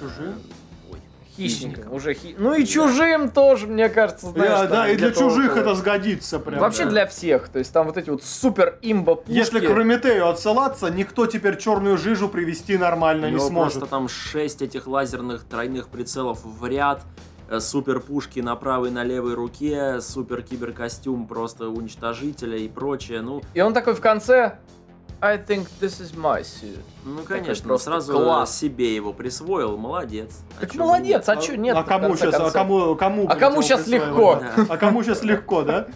[0.00, 0.30] Чужим?
[0.30, 1.00] Э, Ой,
[1.36, 1.70] Хищником.
[1.70, 1.94] хищникам.
[1.94, 2.34] Уже хи...
[2.38, 4.50] Ну и чужим тоже, мне кажется, знаешь.
[4.50, 6.60] Да, да, и для где-то чужих это сгодится прям.
[6.60, 6.90] Вообще да.
[6.90, 7.48] для всех.
[7.48, 9.36] То есть там вот эти вот супер имба пушки.
[9.36, 13.74] Если к Прометею отсылаться, никто теперь черную жижу привести нормально не сможет.
[13.74, 17.02] просто там 6 этих лазерных тройных прицелов в ряд,
[17.50, 23.20] э, супер пушки на правой и на левой руке, супер киберкостюм просто уничтожителя и прочее.
[23.20, 24.58] Ну, И он такой в конце.
[25.22, 26.78] I think this is my suit.
[27.04, 28.54] ну конечно, просто сразу класс.
[28.58, 30.40] себе его присвоил, молодец.
[30.58, 31.28] А Так чё молодец, нет?
[31.28, 31.74] а чё нет?
[31.76, 34.08] А кому сейчас, а кому, кому, А кому щас присваивать?
[34.10, 34.40] легко?
[34.56, 34.66] Да.
[34.68, 35.86] А кому сейчас легко, да?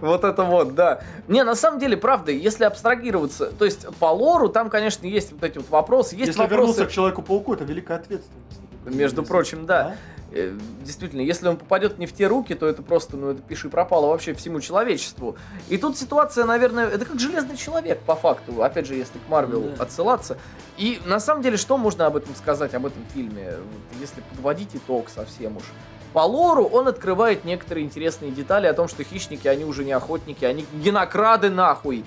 [0.00, 1.00] Вот это вот, да.
[1.28, 5.44] Не, на самом деле, правда, если абстрагироваться, то есть по лору там, конечно, есть вот
[5.44, 8.60] эти вот вопросы, есть Если вопросы, вернуться к Человеку-пауку, это великая ответственность.
[8.86, 9.92] между прочим, да.
[9.92, 13.68] Э, Действительно, если он попадет не в те руки, то это просто, ну, это пиши
[13.70, 15.36] пропало вообще всему человечеству.
[15.68, 19.70] И тут ситуация, наверное, это как Железный Человек, по факту, опять же, если к Марвелу
[19.76, 19.84] Да.
[19.84, 20.36] отсылаться.
[20.76, 24.76] И на самом деле, что можно об этом сказать, об этом фильме, вот если подводить
[24.76, 25.64] итог совсем уж.
[26.12, 30.44] По лору он открывает некоторые интересные детали о том, что хищники, они уже не охотники,
[30.44, 32.04] они генокрады нахуй.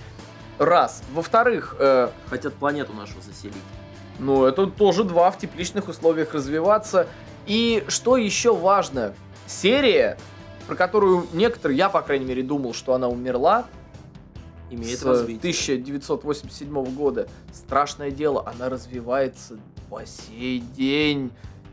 [0.58, 1.02] Раз.
[1.14, 3.56] Во-вторых, э, Хотят планету нашу заселить.
[4.20, 7.08] ну, это тоже два в тепличных условиях развиваться.
[7.52, 9.14] И что еще важно,
[9.46, 10.18] серия,
[10.68, 13.66] про которую некоторые, я, по крайней мере, думал, что она умерла,
[14.70, 15.40] Имеет с развитие.
[15.40, 17.28] 1987 года.
[17.52, 19.60] Страшное дело, она развивается
[19.90, 21.32] по сей день.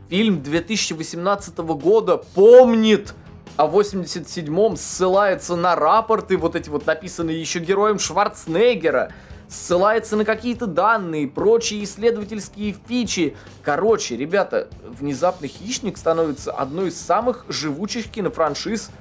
[0.09, 3.13] Фильм 2018 года помнит
[3.55, 9.13] а в 87-м ссылается на рапорты, вот эти вот написанные еще героем Шварценеггера,
[9.49, 13.35] ссылается на какие-то данные, прочие исследовательские фичи.
[13.63, 18.91] Короче, ребята, внезапно «Хищник» становится одной из самых живучих кинофраншиз,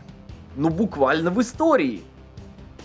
[0.56, 2.02] ну, буквально в истории.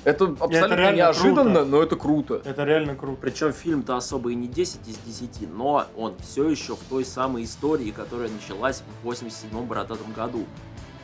[0.04, 1.66] Это абсолютно реально неожиданно, круто.
[1.66, 2.42] но это круто.
[2.44, 3.18] Это реально круто.
[3.22, 7.46] Причем фильм-то особо и не 10 из 10, но он все еще в той самой
[7.46, 10.46] истории, которая началась в 87-м бородатом году.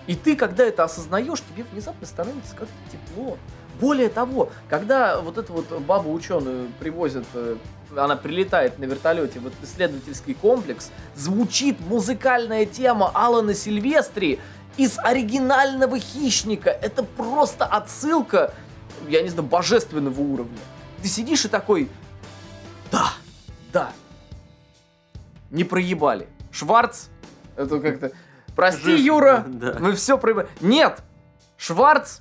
[0.07, 3.37] И ты, когда это осознаешь, тебе внезапно становится как-то тепло.
[3.79, 7.55] Более того, когда вот эту вот бабу ученую привозят, э,
[7.95, 14.39] она прилетает на вертолете в этот исследовательский комплекс, звучит музыкальная тема Алана Сильвестри
[14.77, 16.69] из оригинального хищника.
[16.69, 18.53] Это просто отсылка,
[19.07, 20.57] я не знаю, божественного уровня.
[21.01, 21.89] Ты сидишь и такой,
[22.91, 23.13] да,
[23.71, 23.91] да,
[25.51, 26.27] не проебали.
[26.51, 27.05] Шварц,
[27.55, 28.11] это как-то,
[28.55, 28.99] прости, Жив.
[28.99, 29.77] Юра, Да.
[29.79, 30.47] мы все проебали.
[30.61, 31.01] Нет,
[31.57, 32.19] Шварц,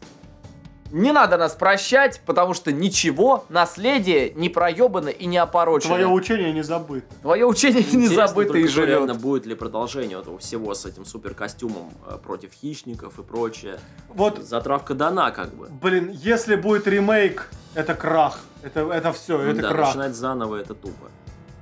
[0.90, 5.94] не надо нас прощать, потому что ничего, наследие не проебано и не опорочено.
[5.94, 7.06] Твое учение не забыто.
[7.22, 9.22] Твое учение не Интересно забыто только, и что реально живет.
[9.22, 13.78] будет ли продолжение этого всего с этим суперкостюмом э, против хищников и прочее.
[14.08, 15.68] Вот, Затравка дана, как бы.
[15.70, 18.40] блин, если будет ремейк, это крах.
[18.62, 19.88] Это, это все, это да, крах.
[19.88, 21.08] начинать заново это тупо.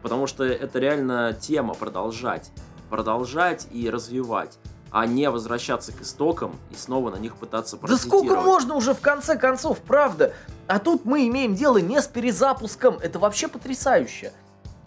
[0.03, 2.51] Потому что это реально тема продолжать.
[2.90, 4.59] Продолжать и развивать.
[4.90, 9.00] А не возвращаться к истокам и снова на них пытаться Да сколько можно уже в
[9.00, 10.32] конце концов, правда?
[10.66, 12.98] А тут мы имеем дело не с перезапуском.
[13.02, 14.32] Это вообще потрясающе.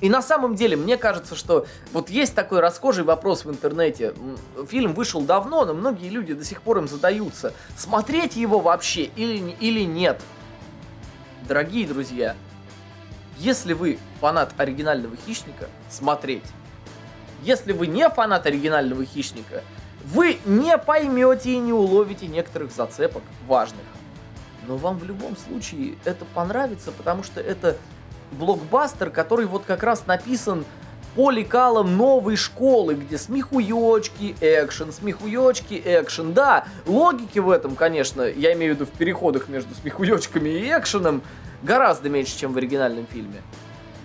[0.01, 4.13] И на самом деле, мне кажется, что вот есть такой расхожий вопрос в интернете.
[4.67, 7.53] Фильм вышел давно, но многие люди до сих пор им задаются.
[7.77, 10.21] Смотреть его вообще или, или нет?
[11.47, 12.35] Дорогие друзья,
[13.37, 16.43] если вы фанат оригинального хищника, смотреть.
[17.43, 19.63] если вы не фанат оригинального хищника,
[20.13, 23.83] вы не поймете и не уловите некоторых зацепок важных.
[24.67, 27.77] Но вам в любом случае это понравится, потому что это
[28.31, 30.65] блокбастер, который вот как раз написан
[31.15, 36.33] по лекалам новой школы, где смехуёчки, экшен, смехуёчки, экшен.
[36.33, 41.21] Да, логики в этом, конечно, я имею в виду в переходах между смехуёчками и экшеном,
[41.63, 43.41] гораздо меньше, чем в оригинальном фильме.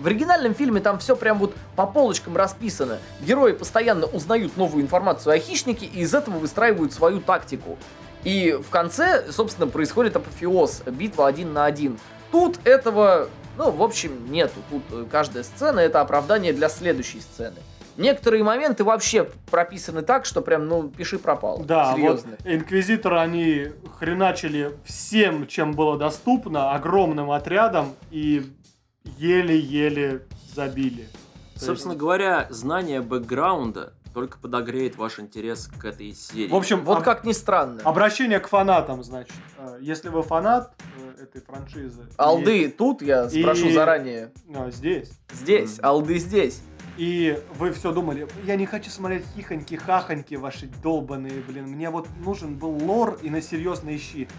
[0.05, 2.99] В оригинальном фильме там все прям вот по полочкам расписано.
[3.23, 7.79] Герои постоянно узнают новую информацию о хищнике и из этого выстраивают свою тактику.
[8.23, 11.99] И в конце, собственно, происходит апофеоз, битва один на один.
[12.31, 14.61] Тут этого, ну, в общем, нету.
[14.69, 17.57] Тут э, каждая сцена это оправдание для следующей сцены.
[17.97, 21.61] Некоторые моменты вообще прописаны так, что прям, ну, пиши пропал.
[21.65, 22.37] Да, Серьезно.
[22.45, 23.69] вот инквизиторы, они
[23.99, 28.53] хреначили всем, чем было доступно, огромным отрядом и
[29.19, 30.23] еле-еле
[30.55, 31.09] забили.
[31.55, 36.49] То Собственно есть- говоря, знание бэкграунда только подогреет ваш интерес к этой серии.
[36.49, 37.81] в общем, Вот об- как ни странно.
[37.85, 39.33] обращение к фанатам, значит.
[39.59, 40.73] Э, Если вы фанат
[41.19, 42.03] э, этой франшизы...
[42.03, 44.33] и- Алды тут, я и- спрошу заранее.
[44.55, 45.11] а, здесь.
[45.33, 45.87] Здесь, Мгм.
[45.87, 46.61] алды здесь.
[46.97, 51.67] И вы все думали, я не хочу смотреть хихоньки-хахоньки ваши долбаные, блин.
[51.67, 54.31] Мне вот нужен был лор и на серьезный щит.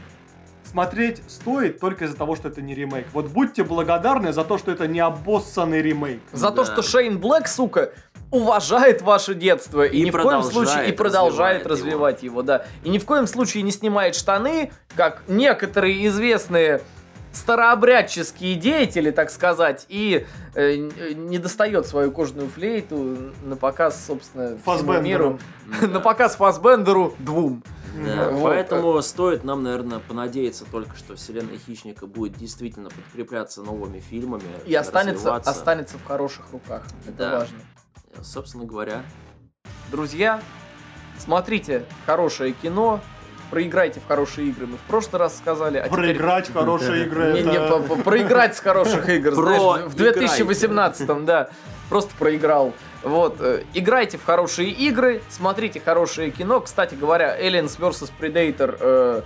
[0.80, 3.08] Смотреть стоит только из-за того, что это не ремейк.
[3.14, 6.20] Вот будьте благодарны за то, что это не обоссанный ремейк.
[6.34, 6.74] За то, Да.
[6.74, 7.94] что Шейн Блэк, сука,
[8.30, 12.42] уважает ваше детство и, И ни в коем случае и продолжает развивать его.
[12.42, 12.66] да.
[12.84, 16.82] И ни в коем случае не снимает штаны, как некоторые известные
[17.32, 20.26] старообрядческие деятели, так сказать, и
[20.56, 25.02] э, не достает свою кожаную флейту на показ, собственно, всему Фассбендеру.
[25.04, 25.40] миру.
[25.82, 25.88] Да.
[25.94, 27.64] На показ Фасбендеру двум.
[28.04, 28.44] Да, Вот.
[28.44, 34.44] Поэтому стоит нам, наверное, понадеяться только, что вселенная Хищника будет действительно подкрепляться новыми фильмами.
[34.66, 36.84] И останется, останется в хороших руках.
[37.08, 37.40] Это Да.
[37.40, 37.58] важно.
[38.24, 39.04] Собственно говоря,
[39.92, 40.42] Друзья,
[41.20, 43.00] смотрите хорошее кино,
[43.52, 44.66] проиграйте в хорошие игры.
[44.66, 47.34] Мы в прошлый раз сказали, а теперь- Проиграть хорошие игры.
[47.34, 49.98] Не, не, это- по- по- проиграть с хороших игр, знаешь, в Проиграйте.
[49.98, 51.50] 2018, да,
[51.90, 52.74] просто проиграл.
[53.06, 56.60] Вот, э, играйте в хорошие игры, смотрите хорошее кино.
[56.60, 58.12] Кстати говоря, Aliens vs.
[58.20, 59.22] Predator э,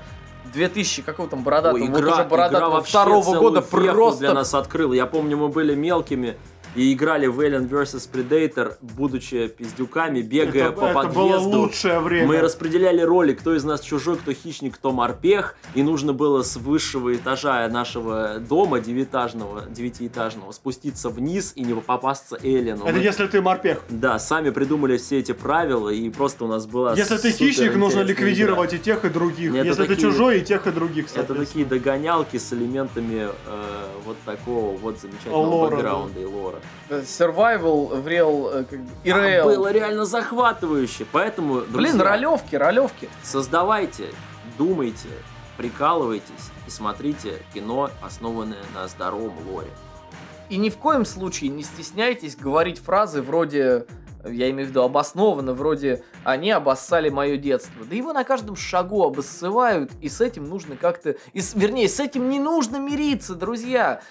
[0.51, 4.19] 2000, какого там бородатого, ой, вот игра, уже игра бородатого вообще второго года просто...
[4.19, 4.93] для нас открыла.
[4.93, 6.38] Я помню, мы были мелкими
[6.76, 8.10] и играли в Alien vs.
[8.12, 11.50] Predator, будучи пиздюками, бегая это, по это было подъезду.
[11.62, 12.28] лучшее время.
[12.28, 16.56] Мы распределяли роли, кто из нас чужой, кто хищник, кто морпех, и нужно было с
[16.58, 22.86] высшего этажа нашего дома девятиэтажного, девятиэтажного спуститься вниз и не попасться Эллену.
[22.86, 23.82] Это Мы- если ты морпех.
[23.90, 28.02] Да, сами придумали все эти правила, и просто у нас была Если ты хищник, нужно
[28.02, 29.56] ликвидировать и тех, и других.
[29.56, 33.88] Это Если ты такие- чужой, и тех, и других, Это такие догонялки с элементами э,
[34.06, 36.59] вот такого вот замечательного Лора, бэкграунда и лора.
[36.90, 42.56] Survival в реал, э, как бы, и А было реально захватывающе, поэтому, Блин, друзья, ролевки,
[42.56, 43.10] ролевки.
[43.23, 44.06] создавайте,
[44.57, 45.07] думайте,
[45.57, 49.69] прикалывайтесь и смотрите кино, основанное на здоровом лоре.
[50.49, 53.86] И ни в коем случае не стесняйтесь говорить фразы вроде,
[54.26, 57.86] я имею в виду обоснованно, вроде «они обоссали мое детство».
[57.86, 61.15] Да его на каждом шагу обоссывают, и с этим нужно как-то...
[61.34, 64.02] И с- вернее, с этим не нужно мириться, друзья.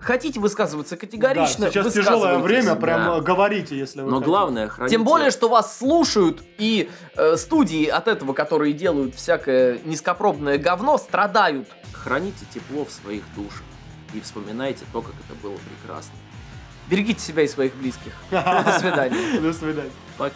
[0.00, 3.20] Хотите высказываться категорично, Да, сейчас тяжелое время, прям да.
[3.20, 4.26] говорите, если вы Но хотите.
[4.30, 4.96] главное, храните...
[4.96, 10.98] Тем более, что вас слушают, и э, студии от этого, которые делают всякое низкопробное говно,
[10.98, 11.68] страдают.
[11.92, 13.62] Храните тепло в своих душах
[14.12, 16.12] и вспоминайте то, как это было прекрасно.
[16.88, 18.12] Берегите себя и своих близких.
[18.30, 19.40] До свидания.
[19.40, 19.90] До свидания.
[20.18, 20.34] Пока.